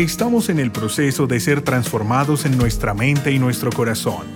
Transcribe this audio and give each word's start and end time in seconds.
Estamos 0.00 0.48
en 0.48 0.58
el 0.58 0.72
proceso 0.72 1.26
de 1.26 1.38
ser 1.40 1.60
transformados 1.60 2.46
en 2.46 2.56
nuestra 2.56 2.94
mente 2.94 3.32
y 3.32 3.38
nuestro 3.38 3.70
corazón, 3.70 4.26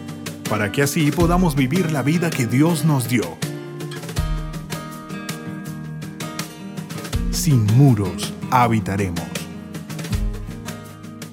para 0.50 0.70
que 0.70 0.82
así 0.82 1.10
podamos 1.10 1.56
vivir 1.56 1.90
la 1.90 2.02
vida 2.02 2.28
que 2.28 2.44
Dios 2.44 2.84
nos 2.84 3.08
dio. 3.08 3.38
Sin 7.30 7.64
muros 7.78 8.34
habitaremos. 8.50 9.24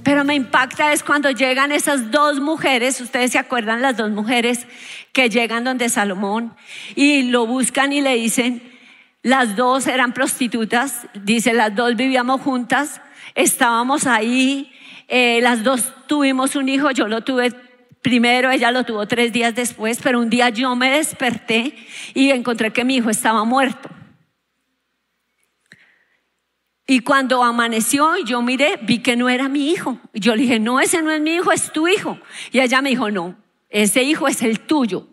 Pero 0.02 0.24
me 0.24 0.36
impacta 0.36 0.94
es 0.94 1.04
cuando 1.04 1.30
llegan 1.32 1.74
esas 1.74 2.10
dos 2.10 2.40
mujeres, 2.40 3.02
ustedes 3.02 3.34
se 3.34 3.38
acuerdan 3.38 3.82
las 3.82 3.98
dos 3.98 4.12
mujeres 4.12 4.66
que 5.12 5.30
llegan 5.30 5.66
donde 5.66 5.90
Salomón 5.90 6.56
y 6.96 7.24
lo 7.24 7.46
buscan 7.48 7.92
y 7.92 8.00
le 8.00 8.16
dicen, 8.16 8.64
las 9.24 9.58
dos 9.58 9.88
eran 9.88 10.14
prostitutas, 10.14 11.06
dice, 11.16 11.52
las 11.52 11.76
dos 11.76 11.98
vivíamos 11.98 12.40
juntas, 12.40 13.02
estábamos 13.36 14.08
ahí, 14.08 14.72
eh, 15.08 15.40
las 15.42 15.64
dos 15.64 15.94
tuvimos 16.08 16.56
un 16.56 16.70
hijo, 16.70 16.92
yo 16.92 17.08
lo 17.08 17.22
tuve 17.22 17.52
primero, 18.02 18.50
ella 18.50 18.72
lo 18.72 18.84
tuvo 18.84 19.08
tres 19.08 19.32
días 19.32 19.54
después, 19.56 20.00
pero 20.02 20.20
un 20.20 20.30
día 20.30 20.50
yo 20.50 20.76
me 20.76 20.92
desperté 20.92 21.76
y 22.14 22.32
encontré 22.32 22.72
que 22.72 22.84
mi 22.84 22.96
hijo 22.96 23.10
estaba 23.10 23.44
muerto. 23.44 23.90
Y 26.88 27.00
cuando 27.00 27.44
amaneció, 27.44 28.18
yo 28.26 28.42
miré, 28.42 28.78
vi 28.82 29.00
que 29.00 29.16
no 29.16 29.30
era 29.30 29.48
mi 29.48 29.72
hijo. 29.72 29.98
Y 30.14 30.20
yo 30.20 30.36
le 30.36 30.42
dije, 30.42 30.60
no, 30.60 30.80
ese 30.80 31.02
no 31.02 31.12
es 31.12 31.22
mi 31.22 31.36
hijo, 31.36 31.52
es 31.52 31.72
tu 31.72 31.88
hijo. 31.88 32.20
Y 32.52 32.60
ella 32.60 32.82
me 32.82 32.90
dijo, 32.90 33.10
no, 33.10 33.38
ese 33.70 34.04
hijo 34.04 34.28
es 34.28 34.42
el 34.42 34.60
tuyo. 34.60 35.08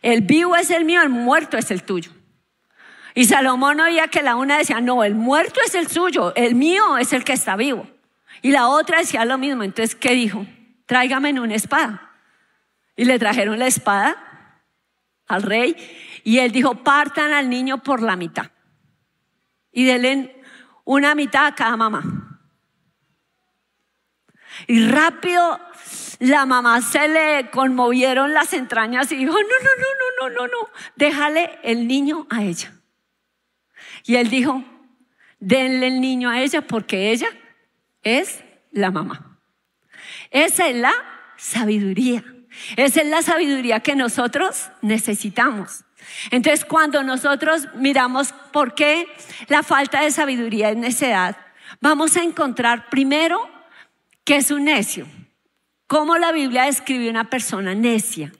El 0.00 0.22
vivo 0.22 0.56
es 0.56 0.70
el 0.70 0.84
mío, 0.84 1.02
el 1.02 1.10
muerto 1.10 1.58
es 1.58 1.70
el 1.70 1.82
tuyo. 1.82 2.12
Y 3.16 3.24
Salomón 3.24 3.80
oía 3.80 4.08
que 4.08 4.22
la 4.22 4.36
una 4.36 4.58
decía, 4.58 4.82
no, 4.82 5.02
el 5.02 5.14
muerto 5.14 5.58
es 5.64 5.74
el 5.74 5.88
suyo, 5.88 6.34
el 6.36 6.54
mío 6.54 6.98
es 6.98 7.14
el 7.14 7.24
que 7.24 7.32
está 7.32 7.56
vivo. 7.56 7.88
Y 8.42 8.50
la 8.50 8.68
otra 8.68 8.98
decía 8.98 9.24
lo 9.24 9.38
mismo. 9.38 9.62
Entonces, 9.62 9.96
¿qué 9.96 10.10
dijo? 10.10 10.46
Tráigame 10.84 11.32
una 11.40 11.54
espada. 11.54 12.12
Y 12.94 13.06
le 13.06 13.18
trajeron 13.18 13.58
la 13.58 13.68
espada 13.68 14.52
al 15.28 15.42
rey 15.42 15.74
y 16.24 16.40
él 16.40 16.52
dijo, 16.52 16.84
partan 16.84 17.32
al 17.32 17.48
niño 17.48 17.82
por 17.82 18.02
la 18.02 18.16
mitad. 18.16 18.50
Y 19.72 19.86
denle 19.86 20.38
una 20.84 21.14
mitad 21.14 21.46
a 21.46 21.54
cada 21.54 21.78
mamá. 21.78 22.38
Y 24.66 24.86
rápido 24.88 25.58
la 26.18 26.44
mamá 26.44 26.82
se 26.82 27.08
le 27.08 27.50
conmovieron 27.50 28.34
las 28.34 28.52
entrañas 28.52 29.10
y 29.10 29.16
dijo, 29.16 29.32
no, 29.32 29.38
no, 29.38 29.48
no, 29.48 30.28
no, 30.28 30.28
no, 30.28 30.34
no, 30.36 30.46
no, 30.48 30.68
déjale 30.96 31.58
el 31.62 31.88
niño 31.88 32.26
a 32.28 32.42
ella. 32.42 32.75
Y 34.06 34.16
él 34.16 34.30
dijo, 34.30 34.64
denle 35.40 35.88
el 35.88 36.00
niño 36.00 36.30
a 36.30 36.40
ella 36.40 36.62
porque 36.62 37.10
ella 37.10 37.28
es 38.02 38.44
la 38.70 38.90
mamá. 38.90 39.38
Esa 40.30 40.68
es 40.68 40.76
la 40.76 40.94
sabiduría. 41.36 42.24
Esa 42.76 43.02
es 43.02 43.08
la 43.08 43.22
sabiduría 43.22 43.80
que 43.80 43.96
nosotros 43.96 44.70
necesitamos. 44.80 45.84
Entonces, 46.30 46.64
cuando 46.64 47.02
nosotros 47.02 47.68
miramos 47.74 48.32
por 48.52 48.74
qué 48.74 49.08
la 49.48 49.62
falta 49.62 50.02
de 50.02 50.10
sabiduría 50.10 50.70
es 50.70 50.76
necedad, 50.76 51.36
vamos 51.80 52.16
a 52.16 52.22
encontrar 52.22 52.88
primero 52.88 53.50
que 54.24 54.36
es 54.36 54.50
un 54.50 54.64
necio. 54.64 55.06
¿Cómo 55.86 56.16
la 56.16 56.32
Biblia 56.32 56.64
describe 56.64 57.10
una 57.10 57.30
persona 57.30 57.74
necia? 57.74 58.32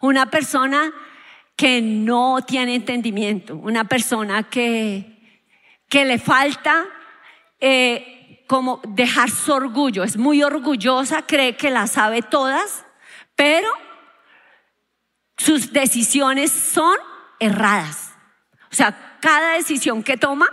Una 0.00 0.30
persona 0.30 0.92
que 1.62 1.80
no 1.80 2.40
tiene 2.44 2.74
entendimiento, 2.74 3.54
una 3.54 3.84
persona 3.84 4.42
que, 4.42 5.38
que 5.88 6.04
le 6.04 6.18
falta 6.18 6.86
eh, 7.60 8.42
como 8.48 8.80
dejar 8.88 9.30
su 9.30 9.52
orgullo, 9.52 10.02
es 10.02 10.16
muy 10.16 10.42
orgullosa, 10.42 11.22
cree 11.22 11.56
que 11.56 11.70
la 11.70 11.86
sabe 11.86 12.20
todas, 12.20 12.84
pero 13.36 13.68
sus 15.36 15.72
decisiones 15.72 16.50
son 16.50 16.96
erradas. 17.38 18.10
O 18.72 18.74
sea, 18.74 19.18
cada 19.20 19.52
decisión 19.52 20.02
que 20.02 20.16
toma 20.16 20.48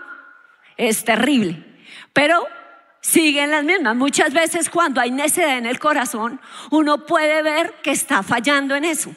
es 0.77 1.03
terrible, 1.03 1.65
pero 2.13 2.45
siguen 3.01 3.49
las 3.49 3.63
mismas. 3.63 3.95
Muchas 3.95 4.31
veces 4.31 4.69
cuando 4.69 5.01
hay 5.01 5.09
necedad 5.09 5.57
en 5.57 5.65
el 5.65 5.79
corazón, 5.79 6.39
uno 6.69 7.07
puede 7.07 7.41
ver 7.41 7.73
que 7.81 7.89
está 7.89 8.21
fallando 8.21 8.75
en 8.75 8.85
eso. 8.85 9.11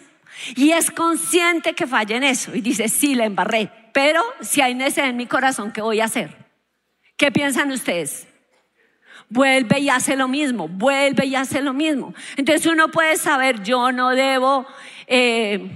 Y 0.57 0.73
es 0.73 0.91
consciente 0.91 1.75
que 1.75 1.87
falla 1.87 2.17
en 2.17 2.25
eso. 2.25 2.55
Y 2.55 2.61
dice, 2.61 2.89
sí, 2.89 3.15
la 3.15 3.25
embarré. 3.25 3.71
Pero 3.93 4.23
si 4.41 4.61
hay 4.61 4.75
necedad 4.75 5.09
en 5.09 5.17
mi 5.17 5.27
corazón, 5.27 5.73
¿qué 5.73 5.83
voy 5.83 6.01
a 6.01 6.07
hacer? 6.07 6.37
¿Qué 7.17 7.31
piensan 7.31 7.71
ustedes? 7.71 8.27
Vuelve 9.29 9.79
y 9.81 9.89
hace 9.89 10.17
lo 10.17 10.29
mismo, 10.29 10.69
vuelve 10.69 11.27
y 11.27 11.35
hace 11.35 11.63
lo 11.63 11.73
mismo. 11.73 12.15
Entonces 12.37 12.67
uno 12.67 12.91
puede 12.91 13.17
saber, 13.17 13.63
yo 13.63 13.93
no 13.93 14.11
debo 14.11 14.67
eh, 15.07 15.71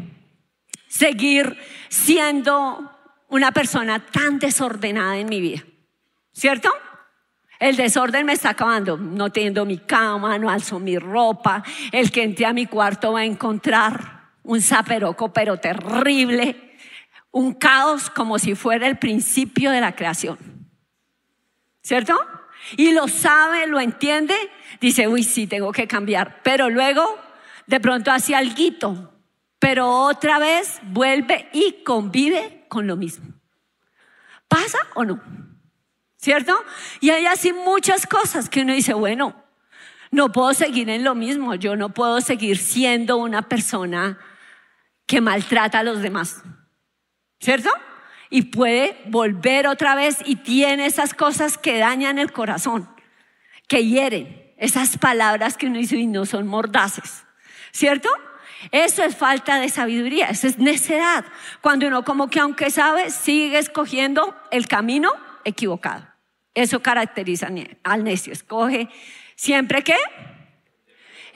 seguir 0.88 1.56
siendo 1.88 2.90
una 3.28 3.52
persona 3.52 4.04
tan 4.04 4.38
desordenada 4.38 5.18
en 5.18 5.28
mi 5.28 5.40
vida. 5.40 5.62
¿Cierto? 6.32 6.70
El 7.58 7.76
desorden 7.76 8.26
me 8.26 8.34
está 8.34 8.50
acabando. 8.50 8.98
No 8.98 9.30
tengo 9.30 9.64
mi 9.64 9.78
cama, 9.78 10.38
no 10.38 10.50
alzo 10.50 10.78
mi 10.78 10.98
ropa. 10.98 11.62
El 11.92 12.10
que 12.10 12.22
entre 12.22 12.44
a 12.44 12.52
mi 12.52 12.66
cuarto 12.66 13.12
va 13.12 13.20
a 13.20 13.24
encontrar 13.24 14.15
un 14.46 14.62
zaperoco, 14.62 15.32
pero 15.32 15.58
terrible. 15.58 16.76
Un 17.30 17.52
caos 17.52 18.08
como 18.08 18.38
si 18.38 18.54
fuera 18.54 18.86
el 18.86 18.98
principio 18.98 19.70
de 19.70 19.80
la 19.80 19.94
creación. 19.94 20.38
¿Cierto? 21.82 22.18
Y 22.76 22.92
lo 22.92 23.08
sabe, 23.08 23.66
lo 23.66 23.78
entiende. 23.78 24.34
Dice, 24.80 25.06
uy, 25.06 25.22
sí, 25.22 25.46
tengo 25.46 25.70
que 25.72 25.86
cambiar. 25.86 26.40
Pero 26.42 26.70
luego, 26.70 27.18
de 27.66 27.80
pronto 27.80 28.10
hace 28.10 28.34
algo. 28.34 29.12
Pero 29.58 29.88
otra 29.88 30.38
vez 30.38 30.80
vuelve 30.82 31.48
y 31.52 31.82
convive 31.84 32.64
con 32.68 32.86
lo 32.86 32.96
mismo. 32.96 33.34
¿Pasa 34.48 34.78
o 34.94 35.04
no? 35.04 35.20
¿cierto? 36.26 36.56
Y 37.00 37.10
hay 37.10 37.24
así 37.26 37.52
muchas 37.52 38.04
cosas 38.04 38.48
que 38.48 38.62
uno 38.62 38.72
dice, 38.72 38.94
bueno, 38.94 39.44
no 40.10 40.32
puedo 40.32 40.54
seguir 40.54 40.90
en 40.90 41.04
lo 41.04 41.14
mismo, 41.14 41.54
yo 41.54 41.76
no 41.76 41.90
puedo 41.90 42.20
seguir 42.20 42.58
siendo 42.58 43.16
una 43.16 43.42
persona 43.42 44.18
que 45.06 45.20
maltrata 45.20 45.80
a 45.80 45.82
los 45.82 46.02
demás, 46.02 46.42
¿cierto? 47.40 47.70
Y 48.28 48.42
puede 48.42 49.00
volver 49.06 49.66
otra 49.66 49.94
vez 49.94 50.18
y 50.24 50.36
tiene 50.36 50.86
esas 50.86 51.14
cosas 51.14 51.58
que 51.58 51.78
dañan 51.78 52.18
el 52.18 52.32
corazón, 52.32 52.88
que 53.68 53.84
hieren, 53.84 54.54
esas 54.58 54.98
palabras 54.98 55.56
que 55.56 55.66
uno 55.66 55.78
dice 55.78 55.96
y 55.96 56.06
no 56.06 56.26
son 56.26 56.46
mordaces, 56.46 57.24
¿cierto? 57.70 58.08
Eso 58.72 59.04
es 59.04 59.16
falta 59.16 59.60
de 59.60 59.68
sabiduría, 59.68 60.26
eso 60.26 60.46
es 60.46 60.58
necedad. 60.58 61.24
Cuando 61.60 61.86
uno 61.86 62.04
como 62.04 62.28
que 62.28 62.40
aunque 62.40 62.70
sabe, 62.70 63.10
sigue 63.10 63.58
escogiendo 63.58 64.34
el 64.50 64.66
camino 64.66 65.12
equivocado. 65.44 66.06
Eso 66.54 66.80
caracteriza 66.80 67.48
al 67.84 68.02
necio. 68.02 68.32
Escoge 68.32 68.88
siempre 69.36 69.84
que 69.84 69.96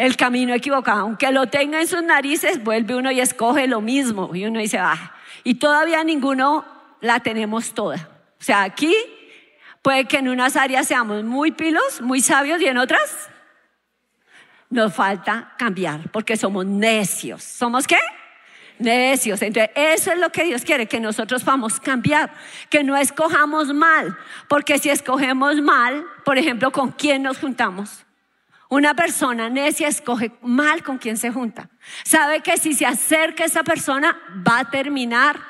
el 0.01 0.17
camino 0.17 0.55
equivocado. 0.55 1.01
Aunque 1.01 1.31
lo 1.31 1.49
tenga 1.49 1.79
en 1.79 1.87
sus 1.87 2.03
narices, 2.03 2.65
vuelve 2.65 2.97
uno 2.97 3.11
y 3.11 3.21
escoge 3.21 3.67
lo 3.67 3.83
mismo. 3.83 4.35
Y 4.35 4.47
uno 4.47 4.59
dice, 4.59 4.79
ah, 4.79 5.15
y 5.45 5.57
todavía 5.57 6.03
ninguno 6.03 6.65
la 7.03 7.21
tenemos 7.21 7.75
toda. 7.75 8.09
O 8.41 8.43
sea, 8.43 8.63
aquí 8.63 8.95
puede 9.83 10.07
que 10.07 10.17
en 10.17 10.29
unas 10.31 10.57
áreas 10.57 10.87
seamos 10.87 11.23
muy 11.23 11.53
pilos, 11.53 12.01
muy 12.01 12.23
sabios 12.23 12.63
y 12.63 12.67
en 12.67 12.79
otras 12.79 13.29
nos 14.71 14.95
falta 14.95 15.53
cambiar 15.59 16.09
porque 16.11 16.35
somos 16.39 16.65
necios. 16.65 17.45
¿Somos 17.45 17.87
qué? 17.87 17.99
necios. 18.79 19.43
Entonces, 19.43 19.71
eso 19.77 20.13
es 20.13 20.19
lo 20.19 20.33
que 20.33 20.45
Dios 20.45 20.63
quiere, 20.63 20.87
que 20.87 21.01
nosotros 21.01 21.45
vamos 21.45 21.77
a 21.77 21.83
cambiar, 21.83 22.33
que 22.71 22.83
no 22.83 22.97
escojamos 22.97 23.75
mal, 23.75 24.17
porque 24.49 24.79
si 24.79 24.89
escogemos 24.89 25.61
mal, 25.61 26.07
por 26.25 26.39
ejemplo, 26.39 26.73
¿con 26.73 26.91
quién 26.93 27.23
nos 27.23 27.37
juntamos? 27.37 28.07
Una 28.71 28.95
persona 28.95 29.51
necia 29.51 29.89
escoge 29.89 30.31
mal 30.43 30.85
con 30.85 30.99
quién 30.99 31.17
se 31.17 31.33
junta. 31.33 31.69
Sabe 32.05 32.41
que 32.41 32.57
si 32.57 32.73
se 32.73 32.87
acerca 32.87 33.43
a 33.43 33.47
esa 33.47 33.65
persona 33.65 34.17
va 34.47 34.61
a 34.61 34.71
terminar 34.71 35.41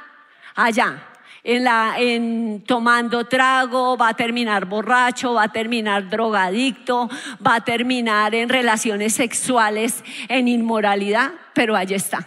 allá, 0.54 1.06
en, 1.44 1.64
la, 1.64 1.96
en 1.98 2.64
tomando 2.66 3.26
trago, 3.26 3.98
va 3.98 4.08
a 4.08 4.14
terminar 4.14 4.64
borracho, 4.64 5.34
va 5.34 5.44
a 5.44 5.52
terminar 5.52 6.08
drogadicto, 6.08 7.10
va 7.46 7.56
a 7.56 7.60
terminar 7.60 8.34
en 8.34 8.48
relaciones 8.48 9.12
sexuales, 9.12 10.02
en 10.28 10.48
inmoralidad, 10.48 11.32
pero 11.52 11.76
allí 11.76 11.94
está. 11.94 12.26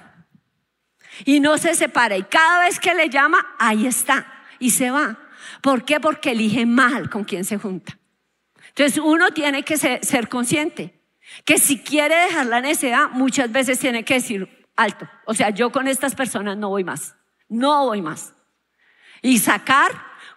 Y 1.26 1.40
no 1.40 1.58
se 1.58 1.74
separa. 1.74 2.18
Y 2.18 2.24
cada 2.24 2.66
vez 2.66 2.80
que 2.80 2.94
le 2.94 3.10
llama, 3.10 3.56
ahí 3.58 3.88
está. 3.88 4.28
Y 4.60 4.70
se 4.70 4.92
va. 4.92 5.18
¿Por 5.62 5.86
qué? 5.86 6.00
Porque 6.00 6.32
elige 6.32 6.68
mal 6.68 7.10
con 7.10 7.24
quien 7.24 7.46
se 7.46 7.58
junta. 7.58 7.98
Entonces 8.76 9.02
uno 9.04 9.32
tiene 9.32 9.64
que 9.64 9.78
ser, 9.78 10.30
consciente 10.30 11.00
que 11.46 11.58
si 11.58 11.80
quiere 11.80 12.16
dejar 12.16 12.48
la 12.48 12.60
necedad, 12.60 13.10
muchas 13.12 13.52
veces 13.52 13.80
tiene 13.80 14.04
que 14.04 14.16
decir 14.16 14.68
alto. 14.76 15.08
O 15.26 15.34
sea, 15.34 15.52
yo 15.52 15.72
con 15.72 15.88
estas 15.88 16.16
personas 16.16 16.58
no 16.58 16.70
voy 16.70 16.84
más. 16.84 17.16
No 17.50 17.86
voy 17.86 18.02
más. 18.02 18.34
Y 19.22 19.40
sacar 19.40 19.92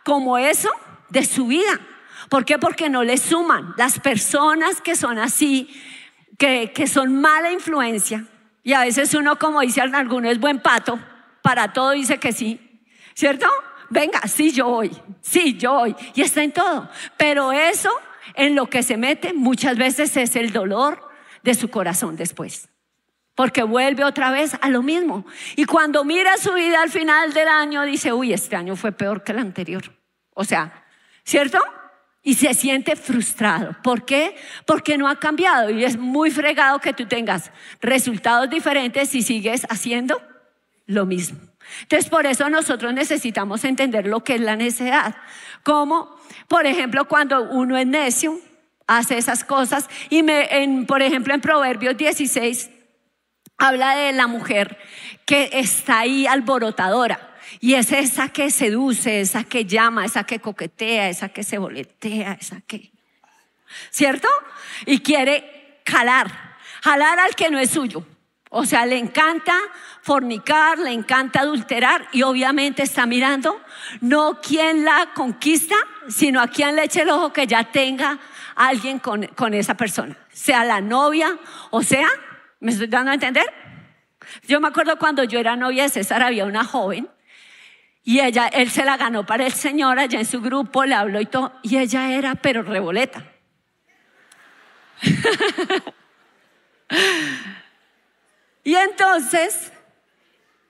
como 0.05 0.39
eso 0.39 0.71
de 1.09 1.25
su 1.25 1.47
vida. 1.47 1.81
¿Por 2.29 2.45
qué? 2.45 2.59
Porque 2.59 2.89
no 2.89 3.05
le 3.05 3.17
suman. 3.17 3.75
Las 3.77 3.99
personas 3.99 4.81
que 4.81 4.97
son 4.97 5.19
así, 5.19 5.69
que, 6.39 6.73
que 6.73 6.87
son 6.87 7.21
mala 7.21 7.51
influencia, 7.51 8.27
y 8.63 8.73
a 8.73 8.81
veces 8.81 9.15
uno, 9.15 9.39
como 9.39 9.61
dicen 9.61 9.95
algunos, 9.95 10.33
es 10.33 10.41
buen 10.41 10.59
pato, 10.59 10.99
para 11.41 11.73
todo 11.73 11.93
dice 11.93 12.19
que 12.19 12.33
sí, 12.33 12.83
¿cierto? 13.15 13.47
Venga, 13.91 14.21
sí, 14.27 14.51
yo 14.51 14.67
voy, 14.67 14.91
sí, 15.21 15.57
yo 15.57 15.73
voy, 15.75 15.97
y 16.15 16.23
está 16.23 16.43
en 16.43 16.51
todo. 16.51 16.91
Pero 17.17 17.53
eso, 17.53 17.91
en 18.35 18.55
lo 18.55 18.67
que 18.67 18.83
se 18.83 18.97
mete, 18.97 19.33
muchas 19.33 19.77
veces 19.77 20.17
es 20.17 20.37
el 20.37 20.53
dolor 20.53 21.09
de 21.43 21.55
su 21.55 21.71
corazón 21.71 22.17
después. 22.17 22.69
Porque 23.35 23.63
vuelve 23.63 24.05
otra 24.05 24.31
vez 24.31 24.57
a 24.61 24.71
lo 24.71 24.83
mismo. 24.83 25.27
Y 25.57 25.65
cuando 25.65 26.05
mira 26.05 26.39
su 26.39 26.53
vida 26.55 26.83
al 26.83 26.91
final 26.91 27.33
del 27.33 27.49
año, 27.49 27.83
dice, 27.85 28.13
uy, 28.13 28.33
este 28.33 28.57
año 28.57 28.77
fue 28.77 28.93
peor 28.93 29.23
que 29.23 29.33
el 29.33 29.39
anterior. 29.39 29.85
O 30.35 30.45
sea, 30.45 30.85
¿cierto? 31.23 31.59
Y 32.23 32.35
se 32.35 32.55
siente 32.55 32.97
frustrado. 32.97 33.77
¿Por 33.83 34.05
qué? 34.05 34.37
Porque 34.65 34.99
no 34.99 35.09
ha 35.09 35.21
cambiado. 35.21 35.71
Y 35.71 35.85
es 35.85 35.99
muy 35.99 36.31
fregado 36.31 36.79
que 36.81 36.93
tú 36.93 37.07
tengas 37.07 37.53
resultados 37.81 38.49
diferentes 38.51 39.11
si 39.11 39.23
sigues 39.23 39.67
haciendo 39.69 40.21
lo 40.87 41.05
mismo. 41.05 41.39
Entonces, 41.83 42.09
por 42.09 42.27
eso 42.27 42.49
nosotros 42.49 42.93
necesitamos 42.95 43.65
entender 43.65 44.07
lo 44.07 44.25
que 44.25 44.37
es 44.37 44.41
la 44.41 44.57
necedad. 44.57 45.17
Como, 45.63 46.16
por 46.49 46.67
ejemplo, 46.67 47.07
cuando 47.07 47.43
uno 47.43 47.77
es 47.77 47.87
necio, 47.87 48.39
hace 48.87 49.19
esas 49.19 49.45
cosas. 49.45 49.89
Y 50.11 50.23
me, 50.23 50.85
por 50.87 51.03
ejemplo, 51.03 51.35
en 51.35 51.41
Proverbios 51.41 51.97
16, 51.97 52.71
habla 53.59 53.97
de 53.97 54.13
la 54.13 54.27
mujer 54.27 54.79
que 55.25 55.51
está 55.53 56.01
ahí 56.01 56.27
alborotadora. 56.27 57.35
Y 57.61 57.75
es 57.75 57.93
esa 57.93 58.29
que 58.29 58.51
seduce, 58.51 59.21
esa 59.21 59.45
que 59.45 59.65
llama, 59.65 60.05
esa 60.05 60.25
que 60.25 60.41
coquetea, 60.41 61.09
esa 61.09 61.29
que 61.29 61.43
se 61.43 61.59
boletea, 61.59 62.37
esa 62.41 62.61
que... 62.61 62.93
¿Cierto? 63.91 64.29
Y 64.85 65.01
quiere 65.01 65.81
jalar, 65.87 66.57
jalar 66.83 67.19
al 67.19 67.35
que 67.35 67.51
no 67.51 67.59
es 67.59 67.71
suyo. 67.71 68.07
O 68.51 68.65
sea, 68.65 68.87
le 68.87 68.99
encanta 68.99 69.55
fornicar, 70.07 70.79
le 70.79 70.93
encanta 70.93 71.41
adulterar 71.41 72.07
y 72.13 72.23
obviamente 72.23 72.85
está 72.85 73.07
mirando 73.07 73.61
no 74.01 74.41
quién 74.41 74.85
la 74.85 75.09
conquista, 75.17 75.75
sino 76.07 76.41
a 76.41 76.47
quién 76.47 76.77
le 76.77 76.85
eche 76.85 77.03
el 77.03 77.11
ojo 77.11 77.33
que 77.33 77.49
ya 77.49 77.65
tenga 77.65 78.21
alguien 78.55 79.01
con, 79.01 79.27
con 79.27 79.53
esa 79.53 79.75
persona, 79.75 80.17
sea 80.31 80.65
la 80.65 80.81
novia 80.81 81.37
o 81.71 81.83
sea, 81.83 82.07
¿me 82.61 82.71
estoy 82.71 82.87
dando 82.87 83.11
a 83.11 83.15
entender? 83.15 83.53
Yo 84.47 84.61
me 84.61 84.69
acuerdo 84.69 84.97
cuando 84.97 85.25
yo 85.25 85.41
era 85.41 85.57
novia 85.57 85.83
de 85.83 85.89
César, 85.89 86.23
había 86.23 86.45
una 86.45 86.63
joven 86.65 87.09
y 88.05 88.21
ella, 88.21 88.47
él 88.47 88.71
se 88.71 88.85
la 88.85 88.97
ganó 88.97 89.27
para 89.27 89.45
el 89.45 89.53
Señor 89.53 89.99
allá 89.99 90.21
en 90.21 90.27
su 90.27 90.41
grupo, 90.41 90.85
le 90.85 90.95
habló 90.95 91.21
y 91.21 91.27
todo. 91.27 91.53
Y 91.63 91.79
ella 91.79 92.13
era, 92.13 92.37
pero 92.37 92.63
reboleta. 92.63 93.25
y 98.63 98.77
entonces 98.77 99.73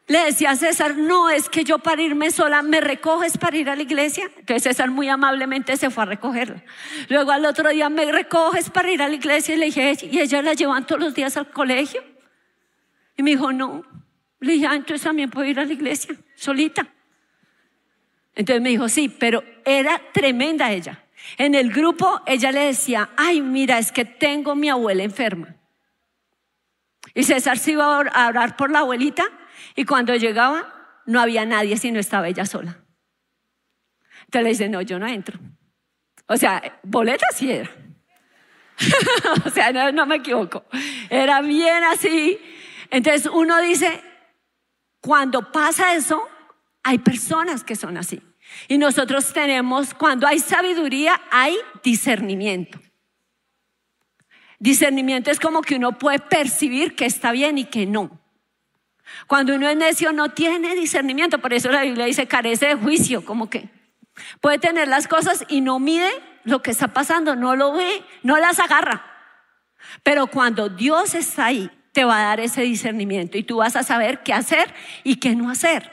le 0.09 0.21
decía 0.21 0.51
a 0.51 0.57
César, 0.57 0.97
no, 0.97 1.29
es 1.31 1.49
que 1.49 1.65
yo 1.65 1.79
para 1.79 2.01
irme 2.01 2.31
sola, 2.31 2.63
¿me 2.63 2.81
recoges 2.81 3.37
para 3.39 3.57
ir 3.57 3.69
a 3.69 3.75
la 3.75 3.83
iglesia? 3.83 4.31
Entonces 4.39 4.63
César 4.63 4.89
muy 4.91 5.09
amablemente 5.09 5.77
se 5.77 5.91
fue 5.91 6.05
a 6.05 6.07
recogerla. 6.07 6.63
Luego 7.09 7.33
al 7.33 7.45
otro 7.45 7.71
día, 7.71 7.89
¿me 7.89 8.11
recoges 8.13 8.71
para 8.71 8.91
ir 8.93 9.03
a 9.03 9.09
la 9.09 9.17
iglesia? 9.17 9.57
Y 9.57 9.59
le 9.59 9.67
dije, 9.67 9.97
¿y 10.03 10.21
ella 10.21 10.43
la 10.43 10.55
llevan 10.55 10.87
todos 10.87 11.01
los 11.01 11.15
días 11.15 11.37
al 11.37 11.51
colegio? 11.51 12.05
Y 13.17 13.25
me 13.25 13.31
dijo, 13.31 13.51
no. 13.53 13.85
Le 14.39 14.53
dije, 14.53 14.67
ah, 14.69 14.77
entonces 14.77 15.03
también 15.03 15.29
puedo 15.29 15.49
ir 15.49 15.59
a 15.59 15.65
la 15.65 15.73
iglesia, 15.73 16.15
solita. 16.37 16.87
Entonces 18.37 18.63
me 18.63 18.69
dijo, 18.69 18.89
sí, 18.89 19.09
pero 19.09 19.43
era 19.65 20.01
tremenda 20.13 20.71
ella. 20.71 21.03
En 21.37 21.57
el 21.57 21.73
grupo 21.73 22.21
ella 22.27 22.53
le 22.53 22.61
decía, 22.61 23.11
ay, 23.17 23.41
mira, 23.41 23.81
es 23.81 23.91
que 23.91 24.05
tengo 24.05 24.55
mi 24.55 24.69
abuela 24.69 25.03
enferma. 25.03 25.57
Y 27.13 27.25
César 27.25 27.59
se 27.59 27.73
iba 27.73 27.87
a 27.87 28.29
orar 28.29 28.57
por 28.57 28.71
la 28.71 28.81
abuelita 28.81 29.25
y 29.75 29.85
cuando 29.85 30.15
llegaba 30.15 30.73
no 31.07 31.21
había 31.21 31.45
nadie 31.45 31.77
sino 31.77 31.99
estaba 31.99 32.29
ella 32.29 32.47
sola. 32.47 32.79
Entonces 34.25 34.43
le 34.43 34.49
dice, 34.49 34.69
no, 34.69 34.83
yo 34.83 34.99
no 34.99 35.07
entro. 35.07 35.39
O 36.27 36.37
sea, 36.37 36.81
boleta 36.83 37.27
sí 37.33 37.51
era. 37.53 37.71
o 39.47 39.51
sea, 39.51 39.73
no, 39.73 39.93
no 39.93 40.07
me 40.07 40.17
equivoco. 40.17 40.65
Era 41.09 41.41
bien 41.41 41.85
así. 41.85 42.39
Entonces 42.91 43.31
uno 43.33 43.61
dice, 43.61 44.01
cuando 45.01 45.53
pasa 45.53 45.95
eso, 45.95 46.29
hay 46.83 46.99
personas 46.99 47.65
que 47.65 47.77
son 47.77 47.97
así. 47.97 48.21
Y 48.69 48.79
nosotros 48.79 49.33
tenemos, 49.33 49.95
cuando 49.95 50.27
hay 50.27 50.39
sabiduría, 50.39 51.21
hay 51.31 51.57
discernimiento. 51.83 52.81
Discernimiento 54.59 55.31
es 55.31 55.39
como 55.39 55.63
que 55.63 55.77
uno 55.77 55.99
puede 55.99 56.19
percibir 56.19 56.97
que 56.97 57.07
está 57.07 57.33
bien 57.33 57.59
y 57.59 57.67
que 57.67 57.87
no. 57.87 58.21
Cuando 59.27 59.55
uno 59.55 59.69
es 59.69 59.77
necio 59.77 60.13
no 60.13 60.31
tiene 60.31 60.75
discernimiento, 60.75 61.39
por 61.39 61.53
eso 61.53 61.71
la 61.71 61.83
Biblia 61.83 62.07
dice 62.07 62.27
carece 62.27 62.67
de 62.67 62.75
juicio, 62.75 63.25
como 63.25 63.49
que 63.49 63.69
puede 64.41 64.59
tener 64.59 64.89
las 64.89 65.09
cosas 65.09 65.45
y 65.49 65.61
no 65.61 65.79
mide 65.79 66.11
lo 66.45 66.63
que 66.63 66.71
está 66.71 66.89
pasando, 66.89 67.37
no 67.37 67.57
lo 67.57 67.73
ve, 67.73 68.03
no 68.23 68.37
las 68.39 68.59
agarra. 68.59 69.05
Pero 70.03 70.27
cuando 70.27 70.69
Dios 70.69 71.15
está 71.15 71.47
ahí, 71.47 71.71
te 71.93 72.05
va 72.05 72.21
a 72.21 72.25
dar 72.25 72.41
ese 72.41 72.63
discernimiento 72.63 73.39
y 73.39 73.43
tú 73.43 73.57
vas 73.57 73.77
a 73.77 73.83
saber 73.83 74.23
qué 74.23 74.33
hacer 74.33 74.73
y 75.03 75.17
qué 75.17 75.35
no 75.35 75.51
hacer. 75.51 75.91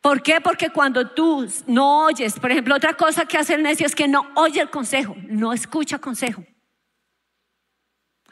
¿Por 0.00 0.22
qué? 0.22 0.40
Porque 0.40 0.70
cuando 0.70 1.10
tú 1.10 1.48
no 1.66 2.04
oyes, 2.04 2.38
por 2.38 2.50
ejemplo, 2.50 2.74
otra 2.74 2.94
cosa 2.94 3.24
que 3.24 3.38
hace 3.38 3.54
el 3.54 3.62
necio 3.62 3.86
es 3.86 3.94
que 3.94 4.08
no 4.08 4.30
oye 4.34 4.60
el 4.60 4.68
consejo, 4.68 5.16
no 5.28 5.52
escucha 5.52 5.98
consejo. 5.98 6.44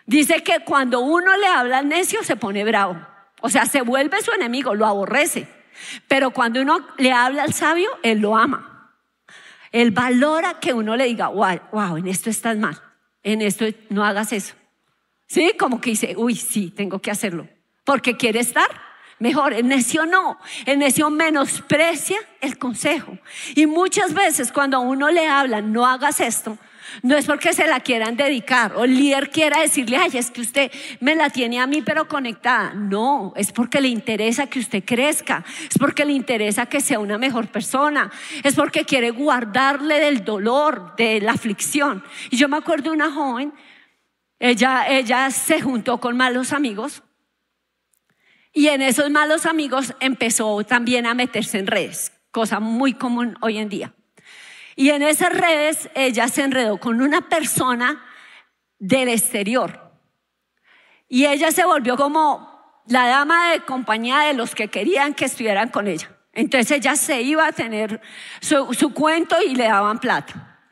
Dice 0.05 0.43
que 0.43 0.61
cuando 0.65 1.01
uno 1.01 1.37
le 1.37 1.47
habla 1.47 1.79
al 1.79 1.89
necio 1.89 2.25
se 2.25 2.35
pone 2.35 2.65
bravo, 2.65 2.99
o 3.41 3.49
sea, 3.49 3.67
se 3.67 3.83
vuelve 3.83 4.21
su 4.23 4.33
enemigo, 4.33 4.75
lo 4.75 4.87
aborrece. 4.87 5.49
Pero 6.09 6.31
cuando 6.31 6.61
uno 6.61 6.87
le 6.99 7.13
habla 7.13 7.43
al 7.43 7.53
sabio, 7.53 7.91
él 8.03 8.21
lo 8.21 8.37
ama. 8.37 8.93
Él 9.73 9.93
valora 9.93 10.59
que 10.61 10.73
uno 10.73 10.97
le 10.97 11.05
diga, 11.05 11.29
wow, 11.29 11.61
wow, 11.73 11.97
en 11.97 12.09
esto 12.09 12.29
estás 12.29 12.57
mal, 12.57 12.81
en 13.23 13.41
esto 13.41 13.67
no 13.89 14.05
hagas 14.05 14.33
eso. 14.33 14.55
Sí, 15.27 15.53
como 15.59 15.81
que 15.81 15.91
dice, 15.91 16.15
uy, 16.17 16.35
sí, 16.35 16.71
tengo 16.71 17.01
que 17.01 17.11
hacerlo, 17.11 17.49
porque 17.85 18.17
quiere 18.17 18.41
estar 18.41 18.69
mejor. 19.21 19.53
El 19.53 19.69
necio 19.69 20.07
no. 20.07 20.39
El 20.67 20.81
necio 20.81 21.09
menosprecia 21.09 22.19
el 22.41 22.59
consejo. 22.59 23.17
Y 23.55 23.67
muchas 23.67 24.13
veces 24.13 24.51
cuando 24.51 24.79
a 24.79 24.81
uno 24.81 25.09
le 25.11 25.29
hablan, 25.29 25.73
no 25.73 25.87
hagas 25.87 26.19
esto, 26.19 26.59
no 27.03 27.17
es 27.17 27.27
porque 27.27 27.53
se 27.53 27.67
la 27.67 27.81
quieran 27.81 28.17
dedicar 28.17 28.75
o 28.77 28.85
el 28.85 28.97
líder 28.97 29.31
quiera 29.31 29.61
decirle, 29.61 29.97
ay, 29.97 30.11
es 30.15 30.31
que 30.31 30.41
usted 30.41 30.71
me 31.01 31.15
la 31.15 31.31
tiene 31.31 31.61
a 31.61 31.67
mí 31.67 31.83
pero 31.83 32.09
conectada. 32.09 32.75
No, 32.75 33.33
es 33.37 33.53
porque 33.53 33.81
le 33.81 33.89
interesa 33.89 34.47
que 34.49 34.59
usted 34.59 34.85
crezca, 34.85 35.45
es 35.71 35.79
porque 35.79 36.05
le 36.05 36.13
interesa 36.13 36.67
que 36.67 36.81
sea 36.81 36.99
una 36.99 37.19
mejor 37.19 37.49
persona, 37.49 38.11
es 38.43 38.55
porque 38.55 38.85
quiere 38.85 39.11
guardarle 39.11 40.01
del 40.01 40.25
dolor, 40.25 40.95
de 40.97 41.21
la 41.21 41.33
aflicción. 41.33 42.03
Y 42.31 42.37
yo 42.37 42.49
me 42.49 42.57
acuerdo 42.57 42.91
de 42.91 42.97
una 42.97 43.11
joven, 43.11 43.53
ella, 44.39 44.89
ella 44.89 45.31
se 45.31 45.61
juntó 45.61 45.99
con 45.99 46.17
malos 46.17 46.53
amigos 46.53 47.03
y 48.53 48.69
en 48.69 48.83
esos 48.83 49.11
malos 49.11 49.47
amigos 49.47 49.95
empezó 50.01 50.65
también 50.65 51.07
a 51.07 51.15
meterse 51.15 51.59
en 51.59 51.67
redes, 51.67 52.13
cosa 52.33 52.59
muy 52.59 52.95
común 52.95 53.37
hoy 53.41 53.59
en 53.59 53.69
día. 53.69 53.95
Y 54.81 54.89
en 54.89 55.03
esas 55.03 55.29
redes 55.37 55.91
ella 55.95 56.27
se 56.29 56.43
enredó 56.43 56.79
con 56.79 57.03
una 57.03 57.29
persona 57.29 58.03
del 58.79 59.11
exterior. 59.11 59.93
Y 61.07 61.27
ella 61.27 61.51
se 61.53 61.67
volvió 61.67 61.99
como 61.99 62.81
la 62.87 63.07
dama 63.07 63.51
de 63.51 63.61
compañía 63.61 64.21
de 64.21 64.33
los 64.33 64.55
que 64.55 64.69
querían 64.69 65.13
que 65.13 65.27
estuvieran 65.27 65.69
con 65.69 65.87
ella. 65.87 66.17
Entonces 66.33 66.79
ella 66.79 66.97
se 66.97 67.21
iba 67.21 67.47
a 67.47 67.53
tener 67.53 68.01
su, 68.41 68.95
cuento 68.95 69.37
y 69.47 69.55
le 69.55 69.65
daban 69.65 69.99
plata. 69.99 70.63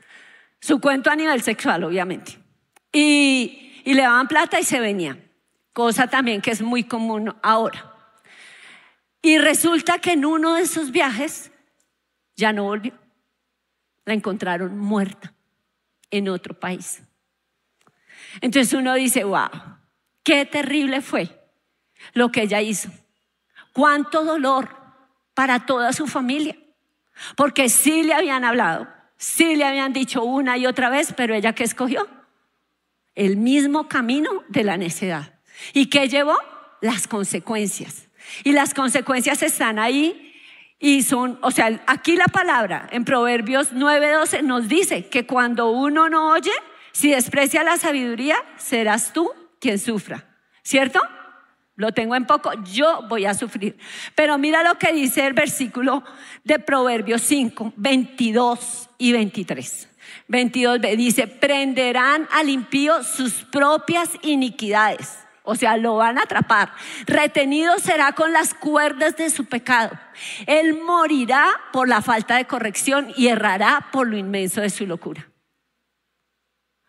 Su 0.59 0.81
cuento 0.81 1.11
a 1.11 1.15
nivel 1.15 1.43
sexual, 1.43 1.85
obviamente. 1.85 2.39
Y, 2.91 3.83
y 3.85 3.93
le 3.93 4.01
daban 4.01 4.27
plata 4.27 4.59
y 4.59 4.65
se 4.65 4.81
venía 4.81 5.19
cosa 5.75 6.07
también 6.07 6.41
que 6.41 6.53
es 6.53 6.63
muy 6.63 6.85
común 6.85 7.37
ahora. 7.43 7.95
Y 9.21 9.37
resulta 9.37 9.99
que 9.99 10.13
en 10.13 10.25
uno 10.25 10.55
de 10.55 10.63
esos 10.63 10.93
viajes 10.93 11.53
ya 12.37 12.55
no 12.55 12.65
volvió. 12.65 12.95
La 14.09 14.15
encontraron 14.15 14.79
muerta 14.79 15.35
en 16.11 16.31
otro 16.31 16.59
país. 16.59 17.03
Entonces 18.41 18.73
uno 18.73 18.95
dice, 18.95 19.23
wow, 19.23 19.51
qué 20.23 20.47
terrible 20.47 21.03
fue 21.03 21.29
lo 22.15 22.33
que 22.33 22.45
ella 22.45 22.63
hizo. 22.63 22.89
Cuánto 23.75 24.25
dolor 24.25 24.75
para 25.35 25.67
toda 25.67 25.93
su 25.93 26.07
familia. 26.07 26.57
Porque 27.37 27.69
sí 27.69 28.03
le 28.03 28.15
habían 28.15 28.47
hablado, 28.47 28.89
sí 29.19 29.57
le 29.57 29.67
habían 29.67 29.93
dicho 29.93 30.25
una 30.25 30.57
y 30.57 30.65
otra 30.65 30.89
vez, 30.89 31.13
pero 31.15 31.35
ella 31.35 31.55
que 31.55 31.65
escogió 31.65 32.09
el 33.15 33.37
mismo 33.37 33.89
camino 33.89 34.43
de 34.49 34.65
la 34.65 34.79
necedad. 34.79 35.39
¿Y 35.75 35.91
qué 35.91 36.09
llevó? 36.09 36.39
Las 36.81 37.07
consecuencias. 37.07 38.09
Y 38.43 38.53
las 38.53 38.73
consecuencias 38.73 39.43
están 39.43 39.79
ahí 39.79 40.28
Y 40.79 41.03
son, 41.03 41.39
o 41.43 41.51
sea, 41.51 41.83
aquí 41.87 42.15
la 42.15 42.27
palabra 42.27 42.89
en 42.93 43.05
Proverbios 43.05 43.73
9:12 43.73 44.43
nos 44.43 44.69
dice 44.69 45.07
que 45.07 45.27
cuando 45.27 45.71
uno 45.71 46.09
no 46.09 46.31
oye, 46.31 46.53
si 46.93 47.11
desprecia 47.11 47.65
la 47.65 47.77
sabiduría, 47.77 48.37
serás 48.57 49.13
tú 49.13 49.31
quien 49.61 49.79
sufra. 49.79 50.25
¿Cierto? 50.63 51.01
Lo 51.75 51.93
tengo 51.93 52.17
en 52.17 52.27
poco, 52.27 52.51
yo 52.65 53.03
voy 53.09 53.25
a 53.25 53.35
sufrir. 53.35 53.79
Pero 54.15 54.37
mira 54.37 54.65
lo 54.65 54.79
que 54.79 54.93
dice 54.93 55.27
el 55.27 55.33
versículo 55.33 56.03
de 56.43 56.59
Proverbios 56.59 57.23
5, 57.23 57.73
22 57.77 58.91
y 58.99 59.13
23. 59.13 59.89
22 60.27 60.81
dice, 60.97 61.27
prenderán 61.29 62.29
al 62.33 62.49
impío 62.49 63.03
sus 63.05 63.45
propias 63.45 64.11
iniquidades. 64.23 65.19
O 65.51 65.55
sea, 65.55 65.79
lo 65.79 65.97
van 65.97 66.19
a 66.19 66.25
atrapar. 66.25 66.75
Retenido 67.07 67.79
será 67.79 68.13
con 68.13 68.35
las 68.35 68.53
cuerdas 68.53 69.17
de 69.17 69.31
su 69.31 69.47
pecado. 69.47 69.99
Él 70.45 70.79
morirá 70.83 71.49
por 71.73 71.89
la 71.89 72.03
falta 72.03 72.37
de 72.37 72.45
corrección 72.45 73.15
y 73.17 73.29
errará 73.29 73.89
por 73.91 74.07
lo 74.07 74.19
inmenso 74.19 74.61
de 74.61 74.69
su 74.69 74.87
locura. 74.87 75.27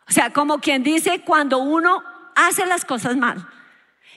O 0.10 0.12
sea, 0.12 0.32
como 0.32 0.60
quien 0.60 0.84
dice, 0.84 1.22
cuando 1.22 1.60
uno 1.60 2.04
hace 2.36 2.66
las 2.66 2.84
cosas 2.84 3.16
mal, 3.16 3.48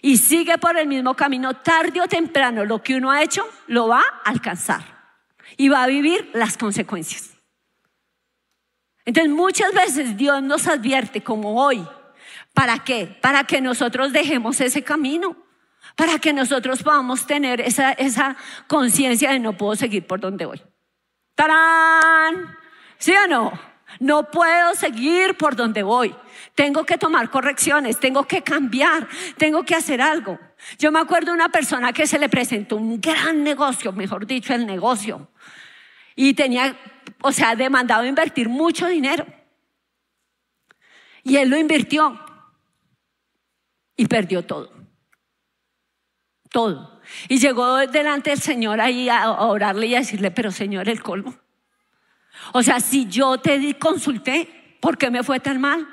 y 0.01 0.17
sigue 0.17 0.59
por 0.59 0.77
el 0.77 0.89
mismo 0.89 1.15
camino, 1.15 1.55
tarde 1.55 2.01
o 2.01 2.09
temprano 2.09 2.65
lo 2.65 2.83
que 2.83 2.97
uno 2.97 3.13
ha 3.13 3.23
hecho 3.23 3.49
lo 3.69 3.87
va 3.87 4.01
a 4.01 4.29
alcanzar 4.29 4.83
y 5.57 5.69
va 5.69 5.85
a 5.85 5.87
vivir 5.87 6.33
las 6.35 6.57
consecuencias. 6.57 7.31
Entonces 9.05 9.33
muchas 9.33 9.73
veces 9.73 10.17
Dios 10.17 10.43
nos 10.43 10.67
advierte 10.67 11.23
como 11.23 11.63
hoy, 11.65 11.87
¿para 12.53 12.79
qué? 12.81 13.07
Para 13.21 13.45
que 13.45 13.61
nosotros 13.61 14.13
dejemos 14.13 14.61
ese 14.61 14.83
camino, 14.83 15.37
para 15.97 16.19
que 16.19 16.33
nosotros 16.33 16.83
podamos 16.83 17.27
tener 17.27 17.61
esa, 17.61 17.93
esa 17.93 18.37
conciencia 18.67 19.31
de 19.33 19.39
no 19.39 19.57
puedo 19.57 19.77
seguir 19.77 20.07
por 20.07 20.21
donde 20.21 20.47
voy. 20.47 20.63
¡Tarán! 21.35 22.57
¿Sí 22.99 23.13
o 23.13 23.27
no? 23.27 23.53
No 24.01 24.31
puedo 24.31 24.75
seguir 24.75 25.37
por 25.37 25.57
donde 25.57 25.83
voy. 25.83 26.15
Tengo 26.55 26.85
que 26.85 26.99
tomar 26.99 27.31
correcciones, 27.31 27.99
tengo 27.99 28.27
que 28.27 28.43
cambiar, 28.43 29.09
tengo 29.37 29.65
que 29.65 29.75
hacer 29.75 30.01
algo. 30.01 30.39
Yo 30.79 30.93
me 30.93 31.01
acuerdo 31.01 31.33
de 31.33 31.37
una 31.37 31.49
persona 31.49 31.93
que 31.93 32.07
se 32.07 32.19
le 32.19 32.29
presentó 32.29 32.77
un 32.77 33.01
gran 33.01 33.43
negocio, 33.43 33.93
mejor 33.93 34.27
dicho, 34.27 34.55
el 34.55 34.67
negocio. 34.67 35.29
Y 36.15 36.35
tenía, 36.35 36.77
o 37.21 37.33
sea, 37.33 37.55
demandado 37.57 38.05
invertir 38.05 38.49
mucho 38.49 38.87
dinero. 38.87 39.27
Y 41.23 41.37
él 41.37 41.49
lo 41.49 41.57
invirtió. 41.57 42.19
Y 44.03 44.07
perdió 44.07 44.45
todo. 44.45 44.73
Todo. 46.51 47.01
Y 47.29 47.39
llegó 47.39 47.77
delante 47.87 48.31
del 48.31 48.41
Señor 48.41 48.81
ahí 48.81 49.09
a 49.09 49.31
orarle 49.31 49.87
y 49.87 49.95
a 49.95 50.01
decirle, 50.01 50.33
pero 50.33 50.51
Señor, 50.51 50.89
el 50.89 51.01
colmo. 51.01 51.37
O 52.53 52.65
sea, 52.65 52.81
si 52.81 53.07
yo 53.07 53.39
te 53.39 53.79
consulté, 53.79 54.77
¿por 54.81 54.99
qué 54.99 55.09
me 55.09 55.23
fue 55.23 55.39
tan 55.39 55.61
mal? 55.61 55.87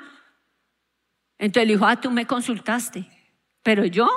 Entonces 1.38 1.68
le 1.68 1.74
dijo, 1.74 1.86
ah, 1.86 2.00
tú 2.00 2.10
me 2.10 2.26
consultaste, 2.26 3.08
pero 3.62 3.84
yo 3.84 4.08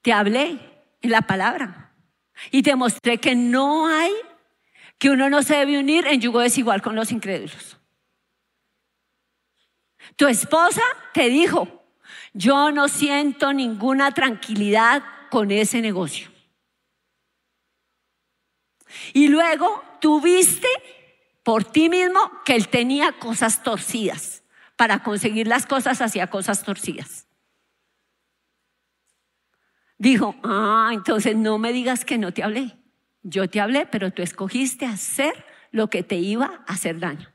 te 0.00 0.12
hablé 0.12 0.60
en 1.00 1.10
la 1.10 1.22
palabra 1.22 1.92
y 2.52 2.62
te 2.62 2.76
mostré 2.76 3.18
que 3.18 3.34
no 3.34 3.88
hay, 3.88 4.12
que 4.96 5.10
uno 5.10 5.28
no 5.28 5.42
se 5.42 5.56
debe 5.56 5.76
unir 5.76 6.06
en 6.06 6.20
yugo 6.20 6.38
desigual 6.38 6.82
con 6.82 6.94
los 6.94 7.10
incrédulos. 7.10 7.78
Tu 10.14 10.28
esposa 10.28 10.82
te 11.12 11.28
dijo, 11.28 11.81
yo 12.32 12.70
no 12.70 12.88
siento 12.88 13.52
ninguna 13.52 14.12
tranquilidad 14.12 15.02
con 15.30 15.50
ese 15.50 15.80
negocio. 15.80 16.30
Y 19.12 19.28
luego 19.28 19.82
tuviste 20.00 20.68
por 21.42 21.64
ti 21.64 21.88
mismo 21.88 22.20
que 22.44 22.54
él 22.54 22.68
tenía 22.68 23.12
cosas 23.12 23.62
torcidas 23.62 24.42
para 24.76 25.02
conseguir 25.02 25.46
las 25.46 25.66
cosas 25.66 26.00
hacia 26.00 26.28
cosas 26.28 26.62
torcidas. 26.62 27.26
Dijo, 29.98 30.34
ah, 30.42 30.90
entonces 30.92 31.36
no 31.36 31.58
me 31.58 31.72
digas 31.72 32.04
que 32.04 32.18
no 32.18 32.32
te 32.32 32.42
hablé. 32.42 32.76
Yo 33.22 33.48
te 33.48 33.60
hablé, 33.60 33.86
pero 33.86 34.10
tú 34.10 34.22
escogiste 34.22 34.84
hacer 34.84 35.44
lo 35.70 35.88
que 35.88 36.02
te 36.02 36.16
iba 36.16 36.64
a 36.66 36.72
hacer 36.72 36.98
daño. 36.98 37.32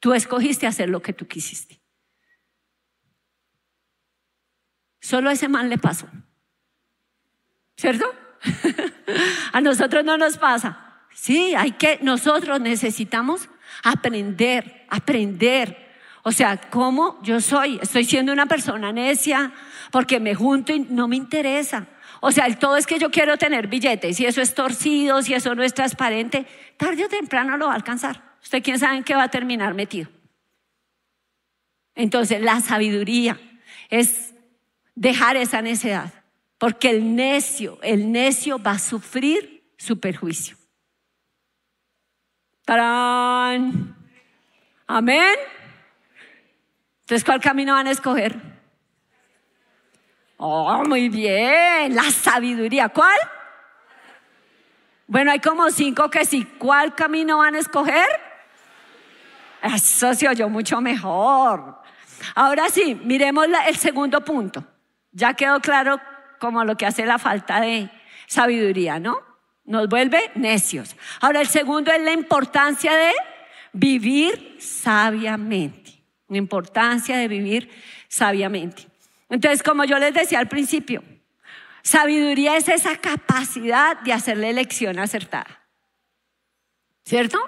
Tú 0.00 0.12
escogiste 0.12 0.66
hacer 0.66 0.90
lo 0.90 1.00
que 1.00 1.12
tú 1.12 1.26
quisiste. 1.26 1.77
Solo 5.00 5.30
a 5.30 5.32
ese 5.32 5.48
mal 5.48 5.68
le 5.68 5.78
pasó. 5.78 6.08
¿Cierto? 7.76 8.12
a 9.52 9.60
nosotros 9.60 10.04
no 10.04 10.16
nos 10.18 10.36
pasa. 10.36 10.96
Sí, 11.14 11.54
hay 11.54 11.72
que, 11.72 11.98
nosotros 12.02 12.60
necesitamos 12.60 13.48
aprender, 13.82 14.86
aprender 14.88 15.88
o 16.28 16.32
sea, 16.32 16.58
¿cómo 16.58 17.18
yo 17.22 17.40
soy? 17.40 17.78
Estoy 17.80 18.04
siendo 18.04 18.34
una 18.34 18.44
persona 18.44 18.92
necia 18.92 19.50
porque 19.90 20.20
me 20.20 20.34
junto 20.34 20.74
y 20.74 20.80
no 20.80 21.08
me 21.08 21.16
interesa. 21.16 21.86
O 22.20 22.32
sea, 22.32 22.44
el 22.44 22.58
todo 22.58 22.76
es 22.76 22.86
que 22.86 22.98
yo 22.98 23.10
quiero 23.10 23.38
tener 23.38 23.66
billetes. 23.68 24.18
Si 24.18 24.26
eso 24.26 24.42
es 24.42 24.54
torcido, 24.54 25.22
si 25.22 25.32
eso 25.32 25.54
no 25.54 25.62
es 25.62 25.72
transparente, 25.72 26.46
tarde 26.76 27.06
o 27.06 27.08
temprano 27.08 27.56
lo 27.56 27.68
va 27.68 27.72
a 27.72 27.76
alcanzar. 27.76 28.22
¿Usted 28.42 28.62
quién 28.62 28.78
sabe 28.78 28.98
en 28.98 29.04
qué 29.04 29.14
va 29.14 29.22
a 29.22 29.30
terminar 29.30 29.72
metido? 29.72 30.10
Entonces, 31.94 32.42
la 32.42 32.60
sabiduría 32.60 33.40
es 33.88 34.27
dejar 34.98 35.36
esa 35.36 35.62
necedad. 35.62 36.12
Porque 36.58 36.90
el 36.90 37.14
necio, 37.14 37.78
el 37.82 38.10
necio 38.10 38.60
va 38.60 38.72
a 38.72 38.78
sufrir 38.78 39.72
su 39.76 40.00
perjuicio. 40.00 40.56
¡Tarán! 42.64 43.96
Amén. 44.86 45.36
Entonces, 47.02 47.24
¿cuál 47.24 47.40
camino 47.40 47.74
van 47.74 47.86
a 47.86 47.92
escoger? 47.92 48.36
Oh, 50.36 50.82
muy 50.84 51.08
bien, 51.08 51.94
la 51.94 52.10
sabiduría. 52.10 52.88
¿Cuál? 52.88 53.18
Bueno, 55.06 55.30
hay 55.30 55.38
como 55.38 55.70
cinco 55.70 56.10
que 56.10 56.24
sí. 56.24 56.44
¿Cuál 56.58 56.94
camino 56.94 57.38
van 57.38 57.54
a 57.54 57.60
escoger? 57.60 58.08
Eso 59.62 60.12
se 60.14 60.28
oyó 60.28 60.48
mucho 60.48 60.80
mejor. 60.80 61.78
Ahora 62.34 62.68
sí, 62.68 63.00
miremos 63.04 63.46
el 63.66 63.76
segundo 63.76 64.24
punto. 64.24 64.64
Ya 65.12 65.34
quedó 65.34 65.60
claro 65.60 66.00
como 66.38 66.64
lo 66.64 66.76
que 66.76 66.86
hace 66.86 67.06
la 67.06 67.18
falta 67.18 67.60
de 67.60 67.90
sabiduría, 68.26 68.98
¿no? 68.98 69.20
Nos 69.64 69.88
vuelve 69.88 70.30
necios. 70.34 70.96
Ahora, 71.20 71.40
el 71.40 71.48
segundo 71.48 71.92
es 71.92 72.00
la 72.02 72.12
importancia 72.12 72.94
de 72.94 73.12
vivir 73.72 74.56
sabiamente 74.60 75.98
la 76.28 76.36
importancia 76.36 77.16
de 77.16 77.28
vivir 77.28 77.70
sabiamente. 78.08 78.86
Entonces, 79.28 79.62
como 79.62 79.84
yo 79.84 79.98
les 79.98 80.14
decía 80.14 80.38
al 80.38 80.48
principio, 80.48 81.02
sabiduría 81.82 82.56
es 82.56 82.68
esa 82.68 82.96
capacidad 82.96 83.98
de 84.00 84.12
hacer 84.12 84.36
la 84.36 84.48
elección 84.48 84.98
acertada. 84.98 85.66
¿Cierto? 87.04 87.38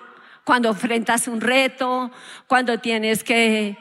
Cuando 0.44 0.70
enfrentas 0.70 1.28
un 1.28 1.40
reto, 1.40 2.10
cuando 2.46 2.78
tienes 2.78 3.22
que 3.22 3.76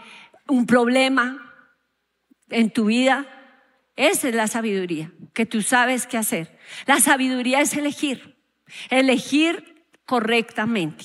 un 0.47 0.65
problema 0.65 1.55
en 2.49 2.69
tu 2.71 2.85
vida, 2.85 3.25
esa 3.99 4.29
es 4.29 4.35
la 4.35 4.47
sabiduría, 4.47 5.11
que 5.33 5.45
tú 5.45 5.61
sabes 5.61 6.07
qué 6.07 6.17
hacer. 6.17 6.57
La 6.85 7.01
sabiduría 7.01 7.59
es 7.59 7.75
elegir, 7.75 8.37
elegir 8.89 9.85
correctamente. 10.05 11.03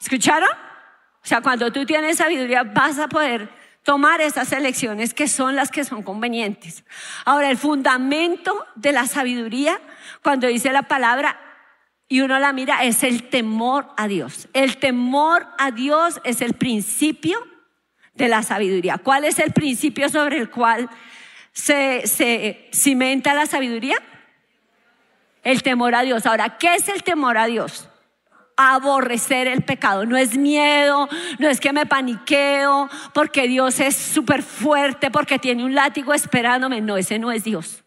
¿Escucharon? 0.00 0.50
O 0.50 1.26
sea, 1.26 1.42
cuando 1.42 1.72
tú 1.72 1.86
tienes 1.86 2.16
sabiduría 2.16 2.64
vas 2.64 2.98
a 2.98 3.08
poder 3.08 3.48
tomar 3.84 4.20
esas 4.20 4.50
elecciones 4.50 5.14
que 5.14 5.28
son 5.28 5.54
las 5.54 5.70
que 5.70 5.84
son 5.84 6.02
convenientes. 6.02 6.82
Ahora, 7.24 7.48
el 7.48 7.56
fundamento 7.56 8.66
de 8.74 8.90
la 8.90 9.06
sabiduría, 9.06 9.80
cuando 10.24 10.48
dice 10.48 10.72
la 10.72 10.82
palabra 10.82 11.40
y 12.08 12.22
uno 12.22 12.40
la 12.40 12.52
mira, 12.52 12.82
es 12.82 13.04
el 13.04 13.28
temor 13.28 13.88
a 13.96 14.08
Dios. 14.08 14.48
El 14.52 14.78
temor 14.78 15.46
a 15.58 15.70
Dios 15.70 16.20
es 16.24 16.40
el 16.40 16.54
principio 16.54 17.38
de 18.14 18.26
la 18.28 18.42
sabiduría. 18.42 18.98
¿Cuál 18.98 19.24
es 19.24 19.38
el 19.38 19.52
principio 19.52 20.08
sobre 20.08 20.38
el 20.38 20.50
cual 20.50 20.90
se, 21.56 22.68
cimenta 22.72 23.34
la 23.34 23.46
sabiduría? 23.46 23.96
El 25.42 25.62
temor 25.62 25.94
a 25.94 26.02
Dios. 26.02 26.26
Ahora, 26.26 26.58
¿qué 26.58 26.74
es 26.74 26.88
el 26.88 27.02
temor 27.02 27.38
a 27.38 27.46
Dios? 27.46 27.88
aborrecer 28.58 29.48
el 29.48 29.60
pecado. 29.60 30.06
No 30.06 30.16
es 30.16 30.38
miedo, 30.38 31.10
no 31.38 31.46
es 31.46 31.60
que 31.60 31.74
me 31.74 31.84
paniqueo 31.84 32.88
porque 33.12 33.46
Dios 33.46 33.80
es 33.80 33.94
súper 33.94 34.42
fuerte, 34.42 35.10
porque 35.10 35.38
tiene 35.38 35.62
un 35.62 35.74
látigo 35.74 36.14
esperándome. 36.14 36.80
No, 36.80 36.96
ese 36.96 37.18
no 37.18 37.30
es 37.30 37.44
Dios. 37.44 37.84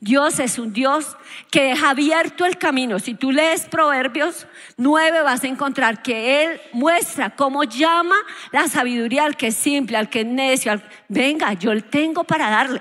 Dios 0.00 0.38
es 0.38 0.58
un 0.58 0.72
Dios 0.72 1.18
que 1.50 1.64
deja 1.64 1.90
abierto 1.90 2.46
el 2.46 2.56
camino. 2.56 2.98
Si 2.98 3.12
tú 3.12 3.30
lees 3.30 3.66
Proverbios 3.66 4.46
9 4.78 5.22
vas 5.22 5.44
a 5.44 5.48
encontrar 5.48 6.02
que 6.02 6.42
Él 6.44 6.60
muestra 6.72 7.36
cómo 7.36 7.64
llama 7.64 8.16
la 8.50 8.66
sabiduría 8.66 9.26
al 9.26 9.36
que 9.36 9.48
es 9.48 9.56
simple, 9.56 9.98
al 9.98 10.08
que 10.08 10.20
es 10.20 10.26
necio. 10.26 10.80
Venga, 11.08 11.52
yo 11.52 11.78
tengo 11.84 12.24
para 12.24 12.48
darle. 12.48 12.80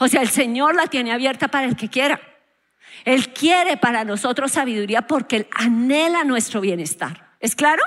O 0.00 0.08
sea, 0.08 0.22
el 0.22 0.30
Señor 0.30 0.74
la 0.74 0.86
tiene 0.86 1.12
abierta 1.12 1.48
para 1.48 1.66
el 1.66 1.76
que 1.76 1.90
quiera. 1.90 2.18
Él 3.04 3.34
quiere 3.34 3.76
para 3.76 4.02
nosotros 4.02 4.50
sabiduría 4.50 5.02
porque 5.02 5.36
Él 5.36 5.46
anhela 5.52 6.24
nuestro 6.24 6.62
bienestar. 6.62 7.36
¿Es 7.38 7.54
claro? 7.54 7.82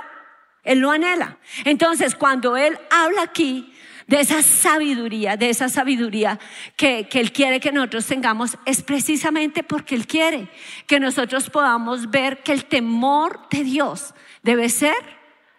Él 0.64 0.78
lo 0.78 0.92
anhela. 0.92 1.40
Entonces, 1.66 2.14
cuando 2.14 2.56
Él 2.56 2.80
habla 2.92 3.24
aquí 3.24 3.74
de 4.06 4.20
esa 4.20 4.44
sabiduría, 4.44 5.38
de 5.38 5.50
esa 5.50 5.70
sabiduría 5.70 6.40
que, 6.78 7.08
que, 7.10 7.20
Él 7.20 7.32
quiere 7.32 7.60
que 7.60 7.72
nosotros 7.72 8.06
tengamos, 8.06 8.60
es 8.68 8.84
precisamente 8.84 9.64
porque 9.64 9.96
Él 9.96 10.06
quiere 10.06 10.50
que 10.86 11.00
nosotros 11.00 11.50
podamos 11.50 12.12
ver 12.12 12.44
que 12.44 12.52
el 12.52 12.66
temor 12.66 13.48
de 13.50 13.64
Dios 13.64 14.14
debe 14.44 14.70
ser 14.70 14.96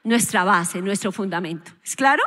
nuestra 0.04 0.44
base, 0.44 0.80
nuestro 0.80 1.10
fundamento. 1.10 1.72
¿Es 1.82 1.96
claro? 1.96 2.22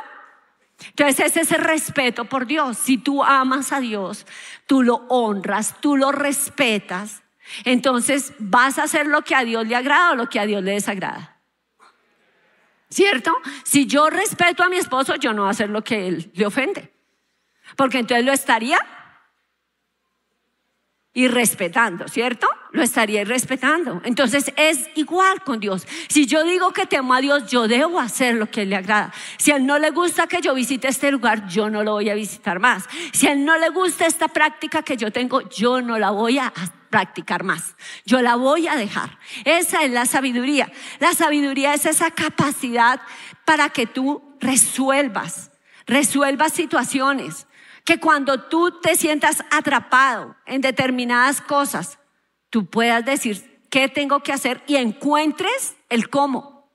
Entonces 0.86 1.26
ese 1.26 1.40
es 1.40 1.52
el 1.52 1.62
respeto 1.62 2.24
por 2.24 2.46
Dios. 2.46 2.78
Si 2.78 2.98
tú 2.98 3.24
amas 3.24 3.72
a 3.72 3.80
Dios, 3.80 4.26
tú 4.66 4.82
lo 4.82 5.06
honras, 5.08 5.74
tú 5.80 5.96
lo 5.96 6.12
respetas, 6.12 7.22
entonces 7.64 8.32
vas 8.38 8.78
a 8.78 8.84
hacer 8.84 9.06
lo 9.06 9.22
que 9.22 9.34
a 9.34 9.44
Dios 9.44 9.66
le 9.66 9.76
agrada 9.76 10.12
o 10.12 10.16
lo 10.16 10.28
que 10.28 10.38
a 10.38 10.46
Dios 10.46 10.62
le 10.62 10.72
desagrada. 10.72 11.36
¿Cierto? 12.90 13.36
Si 13.64 13.86
yo 13.86 14.08
respeto 14.08 14.62
a 14.62 14.68
mi 14.68 14.76
esposo, 14.76 15.16
yo 15.16 15.32
no 15.32 15.42
voy 15.42 15.48
a 15.48 15.50
hacer 15.50 15.68
lo 15.68 15.82
que 15.82 16.08
él 16.08 16.30
le 16.34 16.46
ofende. 16.46 16.92
Porque 17.76 17.98
entonces 17.98 18.24
lo 18.24 18.32
estaría 18.32 18.78
y 21.14 21.26
respetando, 21.26 22.06
¿cierto? 22.06 22.46
Lo 22.70 22.82
estaría 22.82 23.24
respetando. 23.24 24.00
Entonces 24.04 24.52
es 24.56 24.88
igual 24.94 25.42
con 25.42 25.58
Dios. 25.58 25.86
Si 26.08 26.26
yo 26.26 26.44
digo 26.44 26.72
que 26.72 26.86
temo 26.86 27.14
a 27.14 27.20
Dios, 27.20 27.50
yo 27.50 27.66
debo 27.66 27.98
hacer 27.98 28.34
lo 28.34 28.50
que 28.50 28.66
le 28.66 28.76
agrada. 28.76 29.12
Si 29.36 29.50
a 29.50 29.56
Él 29.56 29.66
no 29.66 29.78
le 29.78 29.90
gusta 29.90 30.26
que 30.26 30.40
yo 30.40 30.54
visite 30.54 30.86
este 30.86 31.10
lugar, 31.10 31.48
yo 31.48 31.70
no 31.70 31.82
lo 31.82 31.92
voy 31.92 32.10
a 32.10 32.14
visitar 32.14 32.60
más. 32.60 32.84
Si 33.12 33.26
a 33.26 33.32
Él 33.32 33.44
no 33.44 33.58
le 33.58 33.70
gusta 33.70 34.06
esta 34.06 34.28
práctica 34.28 34.82
que 34.82 34.96
yo 34.96 35.10
tengo, 35.10 35.48
yo 35.48 35.80
no 35.80 35.98
la 35.98 36.10
voy 36.10 36.38
a 36.38 36.52
practicar 36.90 37.42
más. 37.42 37.74
Yo 38.04 38.22
la 38.22 38.36
voy 38.36 38.68
a 38.68 38.76
dejar. 38.76 39.18
Esa 39.44 39.82
es 39.82 39.90
la 39.90 40.06
sabiduría. 40.06 40.70
La 41.00 41.14
sabiduría 41.14 41.74
es 41.74 41.86
esa 41.86 42.10
capacidad 42.10 43.00
para 43.44 43.70
que 43.70 43.86
tú 43.86 44.36
resuelvas, 44.40 45.50
resuelvas 45.86 46.52
situaciones 46.52 47.47
que 47.88 47.98
cuando 47.98 48.38
tú 48.38 48.70
te 48.82 48.96
sientas 48.96 49.42
atrapado 49.50 50.36
en 50.44 50.60
determinadas 50.60 51.40
cosas, 51.40 51.98
tú 52.50 52.66
puedas 52.66 53.02
decir 53.02 53.62
qué 53.70 53.88
tengo 53.88 54.20
que 54.22 54.30
hacer 54.30 54.62
y 54.66 54.76
encuentres 54.76 55.74
el 55.88 56.10
cómo. 56.10 56.68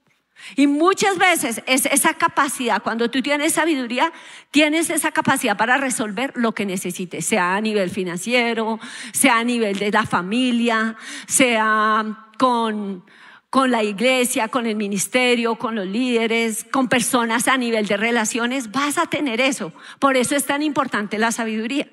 Y 0.55 0.65
muchas 0.65 1.20
veces 1.20 1.62
es 1.67 1.86
esa 1.86 2.15
capacidad, 2.15 2.82
cuando 2.82 3.12
tú 3.12 3.22
tienes 3.22 3.53
sabiduría, 3.53 4.12
tienes 4.50 4.89
esa 4.89 5.12
capacidad 5.12 5.55
para 5.55 5.77
resolver 5.77 6.34
lo 6.36 6.53
que 6.53 6.65
necesites, 6.65 7.27
sea 7.27 7.53
a 7.53 7.62
nivel 7.62 7.91
financiero, 7.91 8.79
sea 9.12 9.38
a 9.38 9.43
nivel 9.43 9.77
de 9.77 9.91
la 9.91 10.08
familia, 10.08 10.96
sea 11.27 12.27
con 12.39 13.05
con 13.53 13.69
la 13.69 13.83
iglesia, 13.83 14.48
con 14.48 14.65
el 14.65 14.75
ministerio, 14.75 15.57
con 15.60 15.75
los 15.75 15.86
líderes, 15.86 16.63
con 16.63 16.88
personas 16.88 17.48
a 17.48 17.55
nivel 17.55 17.86
de 17.86 17.98
relaciones, 17.98 18.72
vas 18.72 18.98
a 18.98 19.05
tener 19.05 19.39
eso. 19.39 19.72
Por 20.00 20.17
eso 20.17 20.36
es 20.36 20.48
tan 20.48 20.63
importante 20.63 21.19
la 21.19 21.31
sabiduría. 21.31 21.88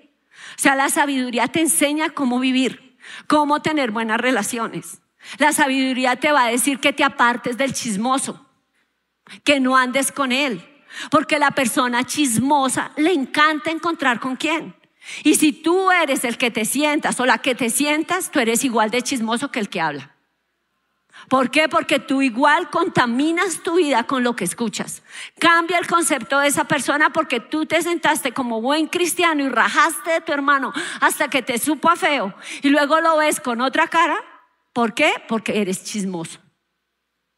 O 0.57 0.59
sea, 0.59 0.75
la 0.75 0.89
sabiduría 0.89 1.49
te 1.49 1.61
enseña 1.61 2.09
cómo 2.09 2.41
vivir, 2.41 2.97
cómo 3.27 3.61
tener 3.61 3.91
buenas 3.91 4.19
relaciones. 4.19 5.03
La 5.37 5.53
sabiduría 5.53 6.17
te 6.17 6.33
va 6.33 6.45
a 6.45 6.51
decir 6.51 6.79
que 6.79 6.95
te 6.95 7.05
apartes 7.05 7.59
del 7.59 7.75
chismoso, 7.75 8.47
que 9.45 9.61
no 9.61 9.77
andes 9.77 10.13
con 10.13 10.33
él, 10.33 10.67
porque 11.11 11.39
la 11.39 11.51
persona 11.51 12.05
chismosa 12.05 12.93
le 12.97 13.13
encanta 13.13 13.71
encontrar 13.71 14.19
con 14.19 14.37
quién. 14.37 14.75
Y 15.25 15.35
si 15.35 15.53
tú 15.53 15.91
eres 15.91 16.25
el 16.25 16.39
que 16.39 16.51
te 16.51 16.65
sientas 16.65 17.21
o 17.21 17.27
la 17.27 17.37
que 17.37 17.55
te 17.55 17.69
sientas, 17.69 18.31
tú 18.31 18.39
eres 18.39 18.65
igual 18.65 18.91
de 18.91 19.03
chismoso 19.03 19.51
que 19.51 19.61
el 19.61 19.69
que 19.69 19.83
habla. 19.83 20.17
¿Por 21.29 21.51
qué? 21.51 21.69
Porque 21.69 21.99
tú 21.99 22.23
igual 22.23 22.71
contaminas 22.71 23.63
tu 23.63 23.77
vida 23.77 24.05
con 24.05 24.25
lo 24.25 24.35
que 24.35 24.45
escuchas. 24.45 25.03
Cambia 25.39 25.79
el 25.79 25.87
concepto 25.87 26.39
de 26.39 26.49
esa 26.49 26.65
persona 26.65 27.11
porque 27.11 27.41
tú 27.41 27.67
te 27.67 27.83
sentaste 27.83 28.33
como 28.33 28.61
buen 28.61 28.87
cristiano 28.87 29.43
y 29.43 29.49
rajaste 29.49 30.11
de 30.11 30.21
tu 30.21 30.33
hermano 30.33 30.73
hasta 31.01 31.29
que 31.29 31.43
te 31.43 31.59
supo 31.59 31.89
a 31.91 31.97
feo 31.97 32.35
y 32.63 32.71
luego 32.71 33.01
lo 33.01 33.17
ves 33.19 33.41
con 33.41 33.61
otra 33.61 33.89
cara. 33.89 34.17
¿Por 34.73 34.95
qué? 34.95 35.13
Porque 35.29 35.61
eres 35.61 35.85
chismoso. 35.85 36.41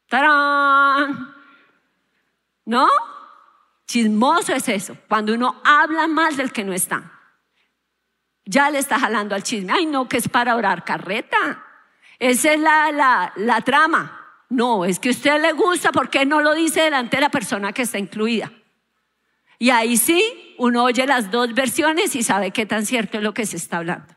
¡Tarán! 0.09 1.35
¿No? 2.65 2.89
Chismoso 3.87 4.55
es 4.55 4.69
eso, 4.69 4.97
cuando 5.09 5.35
uno 5.35 5.61
habla 5.65 6.07
mal 6.07 6.37
del 6.37 6.53
que 6.53 6.65
no 6.65 6.73
está. 6.73 7.13
Ya 8.45 8.71
le 8.71 8.79
está 8.79 8.99
jalando 8.99 9.35
al 9.35 9.43
chisme. 9.43 9.73
Ay, 9.73 9.87
no, 9.87 10.09
que 10.09 10.17
es 10.17 10.29
para 10.29 10.57
orar 10.57 10.85
carreta. 10.85 11.65
Esa 12.23 12.53
es 12.53 12.61
la, 12.61 13.33
la, 13.35 13.61
trama. 13.63 14.45
No, 14.49 14.85
es 14.85 15.01
que 15.01 15.09
a 15.09 15.11
usted 15.11 15.43
le 15.43 15.55
gusta 15.55 15.91
porque 15.91 16.25
no 16.25 16.41
lo 16.41 16.55
dice 16.55 16.83
delante 16.83 17.17
de 17.17 17.21
la 17.21 17.31
persona 17.31 17.73
que 17.73 17.83
está 17.83 17.99
incluida. 17.99 18.53
Y 19.59 19.71
ahí 19.71 19.97
sí, 19.97 20.55
uno 20.57 20.85
oye 20.85 21.05
las 21.05 21.33
dos 21.33 21.53
versiones 21.53 22.15
y 22.15 22.23
sabe 22.23 22.53
qué 22.53 22.65
tan 22.65 22.87
cierto 22.87 23.19
es 23.19 23.25
lo 23.25 23.35
que 23.35 23.45
se 23.45 23.57
está 23.57 23.79
hablando. 23.79 24.15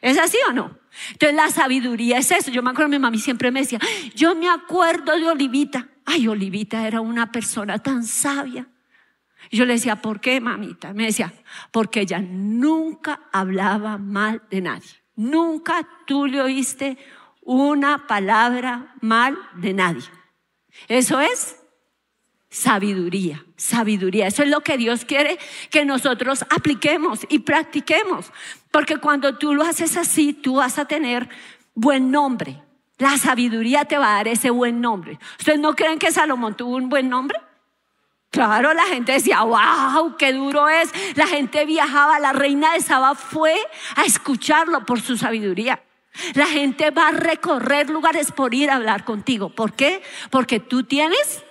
¿Es 0.00 0.16
así 0.16 0.38
o 0.48 0.52
no? 0.54 0.78
Entonces 1.12 1.36
la 1.36 1.50
sabiduría 1.50 2.16
es 2.16 2.30
eso. 2.30 2.50
Yo 2.50 2.62
me 2.62 2.70
acuerdo, 2.70 2.88
mi 2.88 2.98
mami 2.98 3.18
siempre 3.18 3.50
me 3.50 3.60
decía, 3.60 3.78
yo 4.14 4.34
me 4.34 4.48
acuerdo 4.48 5.14
de 5.14 5.28
Olivita. 5.28 5.88
Ay, 6.06 6.26
Olivita 6.26 6.86
era 6.86 7.02
una 7.02 7.30
persona 7.30 7.78
tan 7.78 8.04
sabia. 8.04 8.68
Yo 9.50 9.66
le 9.66 9.74
decía, 9.74 9.96
¿por 9.96 10.18
qué, 10.18 10.40
mamita? 10.40 10.94
Me 10.94 11.04
decía, 11.04 11.30
porque 11.70 12.00
ella 12.00 12.20
nunca 12.20 13.20
hablaba 13.32 13.98
mal 13.98 14.40
de 14.50 14.62
nadie. 14.62 15.04
Nunca 15.14 15.86
tú 16.06 16.26
le 16.26 16.40
oíste 16.40 16.96
una 17.44 18.06
palabra 18.06 18.94
mal 19.00 19.38
de 19.54 19.74
nadie. 19.74 20.04
Eso 20.88 21.20
es 21.20 21.60
sabiduría, 22.50 23.44
sabiduría. 23.56 24.26
Eso 24.26 24.42
es 24.42 24.48
lo 24.48 24.60
que 24.60 24.78
Dios 24.78 25.04
quiere 25.04 25.38
que 25.70 25.84
nosotros 25.84 26.44
apliquemos 26.50 27.26
y 27.28 27.40
practiquemos. 27.40 28.32
Porque 28.70 28.98
cuando 28.98 29.36
tú 29.38 29.54
lo 29.54 29.64
haces 29.64 29.96
así, 29.96 30.32
tú 30.32 30.56
vas 30.56 30.78
a 30.78 30.84
tener 30.84 31.28
buen 31.74 32.10
nombre. 32.10 32.62
La 32.98 33.18
sabiduría 33.18 33.84
te 33.84 33.98
va 33.98 34.12
a 34.12 34.16
dar 34.16 34.28
ese 34.28 34.50
buen 34.50 34.80
nombre. 34.80 35.18
¿Ustedes 35.38 35.58
no 35.58 35.74
creen 35.74 35.98
que 35.98 36.12
Salomón 36.12 36.56
tuvo 36.56 36.76
un 36.76 36.88
buen 36.88 37.08
nombre? 37.08 37.40
Claro, 38.30 38.72
la 38.72 38.84
gente 38.84 39.12
decía, 39.12 39.42
wow, 39.42 40.16
qué 40.16 40.32
duro 40.32 40.68
es. 40.68 40.90
La 41.16 41.26
gente 41.26 41.64
viajaba, 41.66 42.18
la 42.18 42.32
reina 42.32 42.72
de 42.72 42.80
Saba 42.80 43.14
fue 43.14 43.54
a 43.96 44.04
escucharlo 44.04 44.84
por 44.84 45.00
su 45.00 45.16
sabiduría. 45.16 45.80
La 46.34 46.46
gente 46.46 46.90
va 46.90 47.08
a 47.08 47.12
recorrer 47.12 47.90
lugares 47.90 48.30
por 48.32 48.54
ir 48.54 48.70
a 48.70 48.76
hablar 48.76 49.04
contigo. 49.04 49.50
¿Por 49.50 49.72
qué? 49.72 50.02
Porque 50.30 50.60
tú 50.60 50.84
tienes 50.84 51.42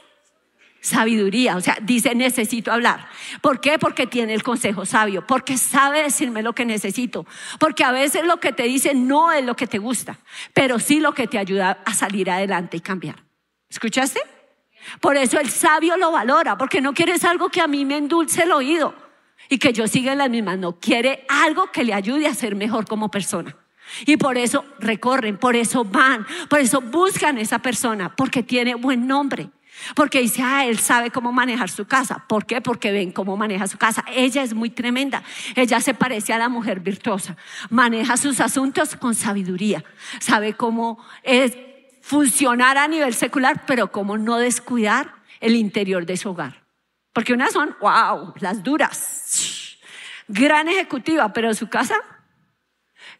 sabiduría. 0.84 1.56
O 1.56 1.62
sea, 1.62 1.78
dice, 1.82 2.13
necesito 2.13 2.71
hablar. 2.71 3.08
¿Por 3.41 3.60
qué? 3.60 3.80
Porque 3.80 4.06
tiene 4.06 4.34
el 4.34 4.43
consejo 4.43 4.86
sabio. 4.86 5.26
Porque 5.26 5.58
sabe 5.58 6.04
decirme 6.04 6.43
lo 6.43 6.54
que 6.54 6.65
necesito. 6.65 7.26
Porque 7.60 7.84
a 7.84 7.91
veces 7.91 8.26
lo 8.26 8.38
que 8.38 8.52
te 8.54 8.63
dice 8.63 8.93
no 8.93 9.32
es 9.32 9.43
lo 9.43 9.56
que 9.56 9.65
te 9.65 9.80
gusta, 9.80 10.19
pero 10.54 10.80
sí 10.80 10.99
lo 10.99 11.13
que 11.13 11.28
te 11.28 11.39
ayuda 11.39 11.80
a 11.86 11.93
salir 11.93 12.30
adelante 12.30 12.78
y 12.78 12.82
cambiar. 12.82 13.23
¿Escuchaste? 13.69 14.21
Por 14.99 15.15
eso 15.15 15.39
el 15.39 15.49
sabio 15.49 15.95
lo 15.97 16.12
valora, 16.12 16.58
porque 16.58 16.82
no 16.82 16.93
quieres 16.93 17.23
algo 17.23 17.49
que 17.49 17.62
a 17.62 17.67
mí 17.67 17.86
me 17.86 17.97
endulce 17.97 18.43
el 18.43 18.52
oído 18.52 18.93
y 19.47 19.58
que 19.58 19.71
yo 19.71 19.88
siga 19.88 20.12
en 20.12 20.17
las 20.17 20.30
mismas. 20.30 20.58
No, 20.58 20.80
quiere 20.80 21.26
algo 21.30 21.71
que 21.71 21.86
le 21.86 21.93
ayude 21.93 22.28
a 22.28 22.34
ser 22.34 22.56
mejor 22.56 22.86
como 22.86 23.10
persona. 23.10 23.56
Y 24.06 24.17
por 24.17 24.38
eso 24.38 24.65
recorren, 24.79 25.38
por 25.38 25.56
eso 25.56 25.84
van, 25.84 26.25
por 26.49 26.60
eso 26.60 26.82
buscan 26.82 27.38
a 27.38 27.41
esa 27.41 27.60
persona, 27.60 28.15
porque 28.15 28.43
tiene 28.43 28.75
buen 28.75 29.08
nombre. 29.08 29.49
Porque 29.95 30.19
dice, 30.21 30.41
ah, 30.43 30.65
él 30.65 30.79
sabe 30.79 31.12
cómo 31.12 31.32
manejar 31.32 31.69
su 31.69 31.86
casa. 31.86 32.23
¿Por 32.27 32.45
qué? 32.45 32.62
Porque 32.62 32.91
ven 32.91 33.12
cómo 33.12 33.36
maneja 33.36 33.67
su 33.67 33.77
casa. 33.77 34.06
Ella 34.08 34.43
es 34.43 34.53
muy 34.53 34.69
tremenda. 34.69 35.23
Ella 35.56 35.82
se 35.82 35.93
parece 35.93 36.32
a 36.32 36.38
la 36.38 36.47
mujer 36.47 36.79
virtuosa. 36.79 37.36
Maneja 37.69 38.15
sus 38.17 38.39
asuntos 38.39 38.95
con 38.95 39.15
sabiduría. 39.15 39.84
Sabe 40.19 40.53
cómo 40.53 41.03
es 41.23 41.58
funcionar 42.01 42.77
a 42.77 42.88
nivel 42.88 43.13
secular, 43.13 43.65
pero 43.65 43.91
cómo 43.91 44.17
no 44.17 44.38
descuidar 44.38 45.15
el 45.39 45.56
interior 45.56 46.06
de 46.06 46.17
su 46.17 46.29
hogar. 46.29 46.63
Porque 47.12 47.34
unas 47.34 47.53
son, 47.53 47.75
wow, 47.82 48.34
las 48.39 48.63
duras. 48.63 49.77
Gran 50.27 50.67
ejecutiva, 50.67 51.34
pero 51.34 51.53
su 51.53 51.67
casa 51.67 51.95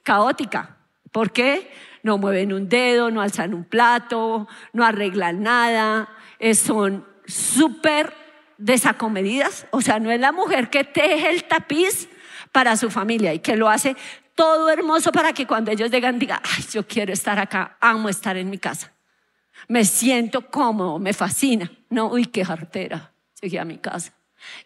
caótica. 0.04 0.78
¿Por 1.12 1.32
qué? 1.32 1.72
No 2.04 2.18
mueven 2.18 2.52
un 2.52 2.68
dedo, 2.68 3.10
no 3.10 3.22
alzan 3.22 3.54
un 3.54 3.64
plato, 3.64 4.48
no 4.74 4.86
arreglan 4.86 5.42
nada, 5.42 6.10
son 6.54 7.08
súper 7.26 8.14
desacomedidas. 8.58 9.68
O 9.72 9.82
sea, 9.82 10.00
no 10.00 10.12
es 10.12 10.20
la 10.20 10.32
mujer 10.32 10.70
que 10.70 10.84
teje 10.84 11.30
el 11.30 11.46
tapiz 11.46 12.10
para 12.52 12.76
su 12.76 12.92
familia 12.92 13.34
y 13.34 13.40
que 13.40 13.56
lo 13.56 13.70
hace 13.70 13.96
todo 14.36 14.70
hermoso 14.70 15.12
para 15.12 15.32
que 15.34 15.48
cuando 15.48 15.72
ellos 15.72 15.92
llegan 15.92 16.20
digan, 16.20 16.42
ay, 16.44 16.66
yo 16.72 16.86
quiero 16.86 17.14
estar 17.14 17.40
acá, 17.40 17.78
amo 17.80 18.10
estar 18.10 18.36
en 18.36 18.50
mi 18.50 18.58
casa. 18.58 18.92
Me 19.68 19.86
siento 19.86 20.50
cómodo, 20.50 21.00
me 21.00 21.14
fascina. 21.14 21.72
No, 21.90 22.08
uy, 22.08 22.26
qué 22.26 22.44
jartera. 22.44 23.14
Llegué 23.40 23.60
a 23.60 23.66
mi 23.66 23.78
casa. 23.78 24.14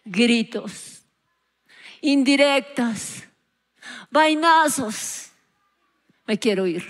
Gritos, 0.04 1.04
indirectas, 2.00 3.28
vainazos 4.10 5.27
me 6.28 6.38
quiero 6.38 6.66
ir. 6.66 6.84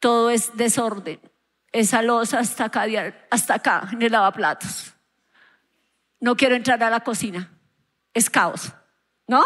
todo 0.00 0.30
es 0.30 0.54
desorden. 0.56 1.20
Esa 1.70 2.02
losa 2.02 2.40
hasta 2.40 2.64
acá, 2.64 2.84
hasta 3.30 3.54
acá 3.54 3.88
en 3.92 4.02
el 4.02 4.12
lavaplatos. 4.12 4.92
No 6.20 6.36
quiero 6.36 6.56
entrar 6.56 6.82
a 6.82 6.90
la 6.90 7.00
cocina. 7.00 7.50
Es 8.12 8.28
caos. 8.28 8.72
¿No? 9.28 9.44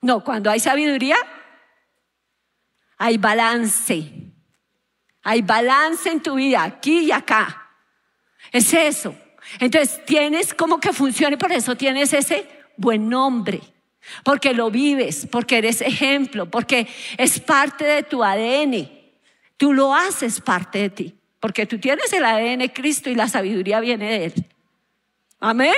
No, 0.00 0.24
cuando 0.24 0.50
hay 0.50 0.58
sabiduría, 0.58 1.16
hay 2.96 3.18
balance. 3.18 4.10
Hay 5.22 5.42
balance 5.42 6.08
en 6.08 6.22
tu 6.22 6.34
vida, 6.36 6.64
aquí 6.64 7.00
y 7.00 7.12
acá. 7.12 7.68
Es 8.50 8.72
eso. 8.72 9.14
Entonces 9.60 10.02
tienes 10.06 10.54
como 10.54 10.80
que 10.80 10.92
funcione, 10.92 11.36
por 11.36 11.52
eso 11.52 11.76
tienes 11.76 12.14
ese 12.14 12.48
buen 12.78 13.08
nombre. 13.08 13.73
Porque 14.22 14.54
lo 14.54 14.70
vives, 14.70 15.26
porque 15.30 15.58
eres 15.58 15.80
ejemplo, 15.80 16.50
porque 16.50 16.86
es 17.16 17.40
parte 17.40 17.84
de 17.84 18.02
tu 18.02 18.22
ADN. 18.22 18.88
Tú 19.56 19.72
lo 19.72 19.94
haces 19.94 20.40
parte 20.40 20.78
de 20.78 20.90
ti, 20.90 21.14
porque 21.40 21.66
tú 21.66 21.78
tienes 21.78 22.12
el 22.12 22.24
ADN 22.24 22.68
Cristo 22.68 23.10
y 23.10 23.14
la 23.14 23.28
sabiduría 23.28 23.80
viene 23.80 24.10
de 24.10 24.24
Él. 24.26 24.46
Amén. 25.40 25.74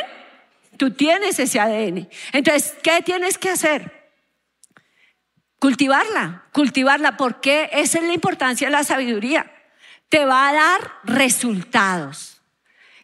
Tú 0.76 0.90
tienes 0.90 1.38
ese 1.38 1.60
ADN. 1.60 2.08
Entonces, 2.32 2.74
¿qué 2.82 3.02
tienes 3.02 3.38
que 3.38 3.50
hacer? 3.50 4.10
Cultivarla, 5.58 6.44
cultivarla, 6.52 7.16
porque 7.16 7.70
esa 7.72 7.98
es 7.98 8.04
la 8.04 8.12
importancia 8.12 8.68
de 8.68 8.72
la 8.72 8.84
sabiduría. 8.84 9.50
Te 10.08 10.24
va 10.24 10.48
a 10.48 10.52
dar 10.52 10.92
resultados. 11.04 12.42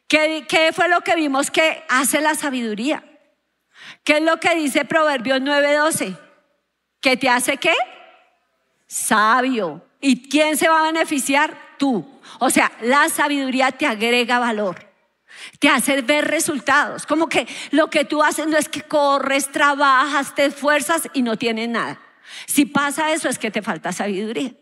¿Qué, 0.07 0.45
qué 0.49 0.73
fue 0.73 0.89
lo 0.89 1.01
que 1.01 1.17
vimos 1.17 1.51
que 1.51 1.83
hace 1.89 2.21
la 2.21 2.35
sabiduría? 2.35 3.03
¿Qué 4.05 4.19
es 4.19 4.23
lo 4.23 4.39
que 4.39 4.55
dice 4.55 4.85
Proverbios 4.85 5.41
9:12? 5.41 6.17
¿Que 7.01 7.17
te 7.17 7.29
hace 7.29 7.57
qué? 7.57 7.75
Sabio. 8.87 9.87
¿Y 10.01 10.29
quién 10.29 10.57
se 10.57 10.69
va 10.69 10.81
a 10.81 10.93
beneficiar? 10.93 11.57
Tú. 11.79 12.07
O 12.39 12.51
sea, 12.51 12.71
la 12.81 13.09
sabiduría 13.09 13.73
te 13.73 13.87
agrega 13.87 14.39
valor. 14.39 14.91
Te 15.59 15.69
hace 15.69 16.03
ver 16.03 16.27
resultados. 16.29 17.07
Como 17.07 17.29
que 17.29 17.47
lo 17.71 17.89
que 17.91 18.05
tú 18.05 18.23
haces 18.23 18.47
no 18.47 18.57
es 18.57 18.69
que 18.69 18.83
corres, 18.83 19.51
trabajas, 19.51 20.35
te 20.35 20.45
esfuerzas 20.45 21.09
y 21.13 21.23
no 21.23 21.37
tienes 21.37 21.69
nada. 21.69 22.01
Si 22.47 22.65
pasa 22.65 23.13
eso 23.13 23.29
es 23.29 23.39
que 23.39 23.51
te 23.51 23.63
falta 23.63 23.93
sabiduría. 23.93 24.53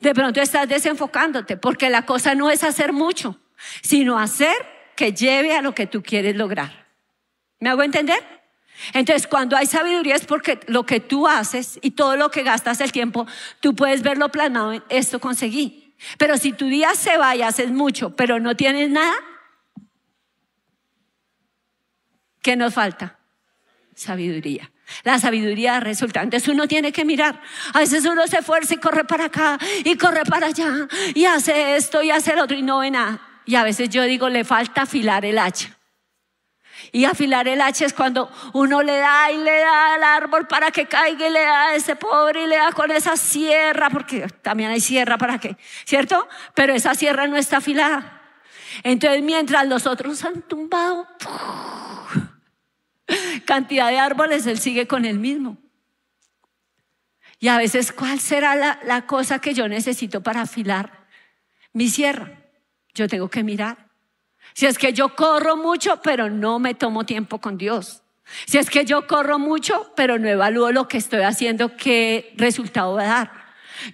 De 0.00 0.14
pronto 0.14 0.40
estás 0.40 0.68
desenfocándote 0.68 1.56
porque 1.56 1.90
la 1.90 2.06
cosa 2.06 2.34
no 2.34 2.50
es 2.50 2.64
hacer 2.64 2.92
mucho, 2.92 3.38
sino 3.82 4.18
hacer 4.18 4.54
que 4.96 5.12
lleve 5.12 5.54
a 5.54 5.62
lo 5.62 5.74
que 5.74 5.86
tú 5.86 6.02
quieres 6.02 6.36
lograr. 6.36 6.83
¿Me 7.64 7.70
hago 7.70 7.82
entender? 7.82 8.22
Entonces, 8.92 9.26
cuando 9.26 9.56
hay 9.56 9.64
sabiduría 9.64 10.16
es 10.16 10.26
porque 10.26 10.60
lo 10.66 10.84
que 10.84 11.00
tú 11.00 11.26
haces 11.26 11.78
y 11.80 11.92
todo 11.92 12.14
lo 12.14 12.30
que 12.30 12.42
gastas 12.42 12.82
el 12.82 12.92
tiempo, 12.92 13.26
tú 13.60 13.74
puedes 13.74 14.02
verlo 14.02 14.28
plasmado 14.28 14.74
en 14.74 14.84
esto 14.90 15.18
conseguí. 15.18 15.94
Pero 16.18 16.36
si 16.36 16.52
tu 16.52 16.66
día 16.66 16.94
se 16.94 17.16
va 17.16 17.34
y 17.34 17.40
haces 17.40 17.70
mucho, 17.70 18.14
pero 18.16 18.38
no 18.38 18.54
tienes 18.54 18.90
nada, 18.90 19.14
¿qué 22.42 22.54
nos 22.54 22.74
falta? 22.74 23.18
Sabiduría. 23.94 24.70
La 25.02 25.18
sabiduría 25.18 25.80
resulta. 25.80 26.20
Entonces 26.20 26.50
uno 26.50 26.68
tiene 26.68 26.92
que 26.92 27.06
mirar. 27.06 27.40
A 27.72 27.78
veces 27.78 28.04
uno 28.04 28.26
se 28.26 28.40
esfuerza 28.40 28.74
y 28.74 28.76
corre 28.76 29.04
para 29.04 29.24
acá 29.24 29.58
y 29.86 29.96
corre 29.96 30.24
para 30.26 30.48
allá 30.48 30.86
y 31.14 31.24
hace 31.24 31.76
esto 31.76 32.02
y 32.02 32.10
hace 32.10 32.36
lo 32.36 32.42
otro 32.42 32.58
y 32.58 32.62
no 32.62 32.80
ve 32.80 32.90
nada. 32.90 33.22
Y 33.46 33.54
a 33.54 33.64
veces 33.64 33.88
yo 33.88 34.02
digo, 34.02 34.28
le 34.28 34.44
falta 34.44 34.82
afilar 34.82 35.24
el 35.24 35.38
hacha. 35.38 35.78
Y 36.92 37.04
afilar 37.04 37.48
el 37.48 37.60
hacha 37.60 37.86
es 37.86 37.92
cuando 37.92 38.30
uno 38.52 38.82
le 38.82 38.96
da 38.96 39.30
y 39.30 39.38
le 39.38 39.58
da 39.58 39.94
al 39.94 40.02
árbol 40.02 40.46
para 40.46 40.70
que 40.70 40.86
caiga 40.86 41.28
y 41.28 41.30
le 41.32 41.40
da 41.42 41.68
a 41.68 41.74
ese 41.74 41.96
pobre 41.96 42.44
y 42.44 42.46
le 42.46 42.56
da 42.56 42.72
con 42.72 42.90
esa 42.90 43.16
sierra, 43.16 43.90
porque 43.90 44.26
también 44.42 44.70
hay 44.70 44.80
sierra 44.80 45.18
para 45.18 45.38
qué, 45.38 45.56
¿cierto? 45.84 46.28
Pero 46.54 46.72
esa 46.74 46.94
sierra 46.94 47.26
no 47.26 47.36
está 47.36 47.58
afilada. 47.58 48.22
Entonces 48.82 49.22
mientras 49.22 49.66
los 49.66 49.86
otros 49.86 50.24
han 50.24 50.42
tumbado 50.42 51.06
cantidad 53.44 53.90
de 53.90 53.98
árboles, 53.98 54.46
él 54.46 54.58
sigue 54.58 54.86
con 54.86 55.04
el 55.04 55.18
mismo. 55.18 55.58
Y 57.38 57.48
a 57.48 57.58
veces, 57.58 57.92
¿cuál 57.92 58.20
será 58.20 58.56
la, 58.56 58.80
la 58.84 59.06
cosa 59.06 59.38
que 59.38 59.54
yo 59.54 59.68
necesito 59.68 60.22
para 60.22 60.42
afilar 60.42 61.06
mi 61.72 61.88
sierra? 61.88 62.38
Yo 62.94 63.08
tengo 63.08 63.28
que 63.28 63.42
mirar. 63.42 63.83
Si 64.54 64.66
es 64.66 64.78
que 64.78 64.92
yo 64.92 65.14
corro 65.16 65.56
mucho, 65.56 66.00
pero 66.02 66.30
no 66.30 66.58
me 66.58 66.74
tomo 66.74 67.04
tiempo 67.04 67.40
con 67.40 67.58
Dios. 67.58 68.02
Si 68.46 68.56
es 68.56 68.70
que 68.70 68.84
yo 68.84 69.06
corro 69.06 69.38
mucho, 69.38 69.92
pero 69.96 70.18
no 70.18 70.28
evalúo 70.28 70.72
lo 70.72 70.88
que 70.88 70.96
estoy 70.96 71.22
haciendo, 71.22 71.76
qué 71.76 72.32
resultado 72.36 72.94
va 72.94 73.02
a 73.02 73.06
dar. 73.06 73.44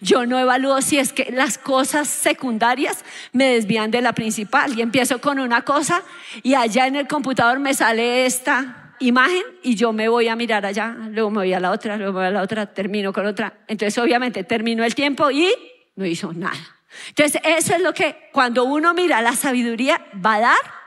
Yo 0.01 0.27
no 0.27 0.39
evalúo 0.39 0.83
si 0.83 0.99
es 0.99 1.13
que 1.13 1.33
las 1.33 1.59
cosas 1.59 2.09
secundarias 2.09 3.05
me 3.33 3.55
desvían 3.55 3.91
de 3.91 4.03
la 4.03 4.13
principal 4.13 4.79
y 4.79 4.83
empiezo 4.83 5.21
con 5.21 5.41
una 5.41 5.63
cosa 5.63 6.03
y 6.43 6.55
allá 6.55 6.87
en 6.87 6.97
el 6.97 7.09
computador 7.09 7.59
me 7.59 7.75
sale 7.75 8.27
esta 8.27 8.95
imagen 9.01 9.43
y 9.63 9.75
yo 9.75 9.93
me 9.93 10.09
voy 10.09 10.29
a 10.29 10.37
mirar 10.37 10.67
allá, 10.67 10.95
luego 11.11 11.31
me 11.31 11.39
voy 11.39 11.55
a 11.55 11.61
la 11.61 11.71
otra, 11.71 11.97
luego 11.97 12.13
me 12.13 12.19
voy 12.19 12.29
a 12.29 12.31
la 12.31 12.43
otra, 12.43 12.67
termino 12.67 13.13
con 13.13 13.27
otra. 13.27 13.65
Entonces 13.67 13.97
obviamente 13.99 14.45
termino 14.45 14.85
el 14.85 14.95
tiempo 14.95 15.31
y 15.31 15.51
no 15.97 16.05
hizo 16.05 16.33
nada. 16.35 16.80
Entonces, 17.09 17.41
eso 17.45 17.75
es 17.75 17.81
lo 17.81 17.95
que 17.95 18.29
cuando 18.33 18.65
uno 18.65 18.95
mira 18.95 19.23
la 19.23 19.35
sabiduría 19.35 20.05
va 20.15 20.35
a 20.35 20.41
dar 20.41 20.81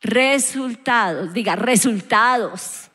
resultados, 0.00 1.32
diga 1.32 1.56
resultados. 1.56 2.90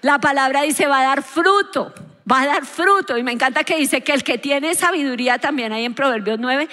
La 0.00 0.18
palabra 0.18 0.62
dice 0.62 0.86
va 0.86 1.00
a 1.00 1.04
dar 1.04 1.22
fruto, 1.22 1.92
va 2.30 2.42
a 2.42 2.46
dar 2.46 2.66
fruto. 2.66 3.18
Y 3.18 3.22
me 3.22 3.32
encanta 3.32 3.64
que 3.64 3.76
dice 3.76 4.02
que 4.02 4.12
el 4.12 4.22
que 4.22 4.38
tiene 4.38 4.74
sabiduría 4.74 5.38
también 5.38 5.72
ahí 5.72 5.84
en 5.84 5.94
Proverbios 5.94 6.38
9 6.38 6.68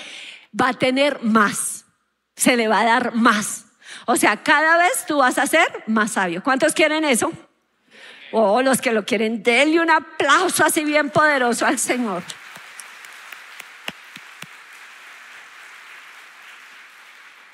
va 0.60 0.70
a 0.70 0.74
tener 0.74 1.22
más, 1.22 1.86
se 2.36 2.56
le 2.56 2.68
va 2.68 2.82
a 2.82 2.86
dar 2.86 3.16
más. 3.16 3.66
O 4.06 4.16
sea, 4.16 4.38
cada 4.38 4.78
vez 4.78 5.06
tú 5.08 5.18
vas 5.18 5.38
a 5.38 5.48
ser 5.48 5.84
más 5.88 6.12
sabio. 6.12 6.44
¿Cuántos 6.44 6.74
quieren 6.74 7.04
eso? 7.04 7.32
Oh, 8.32 8.62
los 8.62 8.82
que 8.82 8.92
lo 8.92 9.06
quieren, 9.06 9.42
denle 9.42 9.80
un 9.80 9.90
aplauso 9.90 10.66
así 10.66 10.84
bien 10.84 11.10
poderoso 11.10 11.66
al 11.66 11.80
Señor. 11.80 12.22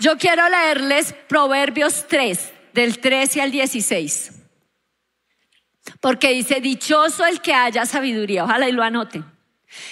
Yo 0.01 0.17
quiero 0.17 0.49
leerles 0.49 1.13
Proverbios 1.27 2.07
3, 2.07 2.53
del 2.73 2.97
13 2.97 3.39
al 3.39 3.51
16. 3.51 4.31
Porque 5.99 6.29
dice, 6.29 6.59
dichoso 6.59 7.23
el 7.23 7.39
que 7.39 7.53
haya 7.53 7.85
sabiduría, 7.85 8.45
ojalá 8.45 8.67
y 8.67 8.71
lo 8.71 8.81
anoten. 8.81 9.23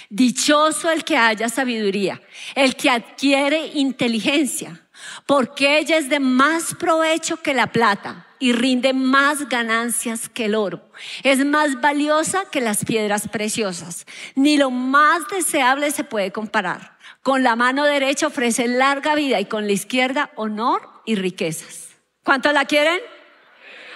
Dichoso 0.09 0.89
el 0.89 1.03
que 1.03 1.15
haya 1.15 1.47
sabiduría, 1.47 2.19
el 2.55 2.75
que 2.75 2.89
adquiere 2.89 3.67
inteligencia, 3.75 4.81
porque 5.27 5.77
ella 5.77 5.97
es 5.97 6.09
de 6.09 6.19
más 6.19 6.73
provecho 6.73 7.37
que 7.43 7.53
la 7.53 7.67
plata 7.67 8.25
y 8.39 8.53
rinde 8.53 8.93
más 8.93 9.47
ganancias 9.47 10.27
que 10.27 10.45
el 10.45 10.55
oro. 10.55 10.89
Es 11.21 11.45
más 11.45 11.79
valiosa 11.81 12.45
que 12.49 12.61
las 12.61 12.83
piedras 12.83 13.27
preciosas. 13.27 14.07
Ni 14.33 14.57
lo 14.57 14.71
más 14.71 15.27
deseable 15.27 15.91
se 15.91 16.03
puede 16.03 16.31
comparar. 16.31 16.97
Con 17.29 17.43
la 17.43 17.55
mano 17.55 17.85
derecha 17.85 18.25
ofrece 18.25 18.67
larga 18.67 19.13
vida 19.13 19.39
y 19.39 19.45
con 19.45 19.67
la 19.67 19.73
izquierda 19.73 20.31
honor 20.35 20.81
y 21.05 21.13
riquezas. 21.13 21.89
¿Cuántos 22.23 22.53
la 22.53 22.65
quieren? 22.65 22.99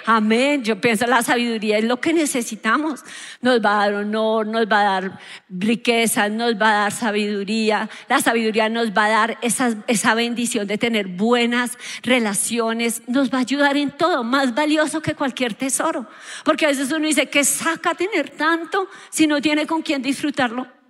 Amén. 0.05 0.63
Yo 0.63 0.79
pienso 0.79 1.07
la 1.07 1.23
sabiduría 1.23 1.79
es 1.79 1.83
lo 1.83 1.99
que 1.99 2.13
necesitamos. 2.13 3.03
Nos 3.41 3.59
va 3.59 3.81
a 3.81 3.85
dar 3.85 3.95
honor, 3.95 4.45
nos 4.45 4.67
va 4.67 4.81
a 4.81 4.83
dar 4.83 5.19
riqueza, 5.49 6.29
nos 6.29 6.61
va 6.61 6.69
a 6.69 6.81
dar 6.83 6.91
sabiduría. 6.91 7.89
La 8.07 8.21
sabiduría 8.21 8.69
nos 8.69 8.91
va 8.91 9.05
a 9.05 9.09
dar 9.09 9.37
esa, 9.41 9.77
esa 9.87 10.13
bendición 10.13 10.67
de 10.67 10.77
tener 10.77 11.07
buenas 11.07 11.79
relaciones. 12.03 13.01
Nos 13.07 13.33
va 13.33 13.39
a 13.39 13.41
ayudar 13.41 13.77
en 13.77 13.89
todo, 13.89 14.23
más 14.23 14.53
valioso 14.53 15.01
que 15.01 15.15
cualquier 15.15 15.55
tesoro. 15.55 16.05
Porque 16.45 16.65
a 16.65 16.69
veces 16.69 16.91
uno 16.91 17.07
dice, 17.07 17.29
¿qué 17.29 17.43
saca 17.43 17.95
tener 17.95 18.29
tanto 18.29 18.87
si 19.09 19.25
no 19.25 19.41
tiene 19.41 19.65
con 19.65 19.81
quién 19.81 20.03
disfrutarlo? 20.03 20.82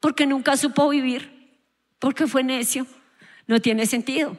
Porque 0.00 0.26
nunca 0.26 0.56
supo 0.56 0.88
vivir, 0.88 1.58
porque 1.98 2.26
fue 2.26 2.42
necio. 2.42 2.86
No 3.46 3.60
tiene 3.60 3.86
sentido. 3.86 4.36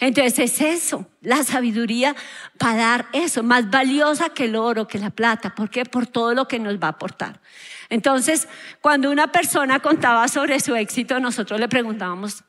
Entonces 0.00 0.38
es 0.38 0.60
eso, 0.60 1.06
la 1.22 1.42
sabiduría 1.42 2.14
para 2.58 2.76
dar 2.76 3.06
eso, 3.12 3.42
más 3.42 3.70
valiosa 3.70 4.30
que 4.30 4.44
el 4.44 4.56
oro, 4.56 4.86
que 4.86 4.98
la 4.98 5.10
plata. 5.10 5.54
¿Por 5.54 5.70
qué? 5.70 5.84
Por 5.84 6.06
todo 6.06 6.34
lo 6.34 6.46
que 6.46 6.58
nos 6.58 6.78
va 6.78 6.88
a 6.88 6.90
aportar. 6.90 7.40
Entonces, 7.88 8.48
cuando 8.80 9.10
una 9.10 9.32
persona 9.32 9.80
contaba 9.80 10.28
sobre 10.28 10.60
su 10.60 10.76
éxito, 10.76 11.18
nosotros 11.18 11.58
le 11.58 11.68
preguntábamos 11.68 12.44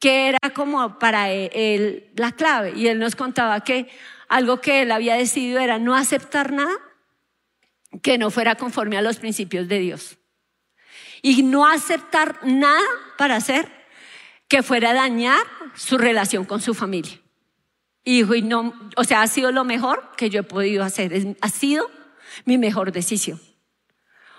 qué 0.00 0.28
era 0.28 0.50
como 0.52 0.98
para 0.98 1.30
él 1.30 2.10
la 2.16 2.32
clave. 2.32 2.72
Y 2.74 2.88
él 2.88 2.98
nos 2.98 3.14
contaba 3.14 3.60
que 3.60 3.88
algo 4.28 4.60
que 4.60 4.82
él 4.82 4.90
había 4.90 5.14
decidido 5.14 5.60
era 5.60 5.78
no 5.78 5.94
aceptar 5.94 6.52
nada 6.52 6.74
que 8.02 8.18
no 8.18 8.30
fuera 8.30 8.56
conforme 8.56 8.98
a 8.98 9.02
los 9.02 9.18
principios 9.18 9.68
de 9.68 9.78
Dios 9.78 10.17
y 11.22 11.42
no 11.42 11.66
aceptar 11.66 12.38
nada 12.44 12.84
para 13.16 13.36
hacer 13.36 13.68
que 14.48 14.62
fuera 14.62 14.90
a 14.90 14.94
dañar 14.94 15.40
su 15.74 15.98
relación 15.98 16.44
con 16.44 16.60
su 16.60 16.74
familia. 16.74 17.20
Y 18.04 18.18
dijo, 18.18 18.34
y 18.34 18.42
no, 18.42 18.72
o 18.96 19.04
sea, 19.04 19.22
ha 19.22 19.26
sido 19.26 19.52
lo 19.52 19.64
mejor 19.64 20.12
que 20.16 20.30
yo 20.30 20.40
he 20.40 20.44
podido 20.44 20.82
hacer, 20.82 21.36
ha 21.40 21.48
sido 21.48 21.90
mi 22.44 22.56
mejor 22.56 22.92
decisión. 22.92 23.40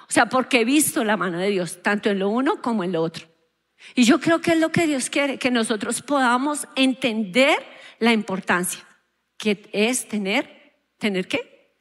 O 0.07 0.11
sea, 0.11 0.27
porque 0.27 0.61
he 0.61 0.65
visto 0.65 1.03
la 1.03 1.17
mano 1.17 1.37
de 1.37 1.49
Dios, 1.49 1.83
tanto 1.83 2.09
en 2.09 2.19
lo 2.19 2.29
uno 2.29 2.61
como 2.61 2.83
en 2.83 2.91
lo 2.91 3.03
otro. 3.03 3.27
Y 3.93 4.03
yo 4.03 4.19
creo 4.19 4.41
que 4.41 4.53
es 4.53 4.59
lo 4.59 4.71
que 4.71 4.87
Dios 4.87 5.09
quiere, 5.09 5.37
que 5.37 5.51
nosotros 5.51 6.01
podamos 6.01 6.67
entender 6.75 7.57
la 7.99 8.11
importancia 8.11 8.83
que 9.39 9.69
es 9.71 10.07
tener, 10.07 10.75
¿tener 10.97 11.27
qué? 11.27 11.73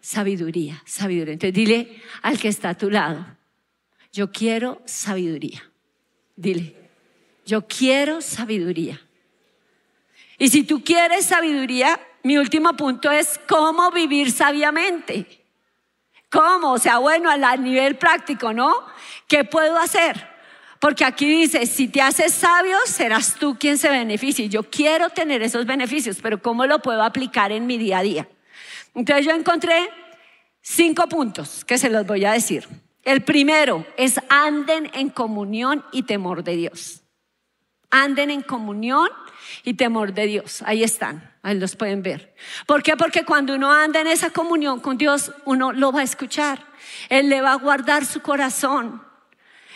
Sabiduría, 0.00 0.82
sabiduría. 0.86 1.34
Entonces 1.34 1.54
dile 1.54 2.02
al 2.22 2.38
que 2.38 2.48
está 2.48 2.70
a 2.70 2.78
tu 2.78 2.90
lado, 2.90 3.24
yo 4.14 4.30
quiero 4.30 4.80
sabiduría. 4.84 5.68
Dile, 6.36 6.76
yo 7.44 7.66
quiero 7.66 8.20
sabiduría. 8.20 9.00
Y 10.38 10.48
si 10.48 10.62
tú 10.62 10.84
quieres 10.84 11.26
sabiduría, 11.26 12.00
mi 12.22 12.38
último 12.38 12.74
punto 12.74 13.10
es 13.10 13.40
cómo 13.48 13.90
vivir 13.90 14.30
sabiamente. 14.30 15.44
¿Cómo? 16.30 16.72
O 16.72 16.78
sea, 16.78 16.98
bueno, 16.98 17.28
a 17.28 17.56
nivel 17.56 17.96
práctico, 17.96 18.52
¿no? 18.52 18.72
¿Qué 19.26 19.42
puedo 19.42 19.76
hacer? 19.78 20.28
Porque 20.78 21.04
aquí 21.04 21.26
dice, 21.26 21.66
si 21.66 21.88
te 21.88 22.00
haces 22.00 22.32
sabio, 22.32 22.76
serás 22.86 23.34
tú 23.34 23.56
quien 23.58 23.78
se 23.78 23.90
beneficie. 23.90 24.48
Yo 24.48 24.62
quiero 24.62 25.10
tener 25.10 25.42
esos 25.42 25.66
beneficios, 25.66 26.18
pero 26.22 26.40
¿cómo 26.40 26.66
lo 26.66 26.80
puedo 26.80 27.02
aplicar 27.02 27.50
en 27.50 27.66
mi 27.66 27.78
día 27.78 27.98
a 27.98 28.02
día? 28.02 28.28
Entonces 28.94 29.26
yo 29.26 29.32
encontré 29.32 29.90
cinco 30.60 31.08
puntos 31.08 31.64
que 31.64 31.78
se 31.78 31.90
los 31.90 32.06
voy 32.06 32.24
a 32.24 32.32
decir. 32.32 32.68
El 33.04 33.22
primero 33.22 33.86
es 33.96 34.20
anden 34.28 34.90
en 34.94 35.10
comunión 35.10 35.84
y 35.92 36.04
temor 36.04 36.42
de 36.42 36.56
Dios. 36.56 37.02
Anden 37.90 38.30
en 38.30 38.42
comunión 38.42 39.08
y 39.62 39.74
temor 39.74 40.14
de 40.14 40.26
Dios. 40.26 40.62
Ahí 40.66 40.82
están, 40.82 41.30
ahí 41.42 41.58
los 41.58 41.76
pueden 41.76 42.02
ver. 42.02 42.34
¿Por 42.66 42.82
qué? 42.82 42.96
Porque 42.96 43.24
cuando 43.24 43.54
uno 43.54 43.70
anda 43.70 44.00
en 44.00 44.06
esa 44.06 44.30
comunión 44.30 44.80
con 44.80 44.96
Dios, 44.96 45.32
uno 45.44 45.72
lo 45.72 45.92
va 45.92 46.00
a 46.00 46.04
escuchar. 46.04 46.64
Él 47.08 47.28
le 47.28 47.42
va 47.42 47.52
a 47.52 47.56
guardar 47.56 48.04
su 48.06 48.20
corazón. 48.20 49.02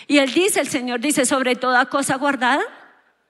Y 0.07 0.19
Él 0.19 0.33
dice, 0.33 0.61
el 0.61 0.69
Señor 0.69 1.01
dice, 1.01 1.27
sobre 1.27 1.55
toda 1.55 1.87
cosa 1.87 2.17
guardada, 2.17 2.65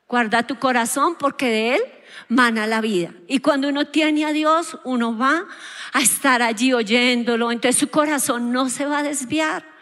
guarda 0.07 0.47
tu 0.47 0.59
corazón 0.59 1.17
porque 1.19 1.47
de 1.47 1.75
Él 1.75 1.83
mana 2.29 2.67
la 2.67 2.81
vida. 2.81 3.11
Y 3.27 3.41
cuando 3.41 3.69
uno 3.69 3.89
tiene 3.89 4.25
a 4.25 4.33
Dios, 4.33 4.79
uno 4.85 5.17
va 5.17 5.45
a 5.93 6.01
estar 6.01 6.41
allí 6.41 6.73
oyéndolo. 6.73 7.51
Entonces 7.51 7.79
su 7.79 7.89
corazón 7.89 8.53
no 8.53 8.69
se 8.69 8.87
va 8.87 8.99
a 8.99 9.03
desviar. 9.03 9.78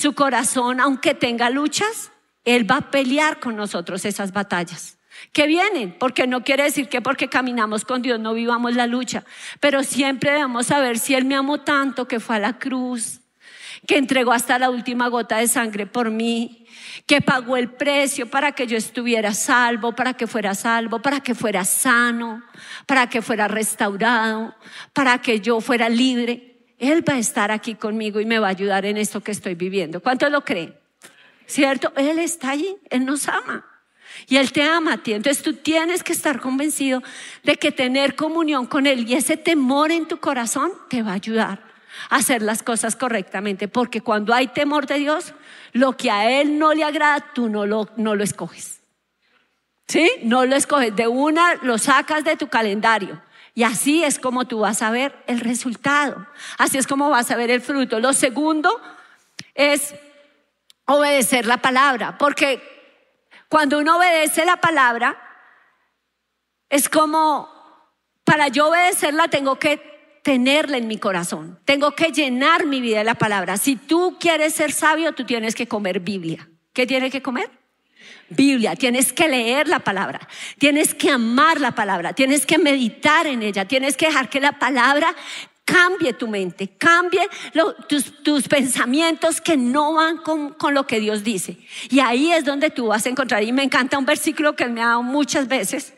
Su 0.00 0.14
corazón, 0.14 0.80
aunque 0.80 1.12
tenga 1.12 1.50
luchas, 1.50 2.10
Él 2.46 2.68
va 2.68 2.76
a 2.76 2.90
pelear 2.90 3.38
con 3.38 3.54
nosotros 3.54 4.06
esas 4.06 4.32
batallas 4.32 4.96
que 5.30 5.46
vienen, 5.46 5.94
porque 5.98 6.26
no 6.26 6.42
quiere 6.42 6.62
decir 6.62 6.88
que 6.88 7.02
porque 7.02 7.28
caminamos 7.28 7.84
con 7.84 8.00
Dios 8.00 8.18
no 8.18 8.32
vivamos 8.32 8.74
la 8.74 8.86
lucha, 8.86 9.24
pero 9.60 9.82
siempre 9.82 10.30
debemos 10.30 10.68
saber 10.68 10.98
si 10.98 11.14
Él 11.14 11.26
me 11.26 11.34
amó 11.34 11.60
tanto 11.60 12.08
que 12.08 12.18
fue 12.18 12.36
a 12.36 12.38
la 12.38 12.58
cruz, 12.58 13.20
que 13.86 13.98
entregó 13.98 14.32
hasta 14.32 14.58
la 14.58 14.70
última 14.70 15.08
gota 15.08 15.36
de 15.36 15.48
sangre 15.48 15.84
por 15.84 16.10
mí, 16.10 16.66
que 17.04 17.20
pagó 17.20 17.58
el 17.58 17.68
precio 17.68 18.30
para 18.30 18.52
que 18.52 18.66
yo 18.66 18.78
estuviera 18.78 19.34
salvo, 19.34 19.94
para 19.94 20.14
que 20.14 20.26
fuera 20.26 20.54
salvo, 20.54 21.02
para 21.02 21.20
que 21.20 21.34
fuera 21.34 21.66
sano, 21.66 22.42
para 22.86 23.06
que 23.10 23.20
fuera 23.20 23.48
restaurado, 23.48 24.54
para 24.94 25.20
que 25.20 25.40
yo 25.40 25.60
fuera 25.60 25.90
libre. 25.90 26.49
Él 26.80 27.06
va 27.06 27.12
a 27.12 27.18
estar 27.18 27.50
aquí 27.50 27.74
conmigo 27.74 28.20
y 28.20 28.24
me 28.24 28.38
va 28.38 28.46
a 28.46 28.50
ayudar 28.50 28.86
en 28.86 28.96
esto 28.96 29.20
que 29.20 29.32
estoy 29.32 29.54
viviendo. 29.54 30.00
¿Cuántos 30.00 30.30
lo 30.30 30.42
creen? 30.42 30.74
¿Cierto? 31.46 31.92
Él 31.94 32.18
está 32.18 32.50
allí, 32.50 32.74
Él 32.88 33.04
nos 33.04 33.28
ama. 33.28 33.66
Y 34.26 34.38
Él 34.38 34.50
te 34.50 34.62
ama 34.62 34.94
a 34.94 34.98
ti. 34.98 35.12
Entonces 35.12 35.42
tú 35.42 35.52
tienes 35.52 36.02
que 36.02 36.14
estar 36.14 36.40
convencido 36.40 37.02
de 37.42 37.56
que 37.56 37.70
tener 37.70 38.16
comunión 38.16 38.66
con 38.66 38.86
Él 38.86 39.06
y 39.06 39.14
ese 39.14 39.36
temor 39.36 39.92
en 39.92 40.08
tu 40.08 40.20
corazón 40.20 40.72
te 40.88 41.02
va 41.02 41.10
a 41.10 41.14
ayudar 41.14 41.62
a 42.08 42.16
hacer 42.16 42.40
las 42.40 42.62
cosas 42.62 42.96
correctamente. 42.96 43.68
Porque 43.68 44.00
cuando 44.00 44.32
hay 44.32 44.46
temor 44.48 44.86
de 44.86 45.00
Dios, 45.00 45.34
lo 45.72 45.98
que 45.98 46.10
a 46.10 46.40
Él 46.40 46.58
no 46.58 46.72
le 46.72 46.84
agrada, 46.84 47.20
tú 47.34 47.50
no 47.50 47.66
lo, 47.66 47.90
no 47.96 48.14
lo 48.14 48.24
escoges. 48.24 48.80
¿Sí? 49.86 50.10
No 50.22 50.46
lo 50.46 50.56
escoges. 50.56 50.96
De 50.96 51.08
una 51.08 51.56
lo 51.56 51.76
sacas 51.76 52.24
de 52.24 52.36
tu 52.36 52.48
calendario. 52.48 53.20
Y 53.60 53.64
así 53.64 54.02
es 54.02 54.18
como 54.18 54.46
tú 54.46 54.60
vas 54.60 54.80
a 54.80 54.90
ver 54.90 55.14
el 55.26 55.38
resultado. 55.38 56.26
Así 56.56 56.78
es 56.78 56.86
como 56.86 57.10
vas 57.10 57.30
a 57.30 57.36
ver 57.36 57.50
el 57.50 57.60
fruto. 57.60 58.00
Lo 58.00 58.14
segundo 58.14 58.80
es 59.54 59.94
obedecer 60.86 61.44
la 61.44 61.58
palabra. 61.58 62.16
Porque 62.16 62.62
cuando 63.50 63.78
uno 63.78 63.98
obedece 63.98 64.46
la 64.46 64.62
palabra, 64.62 65.20
es 66.70 66.88
como, 66.88 67.50
para 68.24 68.48
yo 68.48 68.68
obedecerla 68.68 69.28
tengo 69.28 69.56
que 69.56 70.20
tenerla 70.24 70.78
en 70.78 70.88
mi 70.88 70.96
corazón, 70.96 71.60
tengo 71.66 71.90
que 71.90 72.12
llenar 72.12 72.64
mi 72.64 72.80
vida 72.80 73.00
de 73.00 73.04
la 73.04 73.16
palabra. 73.16 73.58
Si 73.58 73.76
tú 73.76 74.16
quieres 74.18 74.54
ser 74.54 74.72
sabio, 74.72 75.12
tú 75.12 75.26
tienes 75.26 75.54
que 75.54 75.68
comer 75.68 76.00
Biblia. 76.00 76.48
¿Qué 76.72 76.86
tienes 76.86 77.12
que 77.12 77.20
comer? 77.20 77.59
Biblia, 78.30 78.76
tienes 78.76 79.12
que 79.12 79.28
leer 79.28 79.66
la 79.66 79.80
palabra, 79.80 80.20
tienes 80.56 80.94
que 80.94 81.10
amar 81.10 81.60
la 81.60 81.72
palabra, 81.72 82.12
tienes 82.12 82.46
que 82.46 82.58
meditar 82.58 83.26
en 83.26 83.42
ella, 83.42 83.64
tienes 83.64 83.96
que 83.96 84.06
dejar 84.06 84.28
que 84.30 84.40
la 84.40 84.52
palabra 84.52 85.14
cambie 85.64 86.12
tu 86.12 86.28
mente, 86.28 86.68
cambie 86.78 87.28
tus, 87.88 88.48
pensamientos 88.48 89.40
que 89.40 89.56
no 89.56 89.94
van 89.94 90.18
con, 90.18 90.54
con, 90.54 90.74
lo 90.74 90.86
que 90.86 91.00
Dios 91.00 91.24
dice. 91.24 91.58
Y 91.90 92.00
ahí 92.00 92.32
es 92.32 92.44
donde 92.44 92.70
tú 92.70 92.86
vas 92.86 93.06
a 93.06 93.08
encontrar. 93.08 93.42
Y 93.42 93.52
me 93.52 93.62
encanta 93.62 93.98
un 93.98 94.06
versículo 94.06 94.56
que 94.56 94.66
me 94.66 94.80
ha 94.82 94.86
dado 94.86 95.02
muchas 95.02 95.48
veces, 95.48 95.94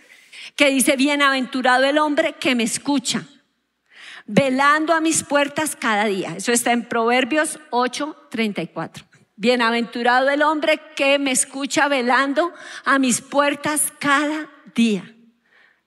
que 0.57 0.71
dice, 0.71 0.97
bienaventurado 0.97 1.85
el 1.85 1.99
hombre 1.99 2.35
que 2.39 2.55
me 2.55 2.65
escucha, 2.65 3.25
velando 4.27 4.95
a 4.95 5.01
mis 5.01 5.23
puertas 5.23 5.77
cada 5.77 6.07
día. 6.07 6.35
Eso 6.37 6.53
está 6.53 6.73
en 6.73 6.85
Proverbios 6.85 7.59
8:34. 7.71 9.12
Bienaventurado 9.43 10.31
el 10.31 10.41
hombre 10.41 10.81
que 10.95 11.19
me 11.19 11.33
escucha 11.33 11.89
velando 11.89 12.55
a 12.85 13.01
mis 13.01 13.21
puertas 13.21 13.93
cada 13.99 14.49
día. 14.73 15.17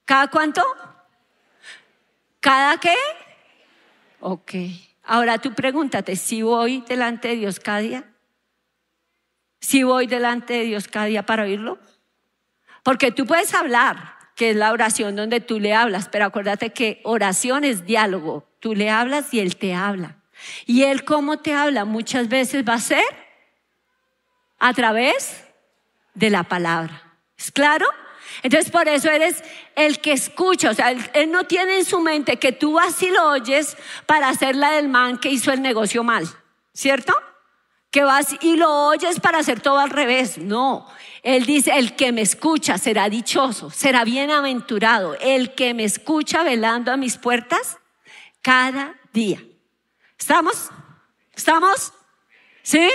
¿Cada 0.04 0.28
cuánto? 0.28 0.62
¿Cada 2.41 2.78
qué? 2.82 2.94
Ok. 4.20 4.52
Ahora 5.06 5.38
tú 5.38 5.54
pregúntate, 5.54 6.18
si 6.18 6.41
voy 6.41 6.84
delante 6.86 7.30
de 7.30 7.36
Dios 7.38 7.62
cada 7.62 7.80
día, 7.80 8.04
si 9.62 9.84
voy 9.84 10.06
delante 10.06 10.56
de 10.56 10.63
Dios 10.63 10.89
cada 10.89 11.06
día 11.06 11.26
para 11.26 11.44
oírlo, 11.44 11.80
porque 12.84 13.13
tú 13.13 13.26
puedes 13.26 13.54
hablar, 13.54 14.18
que 14.36 14.50
es 14.50 14.58
la 14.58 14.74
oración 14.74 15.15
donde 15.15 15.39
tú 15.39 15.62
le 15.62 15.74
hablas, 15.74 16.10
pero 16.10 16.26
acuérdate 16.26 16.74
que 16.74 17.00
oración 17.06 17.63
es 17.63 17.86
diálogo, 17.86 18.50
tú 18.60 18.76
le 18.76 18.89
hablas 18.89 19.34
y 19.34 19.39
Él 19.39 19.56
te 19.56 19.74
habla. 19.74 20.18
Y 20.65 20.84
Él 20.84 21.06
cómo 21.06 21.39
te 21.39 21.54
habla 21.54 21.86
muchas 21.86 22.28
veces 22.28 22.68
va 22.68 22.74
a 22.74 22.80
ser 22.80 23.25
a 24.60 24.74
través 24.74 25.44
de 26.13 26.30
la 26.30 26.44
palabra. 26.44 27.02
¿Es 27.38 27.52
claro? 27.52 27.86
Entonces 28.44 28.72
por 28.72 28.88
eso 28.88 29.10
eres 29.10 29.44
el 29.76 30.00
que 30.00 30.12
escucha, 30.12 30.72
o 30.72 30.74
sea, 30.74 30.91
él, 30.91 31.32
no 31.32 31.46
tiene 31.46 31.80
en 31.80 31.86
su 31.86 32.00
mente 32.00 32.38
que 32.38 32.52
tú 32.52 32.74
vas 32.74 33.02
y 33.02 33.10
lo 33.10 33.30
oyes 33.30 33.78
para 34.06 34.30
hacer 34.30 34.56
la 34.56 34.72
del 34.72 34.88
man 34.88 35.18
que 35.18 35.30
hizo 35.30 35.52
el 35.52 35.62
negocio 35.62 36.04
mal, 36.04 36.28
¿cierto? 36.74 37.13
Que 37.91 38.04
vas 38.04 38.36
y 38.41 38.58
lo 38.58 38.88
oyes 38.88 39.20
para 39.20 39.39
hacer 39.39 39.62
todo 39.62 39.80
al 39.80 39.89
revés. 39.89 40.38
No, 40.38 40.88
él 41.24 41.46
dice, 41.46 41.78
el 41.78 41.96
que 41.96 42.12
me 42.12 42.22
escucha 42.22 42.78
será 42.78 43.10
dichoso, 43.10 43.70
será 43.70 44.04
bienaventurado, 44.04 45.15
el 45.22 45.54
que 45.56 45.74
me 45.74 45.84
escucha 45.84 46.44
velando 46.44 46.91
a 46.91 46.98
mis 46.98 47.18
puertas 47.18 47.78
cada 48.41 48.96
día. 49.13 49.41
¿Estamos? 50.20 50.70
¿Estamos? 51.34 51.94
¿Sí? 52.63 52.89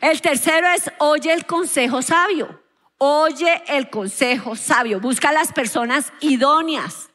El 0.00 0.20
tercero 0.20 0.66
es, 0.68 0.90
oye 0.98 1.32
el 1.32 1.46
consejo 1.46 2.02
sabio. 2.02 2.62
Oye 2.98 3.62
el 3.68 3.88
consejo 3.88 4.56
sabio, 4.56 5.00
busca 5.00 5.32
las 5.32 5.52
personas 5.52 6.12
idóneas. 6.20 7.08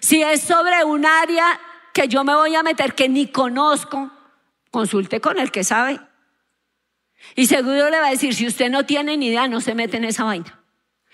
Si 0.00 0.22
es 0.22 0.40
sobre 0.40 0.84
un 0.84 1.04
área 1.04 1.60
que 1.92 2.08
yo 2.08 2.24
me 2.24 2.34
voy 2.34 2.54
a 2.54 2.62
meter 2.62 2.94
que 2.94 3.08
ni 3.08 3.26
conozco, 3.26 4.10
consulte 4.70 5.20
con 5.20 5.38
el 5.38 5.50
que 5.50 5.64
sabe. 5.64 6.00
Y 7.34 7.46
seguro 7.46 7.90
le 7.90 8.00
va 8.00 8.06
a 8.06 8.10
decir, 8.10 8.34
si 8.34 8.46
usted 8.46 8.70
no 8.70 8.86
tiene 8.86 9.16
ni 9.16 9.26
idea, 9.26 9.48
no 9.48 9.60
se 9.60 9.74
mete 9.74 9.98
en 9.98 10.04
esa 10.04 10.24
vaina. 10.24 10.62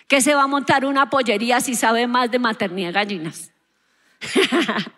Que 0.07 0.21
se 0.21 0.35
va 0.35 0.45
a 0.45 0.47
montar 0.47 0.85
una 0.85 1.11
pollería 1.11 1.61
si 1.61 1.75
sabe 1.75 2.07
más 2.07 2.31
de 2.31 2.39
maternidad 2.39 2.89
de 2.89 2.93
gallinas. 2.93 3.53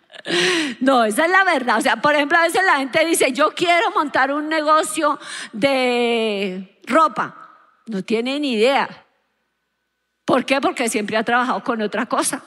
no, 0.79 1.03
esa 1.05 1.25
es 1.25 1.31
la 1.31 1.43
verdad. 1.43 1.77
O 1.77 1.81
sea, 1.81 1.97
por 1.97 2.15
ejemplo, 2.15 2.37
a 2.37 2.43
veces 2.43 2.61
la 2.65 2.77
gente 2.77 3.05
dice, 3.05 3.31
yo 3.31 3.51
quiero 3.51 3.91
montar 3.91 4.31
un 4.31 4.49
negocio 4.49 5.19
de 5.53 6.79
ropa. 6.85 7.35
No 7.87 8.03
tiene 8.03 8.39
ni 8.39 8.53
idea. 8.53 9.05
¿Por 10.25 10.45
qué? 10.45 10.61
Porque 10.61 10.89
siempre 10.89 11.17
ha 11.17 11.23
trabajado 11.23 11.63
con 11.63 11.81
otra 11.81 12.05
cosa. 12.05 12.43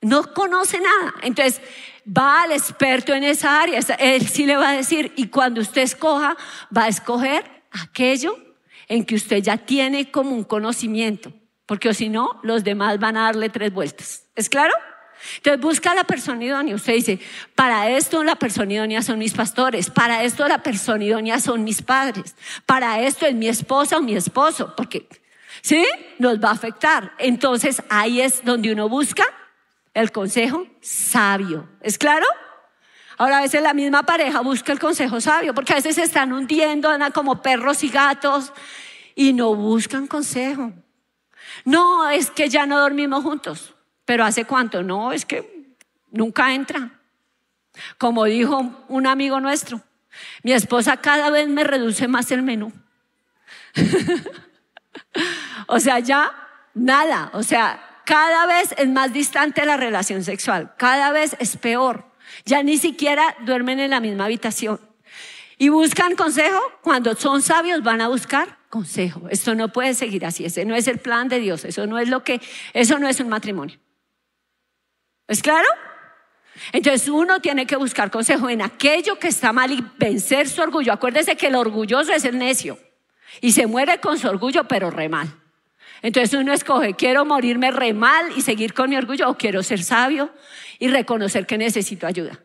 No 0.00 0.32
conoce 0.32 0.78
nada. 0.80 1.14
Entonces, 1.22 1.60
va 2.06 2.42
al 2.42 2.52
experto 2.52 3.12
en 3.14 3.24
esa 3.24 3.60
área. 3.60 3.80
Él 3.98 4.28
sí 4.28 4.46
le 4.46 4.56
va 4.56 4.70
a 4.70 4.76
decir, 4.76 5.12
y 5.16 5.28
cuando 5.28 5.60
usted 5.60 5.82
escoja, 5.82 6.36
va 6.76 6.84
a 6.84 6.88
escoger 6.88 7.44
aquello 7.72 8.38
en 8.88 9.04
que 9.04 9.16
usted 9.16 9.38
ya 9.38 9.56
tiene 9.56 10.10
como 10.10 10.30
un 10.30 10.44
conocimiento. 10.44 11.32
Porque 11.66 11.92
si 11.94 12.08
no, 12.08 12.38
los 12.44 12.62
demás 12.62 13.00
van 13.00 13.16
a 13.16 13.24
darle 13.24 13.48
tres 13.48 13.72
vueltas. 13.72 14.26
¿Es 14.36 14.48
claro? 14.48 14.72
Entonces 15.36 15.60
busca 15.60 15.94
la 15.94 16.04
persona 16.04 16.44
idónea. 16.44 16.74
Usted 16.74 16.94
dice, 16.94 17.20
para 17.54 17.90
esto 17.90 18.22
la 18.24 18.36
persona 18.36 18.72
idónea 18.72 19.02
son 19.02 19.18
mis 19.18 19.34
pastores, 19.34 19.90
para 19.90 20.22
esto 20.24 20.46
la 20.48 20.62
persona 20.62 21.04
idónea 21.04 21.40
son 21.40 21.64
mis 21.64 21.82
padres, 21.82 22.36
para 22.64 23.00
esto 23.00 23.26
es 23.26 23.34
mi 23.34 23.48
esposa 23.48 23.98
o 23.98 24.02
mi 24.02 24.16
esposo, 24.16 24.74
porque, 24.76 25.08
¿sí? 25.62 25.84
Nos 26.18 26.42
va 26.42 26.50
a 26.50 26.52
afectar. 26.52 27.12
Entonces 27.18 27.82
ahí 27.88 28.20
es 28.20 28.44
donde 28.44 28.72
uno 28.72 28.88
busca 28.88 29.24
el 29.94 30.12
consejo 30.12 30.66
sabio. 30.80 31.68
¿Es 31.80 31.98
claro? 31.98 32.26
Ahora 33.18 33.38
a 33.38 33.42
veces 33.42 33.62
la 33.62 33.72
misma 33.72 34.02
pareja 34.02 34.40
busca 34.40 34.72
el 34.72 34.78
consejo 34.78 35.20
sabio, 35.20 35.54
porque 35.54 35.72
a 35.72 35.76
veces 35.76 35.94
se 35.94 36.02
están 36.02 36.32
hundiendo, 36.32 36.90
andan 36.90 37.12
como 37.12 37.40
perros 37.40 37.82
y 37.82 37.88
gatos 37.88 38.52
y 39.14 39.32
no 39.32 39.54
buscan 39.54 40.06
consejo. 40.06 40.72
No, 41.64 42.08
es 42.10 42.30
que 42.30 42.48
ya 42.48 42.66
no 42.66 42.78
dormimos 42.78 43.22
juntos. 43.22 43.75
Pero 44.06 44.24
¿hace 44.24 44.46
cuánto? 44.46 44.82
No, 44.82 45.12
es 45.12 45.26
que 45.26 45.76
nunca 46.10 46.54
entra. 46.54 46.92
Como 47.98 48.24
dijo 48.24 48.86
un 48.88 49.06
amigo 49.06 49.38
nuestro, 49.40 49.82
mi 50.42 50.52
esposa 50.52 50.96
cada 50.96 51.28
vez 51.28 51.48
me 51.48 51.64
reduce 51.64 52.08
más 52.08 52.30
el 52.30 52.42
menú. 52.42 52.72
o 55.66 55.78
sea, 55.78 55.98
ya 55.98 56.32
nada. 56.72 57.30
O 57.34 57.42
sea, 57.42 58.00
cada 58.06 58.46
vez 58.46 58.74
es 58.78 58.88
más 58.88 59.12
distante 59.12 59.66
la 59.66 59.76
relación 59.76 60.24
sexual. 60.24 60.72
Cada 60.78 61.10
vez 61.10 61.36
es 61.38 61.56
peor. 61.56 62.06
Ya 62.44 62.62
ni 62.62 62.78
siquiera 62.78 63.36
duermen 63.40 63.80
en 63.80 63.90
la 63.90 64.00
misma 64.00 64.24
habitación. 64.24 64.80
Y 65.58 65.68
buscan 65.68 66.14
consejo. 66.16 66.60
Cuando 66.82 67.14
son 67.16 67.42
sabios 67.42 67.82
van 67.82 68.00
a 68.00 68.08
buscar 68.08 68.58
consejo. 68.70 69.28
Esto 69.28 69.54
no 69.54 69.72
puede 69.72 69.94
seguir 69.94 70.24
así. 70.24 70.44
Ese 70.44 70.64
no 70.64 70.74
es 70.74 70.86
el 70.86 70.98
plan 70.98 71.28
de 71.28 71.40
Dios. 71.40 71.64
Eso 71.64 71.86
no 71.86 71.98
es 71.98 72.08
lo 72.08 72.22
que, 72.22 72.40
eso 72.72 72.98
no 72.98 73.08
es 73.08 73.20
un 73.20 73.28
matrimonio. 73.28 73.78
¿Es 75.28 75.42
claro? 75.42 75.68
Entonces 76.72 77.08
uno 77.08 77.40
tiene 77.40 77.66
que 77.66 77.76
buscar 77.76 78.10
consejo 78.10 78.48
en 78.48 78.62
aquello 78.62 79.18
que 79.18 79.28
está 79.28 79.52
mal 79.52 79.70
y 79.72 79.84
vencer 79.98 80.48
su 80.48 80.62
orgullo. 80.62 80.92
Acuérdese 80.92 81.36
que 81.36 81.48
el 81.48 81.54
orgulloso 81.54 82.12
es 82.12 82.24
el 82.24 82.38
necio 82.38 82.78
y 83.40 83.52
se 83.52 83.66
muere 83.66 84.00
con 84.00 84.18
su 84.18 84.28
orgullo, 84.28 84.64
pero 84.64 84.90
re 84.90 85.08
mal. 85.08 85.28
Entonces 86.02 86.38
uno 86.38 86.52
escoge, 86.52 86.94
quiero 86.94 87.24
morirme 87.24 87.70
re 87.70 87.92
mal 87.92 88.32
y 88.36 88.42
seguir 88.42 88.74
con 88.74 88.90
mi 88.90 88.96
orgullo 88.96 89.28
o 89.28 89.36
quiero 89.36 89.62
ser 89.62 89.82
sabio 89.82 90.30
y 90.78 90.88
reconocer 90.88 91.46
que 91.46 91.58
necesito 91.58 92.06
ayuda. 92.06 92.38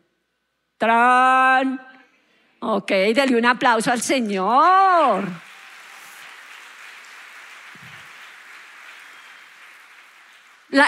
¡Tran! 0.78 1.80
Ok, 2.60 2.92
dale 3.14 3.36
un 3.36 3.46
aplauso 3.46 3.90
al 3.90 4.00
Señor. 4.00 5.24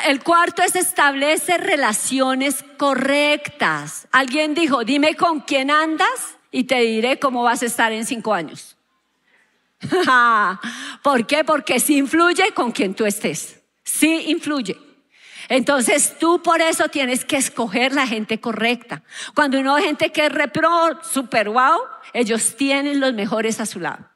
El 0.07 0.23
cuarto 0.23 0.63
es 0.63 0.77
establecer 0.77 1.61
relaciones 1.61 2.65
correctas. 2.79 4.09
Alguien 4.13 4.55
dijo, 4.55 4.85
dime 4.85 5.15
con 5.15 5.41
quién 5.41 5.71
andas 5.71 6.39
y 6.51 6.65
te 6.65 6.81
diré 6.81 7.19
cómo 7.19 7.43
vas 7.43 7.63
a 7.63 7.67
estar 7.67 7.93
en 7.93 8.07
cinco 8.07 8.33
años. 8.33 8.77
¿Por 11.03 11.27
qué? 11.27 11.45
Porque 11.45 11.81
sí 11.81 11.99
influye 11.99 12.53
con 12.55 12.73
quien 12.73 12.95
tú 12.95 13.05
estés. 13.05 13.61
Sí 13.83 14.25
influye. 14.29 14.79
Entonces 15.49 16.17
tú 16.19 16.43
por 16.43 16.63
eso 16.63 16.89
tienes 16.89 17.27
que 17.27 17.37
escoger 17.37 17.93
la 17.93 18.07
gente 18.07 18.41
correcta. 18.41 19.03
Cuando 19.35 19.61
uno 19.61 19.75
ve 19.75 19.83
gente 19.83 20.11
que 20.11 20.27
es 20.27 20.33
repro, 20.33 21.03
super 21.03 21.51
wow, 21.51 21.81
ellos 22.15 22.57
tienen 22.57 23.01
los 23.01 23.13
mejores 23.13 23.61
a 23.61 23.67
su 23.67 23.81
lado. 23.81 24.14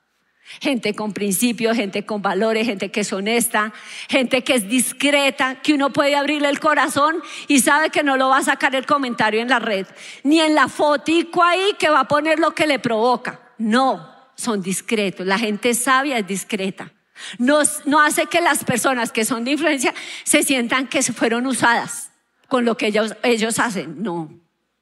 Gente 0.61 0.95
con 0.95 1.13
principios, 1.13 1.77
gente 1.77 2.05
con 2.05 2.23
valores, 2.23 2.67
gente 2.67 2.91
que 2.91 3.01
es 3.01 3.13
honesta, 3.13 3.73
gente 4.09 4.43
que 4.43 4.55
es 4.55 4.69
discreta, 4.69 5.61
que 5.63 5.75
uno 5.75 5.91
puede 5.93 6.17
abrirle 6.17 6.49
el 6.49 6.61
corazón 6.61 7.17
y 7.47 7.61
sabe 7.61 7.91
que 7.91 8.03
no 8.03 8.17
lo 8.17 8.29
va 8.29 8.39
a 8.39 8.43
sacar 8.43 8.75
el 8.75 8.87
comentario 8.87 9.41
en 9.41 9.49
la 9.49 9.59
red, 9.59 9.87
ni 10.25 10.41
en 10.41 10.55
la 10.55 10.69
fotico 10.69 11.43
ahí 11.43 11.75
que 11.79 11.91
va 11.91 12.01
a 12.01 12.09
poner 12.09 12.39
lo 12.39 12.53
que 12.53 12.67
le 12.67 12.79
provoca. 12.79 13.41
No, 13.59 14.09
son 14.35 14.63
discretos. 14.63 15.27
La 15.27 15.39
gente 15.39 15.75
sabia 15.75 16.19
es 16.19 16.27
discreta. 16.27 16.93
No, 17.39 17.61
no 17.85 18.01
hace 18.01 18.27
que 18.27 18.41
las 18.41 18.65
personas 18.65 19.13
que 19.13 19.25
son 19.25 19.45
de 19.45 19.53
influencia 19.53 19.95
se 20.25 20.43
sientan 20.43 20.87
que 20.87 21.03
se 21.03 21.13
fueron 21.13 21.47
usadas 21.47 22.11
con 22.49 22.65
lo 22.65 22.77
que 22.77 22.87
ellos, 22.87 23.15
ellos 23.23 23.59
hacen. 23.59 24.03
No. 24.03 24.31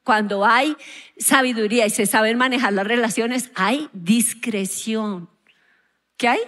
Cuando 0.03 0.45
hay 0.45 0.75
sabiduría 1.17 1.85
y 1.85 1.89
se 1.89 2.05
saben 2.05 2.37
manejar 2.37 2.73
las 2.73 2.87
relaciones, 2.87 3.51
hay 3.55 3.89
discreción. 3.91 5.29
¿Qué 6.17 6.27
hay? 6.27 6.39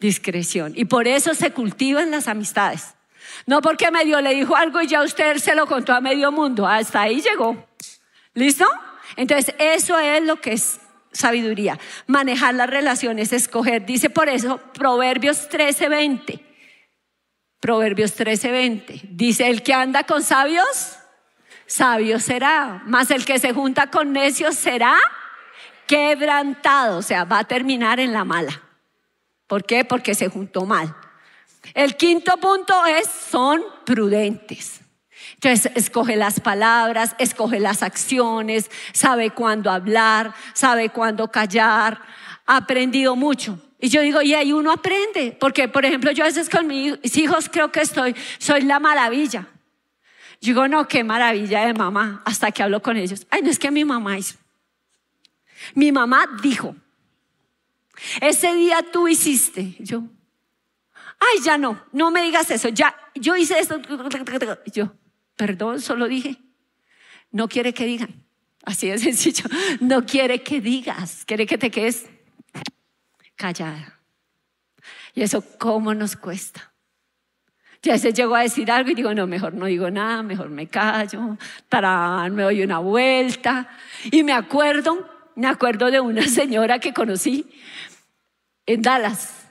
Discreción. 0.00 0.72
Y 0.74 0.86
por 0.86 1.06
eso 1.06 1.34
se 1.34 1.52
cultivan 1.52 2.10
las 2.10 2.26
amistades. 2.26 2.94
No 3.46 3.60
porque 3.60 3.90
medio 3.90 4.20
le 4.20 4.34
dijo 4.34 4.56
algo 4.56 4.80
y 4.80 4.86
ya 4.86 5.02
usted 5.02 5.36
se 5.36 5.54
lo 5.54 5.66
contó 5.66 5.92
a 5.92 6.00
medio 6.00 6.32
mundo. 6.32 6.66
Hasta 6.66 7.02
ahí 7.02 7.20
llegó. 7.20 7.68
¿Listo? 8.34 8.66
Entonces, 9.16 9.54
eso 9.58 9.98
es 9.98 10.22
lo 10.22 10.40
que 10.40 10.54
es 10.54 10.80
sabiduría. 11.12 11.78
Manejar 12.06 12.54
las 12.54 12.68
relaciones, 12.68 13.32
escoger. 13.32 13.84
Dice 13.84 14.10
por 14.10 14.28
eso 14.28 14.58
Proverbios 14.72 15.48
13:20. 15.48 16.40
Proverbios 17.60 18.16
13:20. 18.16 19.02
Dice, 19.10 19.48
el 19.48 19.62
que 19.62 19.74
anda 19.74 20.04
con 20.04 20.22
sabios, 20.22 20.96
sabio 21.66 22.18
será. 22.18 22.82
Mas 22.86 23.10
el 23.10 23.24
que 23.24 23.38
se 23.38 23.52
junta 23.52 23.88
con 23.88 24.12
necios 24.12 24.56
será 24.56 24.98
quebrantado, 25.92 26.96
o 26.96 27.02
sea, 27.02 27.24
va 27.24 27.40
a 27.40 27.44
terminar 27.44 28.00
en 28.00 28.14
la 28.14 28.24
mala. 28.24 28.62
¿Por 29.46 29.62
qué? 29.64 29.84
Porque 29.84 30.14
se 30.14 30.28
juntó 30.28 30.64
mal. 30.64 30.96
El 31.74 31.98
quinto 31.98 32.38
punto 32.38 32.86
es, 32.86 33.06
son 33.06 33.62
prudentes. 33.84 34.80
Entonces, 35.34 35.70
escoge 35.74 36.16
las 36.16 36.40
palabras, 36.40 37.14
escoge 37.18 37.60
las 37.60 37.82
acciones, 37.82 38.70
sabe 38.94 39.32
cuándo 39.32 39.70
hablar, 39.70 40.32
sabe 40.54 40.88
cuándo 40.88 41.30
callar. 41.30 42.00
Ha 42.46 42.56
aprendido 42.56 43.14
mucho. 43.14 43.58
Y 43.78 43.90
yo 43.90 44.00
digo, 44.00 44.22
y 44.22 44.32
ahí 44.32 44.54
uno 44.54 44.72
aprende, 44.72 45.36
porque 45.38 45.68
por 45.68 45.84
ejemplo, 45.84 46.10
yo 46.12 46.24
a 46.24 46.28
veces 46.28 46.48
con 46.48 46.66
mis 46.68 47.18
hijos 47.18 47.50
creo 47.52 47.70
que 47.70 47.82
estoy, 47.82 48.16
soy 48.38 48.62
la 48.62 48.80
maravilla. 48.80 49.46
Yo 50.40 50.54
digo, 50.54 50.68
no, 50.68 50.88
qué 50.88 51.04
maravilla 51.04 51.66
de 51.66 51.74
mamá, 51.74 52.22
hasta 52.24 52.50
que 52.50 52.62
hablo 52.62 52.80
con 52.80 52.96
ellos. 52.96 53.26
Ay, 53.28 53.42
no 53.42 53.50
es 53.50 53.58
que 53.58 53.70
mi 53.70 53.84
mamá 53.84 54.16
hizo. 54.16 54.41
Mi 55.74 55.92
mamá 55.92 56.26
dijo, 56.42 56.76
ese 58.20 58.54
día 58.54 58.82
tú 58.92 59.08
hiciste. 59.08 59.76
Yo, 59.78 60.04
ay, 61.18 61.42
ya 61.44 61.58
no, 61.58 61.82
no 61.92 62.10
me 62.10 62.22
digas 62.22 62.50
eso, 62.50 62.68
ya, 62.68 62.94
yo 63.14 63.36
hice 63.36 63.58
esto. 63.58 63.80
Yo, 64.72 64.92
perdón, 65.36 65.80
solo 65.80 66.08
dije, 66.08 66.36
no 67.30 67.48
quiere 67.48 67.72
que 67.72 67.84
digan. 67.84 68.22
Así 68.64 68.88
de 68.88 68.98
sencillo, 68.98 69.44
no 69.80 70.04
quiere 70.06 70.42
que 70.42 70.60
digas, 70.60 71.24
quiere 71.26 71.46
que 71.46 71.58
te 71.58 71.70
quedes 71.70 72.06
callada. 73.36 74.00
Y 75.14 75.22
eso, 75.22 75.44
¿cómo 75.58 75.94
nos 75.94 76.16
cuesta? 76.16 76.72
Ya 77.82 77.98
se 77.98 78.12
llegó 78.12 78.36
a 78.36 78.42
decir 78.42 78.70
algo 78.70 78.90
y 78.90 78.94
digo, 78.94 79.12
no, 79.12 79.26
mejor 79.26 79.54
no 79.54 79.66
digo 79.66 79.90
nada, 79.90 80.22
mejor 80.22 80.48
me 80.50 80.68
callo, 80.68 81.36
tarán, 81.68 82.32
me 82.34 82.44
doy 82.44 82.62
una 82.62 82.78
vuelta. 82.78 83.68
Y 84.04 84.22
me 84.22 84.32
acuerdo 84.32 85.08
me 85.34 85.46
acuerdo 85.46 85.90
de 85.90 86.00
una 86.00 86.26
señora 86.28 86.78
que 86.78 86.92
conocí 86.92 87.46
en 88.66 88.82
Dallas. 88.82 89.46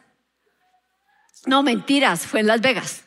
No, 1.46 1.63
mentiras, 1.63 2.26
fue 2.26 2.41
en 2.41 2.48
Las 2.48 2.62
Vegas. 2.62 3.04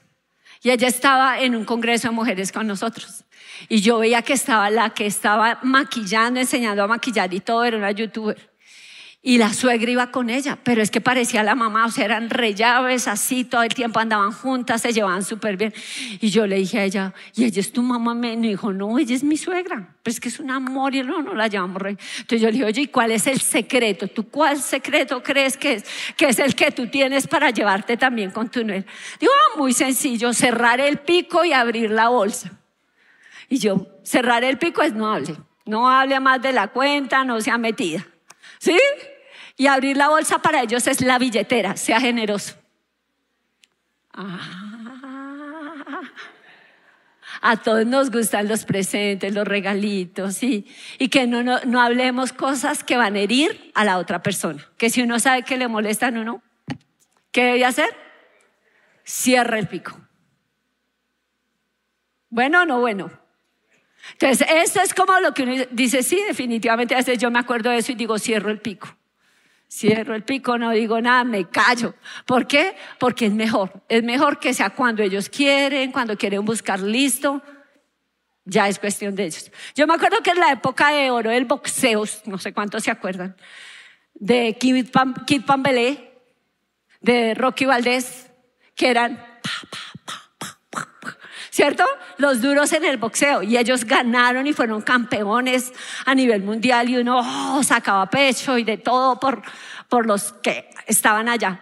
Y 0.63 0.71
ella 0.71 0.89
estaba 0.89 1.41
en 1.41 1.55
un 1.55 1.65
congreso 1.65 2.09
de 2.09 2.15
mujeres 2.15 2.51
con 2.51 2.67
nosotros. 2.67 3.25
Y 3.69 3.81
yo 3.81 3.99
veía 3.99 4.23
que 4.23 4.33
estaba 4.33 4.71
la 4.71 4.91
que 4.91 5.07
estaba 5.07 5.59
maquillando, 5.63 6.41
enseñando 6.41 6.83
a 6.83 6.87
maquillar 6.87 7.33
y 7.33 7.41
todo, 7.41 7.65
era 7.65 7.77
una 7.77 7.91
youtuber. 7.91 8.54
Y 9.27 9.39
la 9.39 9.55
suegra 9.55 9.91
iba 9.91 10.11
con 10.11 10.29
ella, 10.29 10.59
pero 10.63 10.83
es 10.83 10.91
que 10.91 11.01
parecía 11.01 11.43
la 11.43 11.55
mamá, 11.55 11.87
o 11.87 11.91
sea, 11.91 12.05
eran 12.05 12.29
rellaves 12.29 13.09
así, 13.09 13.43
todo 13.43 13.63
el 13.63 13.73
tiempo 13.73 13.99
andaban 13.99 14.33
juntas, 14.33 14.83
se 14.83 14.93
llevaban 14.93 15.25
súper 15.25 15.57
bien. 15.57 15.73
Y 16.21 16.29
yo 16.29 16.47
le 16.47 16.57
dije 16.57 16.81
a 16.81 16.85
ella, 16.85 17.15
¿y 17.35 17.45
ella 17.45 17.61
es 17.61 17.73
tu 17.73 17.81
mamá? 17.81 18.13
Me 18.13 18.37
dijo, 18.37 18.75
no, 18.75 18.99
ella 18.99 19.17
es 19.17 19.25
mi 19.25 19.39
suegra, 19.39 19.95
pero 20.03 20.13
es 20.13 20.21
que 20.21 20.29
es 20.29 20.41
un 20.41 20.51
amor 20.51 20.95
y 20.95 21.03
no, 21.03 21.23
no 21.23 21.33
la 21.33 21.47
llamamos 21.47 21.81
rey. 21.81 21.97
Entonces 22.19 22.43
yo 22.43 22.49
le 22.49 22.53
dije, 22.53 22.65
oye, 22.67 22.83
¿y 22.83 22.87
cuál 22.89 23.13
es 23.13 23.27
el 23.27 23.41
secreto? 23.41 24.09
¿Tú 24.09 24.29
cuál 24.29 24.61
secreto 24.61 25.23
crees 25.23 25.57
que 25.57 25.73
es, 25.73 25.85
que 26.19 26.27
es 26.27 26.39
el 26.39 26.55
que 26.55 26.71
tú 26.71 26.89
tienes 26.89 27.27
para 27.27 27.49
llevarte 27.49 27.97
también 27.97 28.31
con 28.31 28.51
tu 28.51 28.63
nuera? 28.63 28.85
Digo, 29.19 29.33
ah, 29.35 29.57
muy 29.59 29.73
sencillo, 29.73 30.35
cerrar 30.35 30.81
el 30.81 30.99
pico 30.99 31.47
y 31.47 31.55
abrir 31.55 31.91
la 31.91 32.09
bolsa. 32.09 32.61
Y 33.49 33.57
yo, 33.57 33.87
cerrar 34.03 34.45
el 34.45 34.59
pico 34.59 34.83
es 34.83 34.93
no 34.93 35.11
hable, 35.11 35.35
no 35.65 35.89
hable 35.89 36.21
más 36.21 36.43
de 36.43 36.53
la 36.53 36.69
cuenta, 36.69 37.25
no 37.25 37.41
sea 37.41 37.57
metida. 37.57 38.07
¿Sí? 38.59 38.79
Y 39.57 39.67
abrir 39.67 39.97
la 39.97 40.09
bolsa 40.09 40.41
para 40.41 40.63
ellos 40.63 40.87
es 40.87 41.01
la 41.01 41.19
billetera, 41.19 41.77
sea 41.77 42.01
generoso. 42.01 42.55
Ah. 44.13 44.65
A 47.41 47.59
todos 47.59 47.85
nos 47.85 48.11
gustan 48.11 48.49
los 48.49 48.65
presentes, 48.65 49.35
los 49.35 49.47
regalitos, 49.47 50.43
y 50.43 50.65
que 51.11 51.27
no, 51.27 51.43
no, 51.43 51.61
no, 51.67 51.83
hablemos 51.83 52.33
cosas 52.33 52.83
que 52.83 52.97
van 52.97 53.17
a 53.17 53.21
herir 53.21 53.71
a 53.75 53.85
la 53.85 53.99
otra 53.99 54.23
persona. 54.23 54.67
Que 54.79 54.89
si 54.89 55.03
uno 55.03 55.19
sabe 55.19 55.43
que 55.43 55.59
le 55.59 55.69
molestan 55.69 56.17
o 56.17 56.25
no, 56.25 56.43
¿qué 57.33 57.45
debe 57.45 57.65
hacer? 57.67 57.91
Cierra 59.05 59.59
el 59.59 59.69
pico. 59.69 60.01
Bueno 62.31 62.63
o 62.63 62.65
no 62.65 62.81
bueno. 62.81 63.11
Entonces, 64.13 64.47
esto 64.51 64.81
es 64.81 64.95
como 64.95 65.19
lo 65.21 65.35
que 65.35 65.43
uno 65.43 65.65
dice, 65.71 66.03
sí, 66.03 66.21
definitivamente, 66.27 66.95
a 66.95 66.99
veces 66.99 67.19
yo 67.19 67.31
me 67.31 67.39
acuerdo 67.39 67.71
de 67.71 67.79
eso 67.79 67.93
y 67.93 67.95
digo, 67.95 68.19
cierro 68.19 68.51
el 68.51 68.61
pico. 68.61 68.97
Cierro 69.77 70.15
el 70.15 70.23
pico, 70.23 70.57
no 70.57 70.71
digo 70.71 71.01
nada, 71.01 71.25
me 71.25 71.49
callo. 71.49 71.97
¿Por 72.27 72.47
qué? 72.47 72.77
Porque 73.01 73.27
es 73.27 73.33
mejor. 73.33 73.73
Es 73.89 74.05
mejor 74.05 74.39
que 74.39 74.55
sea 74.55 74.71
cuando 74.71 75.03
ellos 75.03 75.29
quieren, 75.29 75.91
cuando 75.91 76.17
quieren 76.17 76.45
buscar 76.45 76.79
listo. 76.79 77.43
Ya 78.45 78.69
es 78.69 78.79
cuestión 78.79 79.17
de 79.17 79.25
ellos. 79.25 79.51
Yo 79.75 79.89
me 79.89 79.95
acuerdo 79.95 80.19
que 80.23 80.31
en 80.31 80.39
la 80.39 80.53
época 80.53 80.91
de 80.91 81.11
oro 81.11 81.31
del 81.31 81.47
boxeo, 81.47 82.05
no 82.27 82.39
sé 82.39 82.53
cuántos 82.53 82.85
se 82.85 82.93
acuerdan, 82.93 83.35
de 84.15 84.57
Kid, 84.61 84.93
Pam, 84.93 85.13
Pambelé, 85.45 86.21
de 87.01 87.35
Rocky 87.35 87.65
Valdés, 87.65 88.31
que 88.77 88.91
eran 88.91 89.27
¿cierto? 91.55 91.85
Los 92.17 92.43
duros 92.43 92.73
en 92.73 92.85
el 92.85 92.97
boxeo 92.97 93.45
y 93.45 93.57
ellos 93.57 93.85
ganaron 93.85 94.45
y 94.45 94.53
fueron 94.53 94.83
campeones 94.83 95.73
a 96.05 96.13
nivel 96.13 96.43
mundial 96.43 96.89
y 96.91 96.97
uno 96.97 97.21
oh, 97.21 97.63
sacaba 97.63 98.11
pecho 98.11 98.59
y 98.59 98.65
de 98.65 98.77
todo 98.77 99.21
por, 99.21 99.41
por 99.89 100.05
los 100.05 100.33
que 100.33 100.69
estaban 100.89 101.29
allá. 101.29 101.61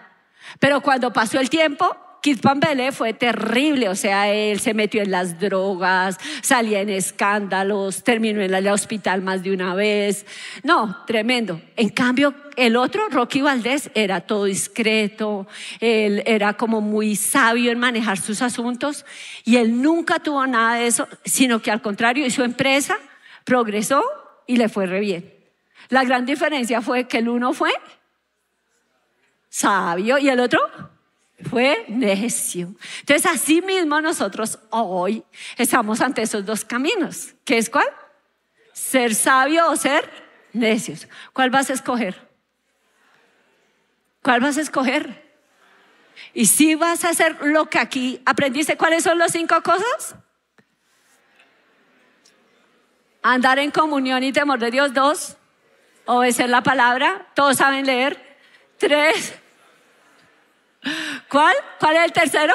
Pero 0.59 0.81
cuando 0.81 1.13
pasó 1.13 1.39
el 1.39 1.51
tiempo, 1.51 1.95
Kid 2.23 2.41
Pambele 2.41 2.93
fue 2.93 3.15
terrible, 3.15 3.89
o 3.89 3.97
sea, 3.97 4.33
él 4.33 4.61
se 4.61 4.75
metió 4.75 5.03
en 5.03 5.11
las 5.11 5.41
drogas, 5.41 6.19
salía 6.41 6.81
en 6.81 6.89
escándalos, 6.89 8.05
terminó 8.05 8.41
en 8.41 8.55
el 8.55 8.69
hospital 8.69 9.23
más 9.23 9.43
de 9.43 9.53
una 9.53 9.75
vez. 9.75 10.25
No, 10.63 11.03
tremendo. 11.05 11.61
En 11.75 11.89
cambio, 11.89 12.33
el 12.55 12.77
otro, 12.77 13.09
Rocky 13.09 13.43
Valdés, 13.43 13.91
era 13.97 14.21
todo 14.21 14.45
discreto, 14.45 15.49
él 15.81 16.23
era 16.25 16.53
como 16.53 16.81
muy 16.81 17.17
sabio 17.17 17.73
en 17.73 17.81
manejar 17.81 18.21
sus 18.21 18.41
asuntos 18.41 19.05
y 19.45 19.57
él 19.57 19.83
nunca 19.83 20.21
tuvo 20.21 20.47
nada 20.47 20.77
de 20.77 20.87
eso, 20.87 21.09
sino 21.25 21.61
que 21.61 21.73
al 21.73 21.83
contrario, 21.83 22.25
y 22.25 22.31
su 22.31 22.45
empresa 22.45 22.99
progresó 23.43 24.05
y 24.47 24.59
le 24.59 24.69
fue 24.69 24.87
re 24.87 25.01
bien. 25.01 25.35
La 25.89 26.05
gran 26.05 26.25
diferencia 26.25 26.83
fue 26.83 27.09
que 27.09 27.19
el 27.19 27.29
uno 27.29 27.53
fue 27.53 27.73
sabio 29.49 30.19
y 30.19 30.29
el 30.29 30.39
otro 30.39 30.61
fue 31.49 31.85
necio. 31.89 32.75
Entonces, 33.01 33.27
así 33.27 33.63
mismo 33.63 34.01
nosotros 34.01 34.59
hoy 34.71 35.25
estamos 35.57 36.01
ante 36.01 36.23
esos 36.23 36.45
dos 36.45 36.65
caminos. 36.65 37.35
¿Qué 37.45 37.59
es 37.59 37.69
cuál? 37.69 37.89
Ser 38.73 39.15
sabio 39.15 39.71
o 39.71 39.77
ser 39.77 40.09
necios. 40.53 41.09
¿Cuál 41.33 41.51
vas 41.51 41.71
a 41.71 41.73
escoger? 41.75 42.29
¿Cuál 44.23 44.41
vas 44.41 44.57
a 44.59 44.61
escoger? 44.61 45.23
Y 46.35 46.47
si 46.47 46.75
vas 46.75 47.05
a 47.05 47.11
hacer 47.11 47.37
lo 47.43 47.69
que 47.69 47.79
aquí 47.79 48.23
aprendiste, 48.25 48.77
¿cuáles 48.77 49.05
son 49.05 49.19
las 49.19 49.33
cinco 49.33 49.61
cosas? 49.63 50.17
Andar 53.23 53.59
en 53.59 53.71
comunión 53.71 54.23
y 54.23 54.33
temor 54.33 54.59
de 54.59 54.71
Dios. 54.71 54.95
Dos, 54.95 55.37
obedecer 56.07 56.49
la 56.49 56.63
palabra. 56.63 57.27
Todos 57.35 57.59
saben 57.59 57.87
leer. 57.87 58.37
Tres, 58.79 59.35
¿Cuál? 61.33 61.57
¿Cuál 61.81 61.97
es 61.97 62.05
el 62.05 62.13
tercero? 62.13 62.53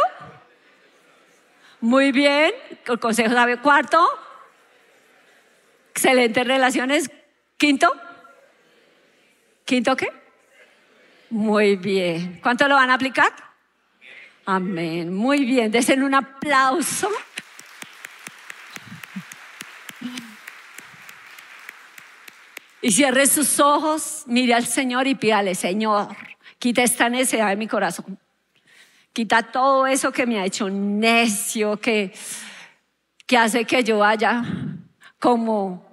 Muy 1.81 2.11
bien, 2.11 2.53
el 2.85 2.99
consejo 2.99 3.33
sabe. 3.33 3.57
Cuarto, 3.57 4.07
excelentes 5.89 6.45
relaciones. 6.45 7.09
Quinto, 7.57 7.91
¿quinto 9.65 9.95
qué? 9.95 10.09
Muy 11.31 11.75
bien. 11.75 12.39
¿Cuánto 12.39 12.67
lo 12.67 12.75
van 12.75 12.91
a 12.91 12.93
aplicar? 12.93 13.33
Amén. 14.45 15.11
Muy 15.11 15.43
bien. 15.43 15.71
Desen 15.71 16.03
un 16.03 16.13
aplauso. 16.13 17.09
Y 22.79 22.91
cierre 22.91 23.25
sus 23.25 23.59
ojos, 23.59 24.25
mire 24.27 24.53
al 24.53 24.67
Señor 24.67 25.07
y 25.07 25.15
pídale, 25.15 25.55
Señor, 25.55 26.15
Quita 26.59 26.83
esta 26.83 27.09
necedad 27.09 27.49
de 27.49 27.55
mi 27.55 27.67
corazón. 27.67 28.19
Quita 29.17 29.41
todo 29.41 29.87
eso 29.87 30.11
que 30.11 30.27
me 30.27 30.39
ha 30.39 30.45
hecho 30.45 30.69
necio, 30.69 31.77
que, 31.77 32.13
que 33.25 33.35
hace 33.35 33.65
que 33.65 33.83
yo 33.83 33.97
vaya 33.97 34.43
como 35.17 35.83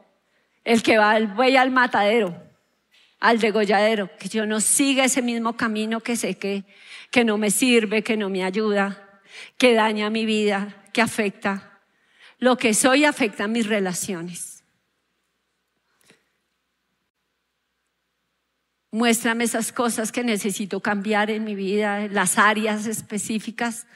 el 0.63 0.83
que 0.83 0.99
va 0.99 1.13
al 1.13 1.29
buey 1.29 1.57
al 1.57 1.71
matadero, 1.71 2.37
al 3.21 3.39
degolladero, 3.39 4.11
que 4.19 4.29
yo 4.29 4.45
no 4.45 4.61
siga 4.61 5.07
ese 5.07 5.23
mismo 5.23 5.57
camino 5.57 6.01
que 6.01 6.17
sé 6.17 6.35
que, 6.35 6.65
que 7.11 7.25
no 7.25 7.39
me 7.39 7.51
sirve, 7.51 8.03
que 8.03 8.19
no 8.19 8.29
me 8.29 8.45
ayuda, 8.45 9.23
que 9.57 9.73
daña 9.73 10.11
mi 10.11 10.27
vida, 10.27 10.85
que 10.93 11.01
afecta. 11.01 11.81
Lo 12.39 12.59
que 12.59 12.75
soy 12.75 13.07
afecta 13.07 13.49
mis 13.49 13.67
relaciones. 13.67 14.54
Muéstrame 18.95 19.43
esas 19.43 19.73
cosas 19.73 20.13
que 20.13 20.23
necesito 20.23 20.79
cambiar 20.79 21.29
en 21.29 21.43
mi 21.43 21.57
vida, 21.57 22.07
las 22.07 22.39
áreas 22.39 22.87
específicas 22.87 23.89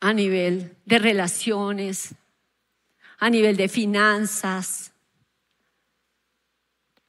a 0.00 0.12
nivel 0.12 0.74
de 0.84 0.98
relaciones, 0.98 2.16
a 3.20 3.30
nivel 3.30 3.56
de 3.56 3.68
finanzas, 3.68 4.90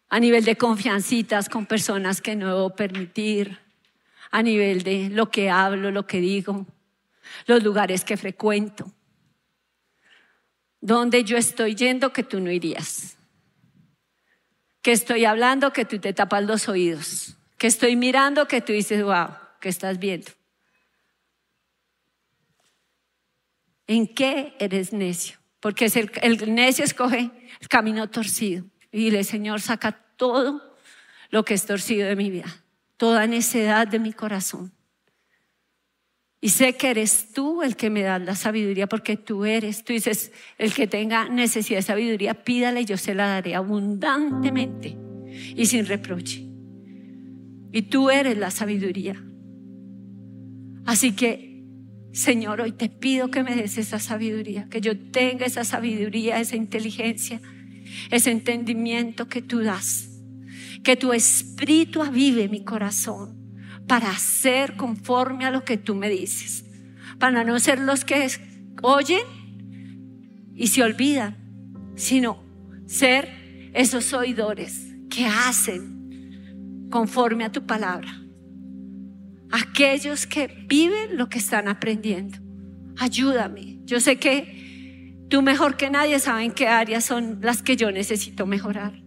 a 0.10 0.20
nivel 0.20 0.46
de 0.46 0.56
confiancitas 0.58 1.50
con 1.50 1.66
personas 1.66 2.22
que 2.22 2.36
no 2.36 2.46
debo 2.46 2.76
permitir, 2.76 3.58
a 4.30 4.44
nivel 4.44 4.84
de 4.84 5.10
lo 5.10 5.32
que 5.32 5.50
hablo, 5.50 5.90
lo 5.90 6.06
que 6.06 6.20
digo, 6.20 6.68
los 7.48 7.64
lugares 7.64 8.06
que 8.06 8.16
frecuento, 8.16 8.92
donde 10.80 11.24
yo 11.24 11.36
estoy 11.36 11.74
yendo 11.74 12.14
que 12.14 12.22
tú 12.22 12.40
no 12.40 12.52
irías 12.52 13.16
que 14.82 14.92
estoy 14.92 15.26
hablando 15.26 15.74
que 15.74 15.86
tú 15.86 16.00
te 16.00 16.14
tapas 16.14 16.44
los 16.44 16.70
oídos, 16.70 17.36
que 17.58 17.68
estoy 17.68 17.96
mirando 17.96 18.48
que 18.48 18.62
tú 18.62 18.74
dices, 18.74 19.04
wow, 19.04 19.30
¿qué 19.60 19.70
estás 19.70 20.00
viendo? 20.00 20.32
¿En 23.88 24.08
qué 24.08 24.56
eres 24.60 24.94
necio? 24.94 25.40
Porque 25.60 25.86
el, 25.86 26.12
el 26.22 26.56
necio 26.56 26.86
escoge 26.86 27.32
el 27.60 27.68
camino 27.68 28.10
torcido 28.10 28.66
y 28.92 29.06
dile, 29.06 29.24
Señor, 29.24 29.62
saca 29.62 29.92
todo 30.16 30.76
lo 31.30 31.44
que 31.44 31.54
es 31.54 31.66
torcido 31.66 32.08
de 32.08 32.16
mi 32.16 32.30
vida, 32.30 32.64
toda 32.98 33.28
necedad 33.28 33.88
de 33.88 34.00
mi 34.00 34.14
corazón. 34.14 34.72
Y 36.42 36.50
sé 36.50 36.74
que 36.74 36.90
eres 36.90 37.34
tú 37.34 37.64
el 37.64 37.76
que 37.76 37.90
me 37.90 38.02
da 38.02 38.18
la 38.18 38.36
sabiduría 38.36 38.88
porque 38.88 39.18
tú 39.18 39.44
eres. 39.44 39.84
Tú 39.84 39.92
dices, 39.92 40.32
el 40.58 40.74
que 40.74 40.88
tenga 40.88 41.28
necesidad 41.28 41.80
de 41.80 41.84
sabiduría, 41.84 42.44
pídale 42.44 42.86
yo 42.86 42.98
se 42.98 43.14
la 43.14 43.28
daré 43.28 43.56
abundantemente 43.56 44.98
y 45.56 45.66
sin 45.66 45.86
reproche. 45.86 46.46
Y 47.72 47.84
tú 47.84 48.10
eres 48.10 48.38
la 48.38 48.52
sabiduría. 48.52 49.22
Así 50.86 51.12
que, 51.12 51.66
Señor, 52.14 52.62
hoy 52.62 52.72
te 52.72 52.90
pido 52.90 53.30
que 53.30 53.44
me 53.44 53.56
des 53.56 53.78
esa 53.78 54.00
sabiduría, 54.00 54.68
que 54.70 54.82
yo 54.82 54.98
tenga 54.98 55.46
esa 55.46 55.66
sabiduría, 55.66 56.40
esa 56.40 56.56
inteligencia, 56.56 57.42
ese 58.12 58.32
entendimiento 58.32 59.28
que 59.28 59.42
tú 59.42 59.60
das. 59.60 60.06
Que 60.84 60.96
tu 60.96 61.12
espíritu 61.12 62.02
avive 62.02 62.48
mi 62.48 62.64
corazón 62.64 63.39
para 63.90 64.12
hacer 64.12 64.76
conforme 64.78 65.46
a 65.46 65.52
lo 65.52 65.66
que 65.66 65.76
tú 65.76 65.96
me 65.96 66.10
dices, 66.10 66.64
para 67.18 67.44
no 67.44 67.60
ser 67.60 67.80
los 67.80 68.06
que 68.06 68.30
oyen 68.84 70.54
y 70.54 70.68
se 70.68 70.84
olvidan, 70.84 71.36
sino 71.96 72.44
ser 72.86 73.72
esos 73.74 74.14
oidores 74.14 74.94
que 75.10 75.26
hacen 75.26 76.88
conforme 76.92 77.46
a 77.46 77.52
tu 77.52 77.66
palabra. 77.66 78.16
Aquellos 79.52 80.28
que 80.28 80.66
viven 80.68 81.18
lo 81.18 81.28
que 81.28 81.40
están 81.40 81.68
aprendiendo. 81.68 82.38
Ayúdame. 82.96 83.80
Yo 83.86 84.00
sé 84.00 84.18
que 84.18 85.18
tú 85.30 85.42
mejor 85.42 85.78
que 85.78 85.90
nadie 85.90 86.20
sabes 86.20 86.46
en 86.46 86.52
qué 86.52 86.68
áreas 86.68 87.06
son 87.06 87.40
las 87.42 87.64
que 87.64 87.76
yo 87.76 87.92
necesito 87.92 88.46
mejorar. 88.46 89.02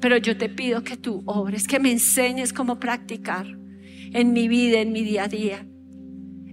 Pero 0.00 0.16
yo 0.16 0.38
te 0.38 0.48
pido 0.48 0.82
que 0.82 0.96
tú 0.96 1.22
obres, 1.26 1.68
que 1.68 1.78
me 1.78 1.92
enseñes 1.92 2.54
cómo 2.54 2.80
practicar 2.80 3.65
en 4.12 4.32
mi 4.32 4.48
vida, 4.48 4.80
en 4.80 4.92
mi 4.92 5.02
día 5.02 5.24
a 5.24 5.28
día. 5.28 5.66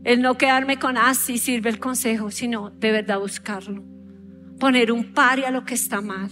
El 0.04 0.22
no 0.22 0.38
quedarme 0.38 0.78
con 0.78 0.97
ah, 0.97 1.14
sirve 1.14 1.70
el 1.70 1.80
consejo, 1.80 2.30
sino 2.30 2.70
de 2.72 2.91
verdad 2.91 3.20
buscarlo. 3.20 3.84
Poner 4.60 4.91
un 4.91 5.14
par 5.14 5.39
a 5.45 5.51
lo 5.51 5.64
que 5.64 5.76
está 5.76 6.01
mal. 6.01 6.30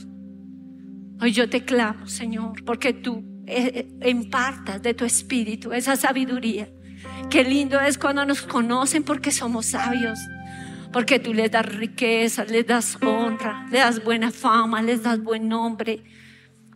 Hoy 1.22 1.32
yo 1.32 1.50
te 1.50 1.64
clamo, 1.64 2.08
Señor, 2.08 2.64
porque 2.66 2.94
tú 2.94 3.24
eh, 3.48 3.88
eh, 4.02 4.10
impartas 4.10 4.82
de 4.82 4.94
tu 4.94 5.06
espíritu 5.06 5.72
esa 5.72 5.96
sabiduría. 5.96 6.70
Qué 7.30 7.44
lindo 7.44 7.80
es 7.80 7.98
cuando 7.98 8.26
nos 8.26 8.42
conocen 8.42 9.04
porque 9.04 9.32
somos 9.32 9.68
sabios. 9.68 10.20
Porque 10.92 11.20
tú 11.20 11.34
les 11.34 11.50
das 11.50 11.66
riqueza, 11.66 12.44
les 12.44 12.68
das 12.68 12.98
honra, 13.02 13.66
les 13.72 13.82
das 13.82 14.04
buena 14.04 14.32
fama, 14.32 14.82
les 14.82 15.02
das 15.02 15.22
buen 15.24 15.48
nombre. 15.48 16.04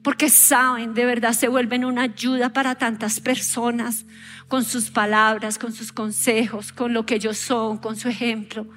Porque 0.06 0.30
saben, 0.30 0.94
de 0.94 1.04
verdad 1.04 1.34
se 1.34 1.48
vuelven 1.48 1.84
una 1.84 2.04
ayuda 2.04 2.54
para 2.54 2.76
tantas 2.76 3.20
personas 3.20 4.06
con 4.48 4.64
sus 4.64 4.92
palabras, 4.92 5.58
con 5.58 5.74
sus 5.74 5.92
consejos, 5.92 6.72
con 6.72 6.94
lo 6.94 7.08
que 7.08 7.16
ellos 7.16 7.40
son, 7.40 7.80
con 7.80 7.96
su 7.96 8.08
ejemplo. 8.08 8.68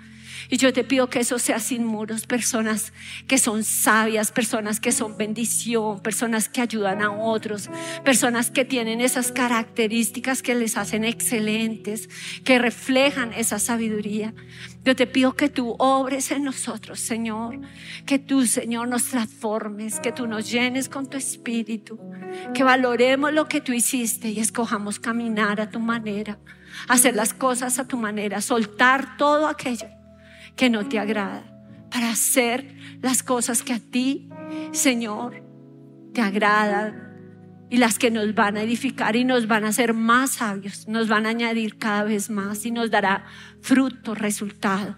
Y 0.50 0.56
yo 0.56 0.72
te 0.72 0.82
pido 0.82 1.10
que 1.10 1.20
eso 1.20 1.38
sea 1.38 1.60
sin 1.60 1.84
muros, 1.84 2.26
personas 2.26 2.94
que 3.26 3.36
son 3.36 3.64
sabias, 3.64 4.32
personas 4.32 4.80
que 4.80 4.92
son 4.92 5.18
bendición, 5.18 6.00
personas 6.00 6.48
que 6.48 6.62
ayudan 6.62 7.02
a 7.02 7.10
otros, 7.10 7.68
personas 8.02 8.50
que 8.50 8.64
tienen 8.64 9.02
esas 9.02 9.30
características 9.30 10.40
que 10.40 10.54
les 10.54 10.78
hacen 10.78 11.04
excelentes, 11.04 12.08
que 12.44 12.58
reflejan 12.58 13.34
esa 13.34 13.58
sabiduría. 13.58 14.32
Yo 14.84 14.96
te 14.96 15.06
pido 15.06 15.36
que 15.36 15.50
tú 15.50 15.76
obres 15.78 16.30
en 16.30 16.44
nosotros, 16.44 16.98
Señor, 16.98 17.60
que 18.06 18.18
tú, 18.18 18.46
Señor, 18.46 18.88
nos 18.88 19.04
transformes, 19.04 20.00
que 20.00 20.12
tú 20.12 20.26
nos 20.26 20.50
llenes 20.50 20.88
con 20.88 21.10
tu 21.10 21.18
espíritu, 21.18 22.00
que 22.54 22.64
valoremos 22.64 23.34
lo 23.34 23.48
que 23.48 23.60
tú 23.60 23.74
hiciste 23.74 24.30
y 24.30 24.40
escojamos 24.40 24.98
caminar 24.98 25.60
a 25.60 25.68
tu 25.68 25.78
manera, 25.78 26.38
hacer 26.88 27.14
las 27.14 27.34
cosas 27.34 27.78
a 27.78 27.86
tu 27.86 27.98
manera, 27.98 28.40
soltar 28.40 29.18
todo 29.18 29.46
aquello 29.46 29.97
que 30.58 30.68
no 30.68 30.86
te 30.86 30.98
agrada, 30.98 31.44
para 31.90 32.10
hacer 32.10 32.74
las 33.00 33.22
cosas 33.22 33.62
que 33.62 33.72
a 33.72 33.78
ti, 33.78 34.28
Señor, 34.72 35.42
te 36.12 36.20
agradan 36.20 37.14
y 37.70 37.76
las 37.76 37.98
que 37.98 38.10
nos 38.10 38.34
van 38.34 38.56
a 38.56 38.62
edificar 38.62 39.14
y 39.14 39.24
nos 39.24 39.46
van 39.46 39.64
a 39.64 39.68
hacer 39.68 39.94
más 39.94 40.32
sabios, 40.32 40.88
nos 40.88 41.08
van 41.08 41.26
a 41.26 41.30
añadir 41.30 41.78
cada 41.78 42.02
vez 42.02 42.28
más 42.28 42.66
y 42.66 42.72
nos 42.72 42.90
dará 42.90 43.24
fruto, 43.62 44.16
resultado. 44.16 44.96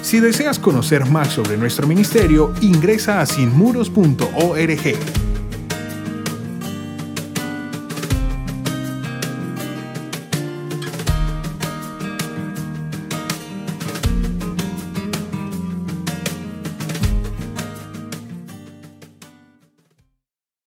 Si 0.00 0.20
deseas 0.20 0.58
conocer 0.58 1.04
más 1.04 1.28
sobre 1.28 1.58
nuestro 1.58 1.86
ministerio, 1.86 2.54
ingresa 2.62 3.20
a 3.20 3.26
sinmuros.org. 3.26 5.31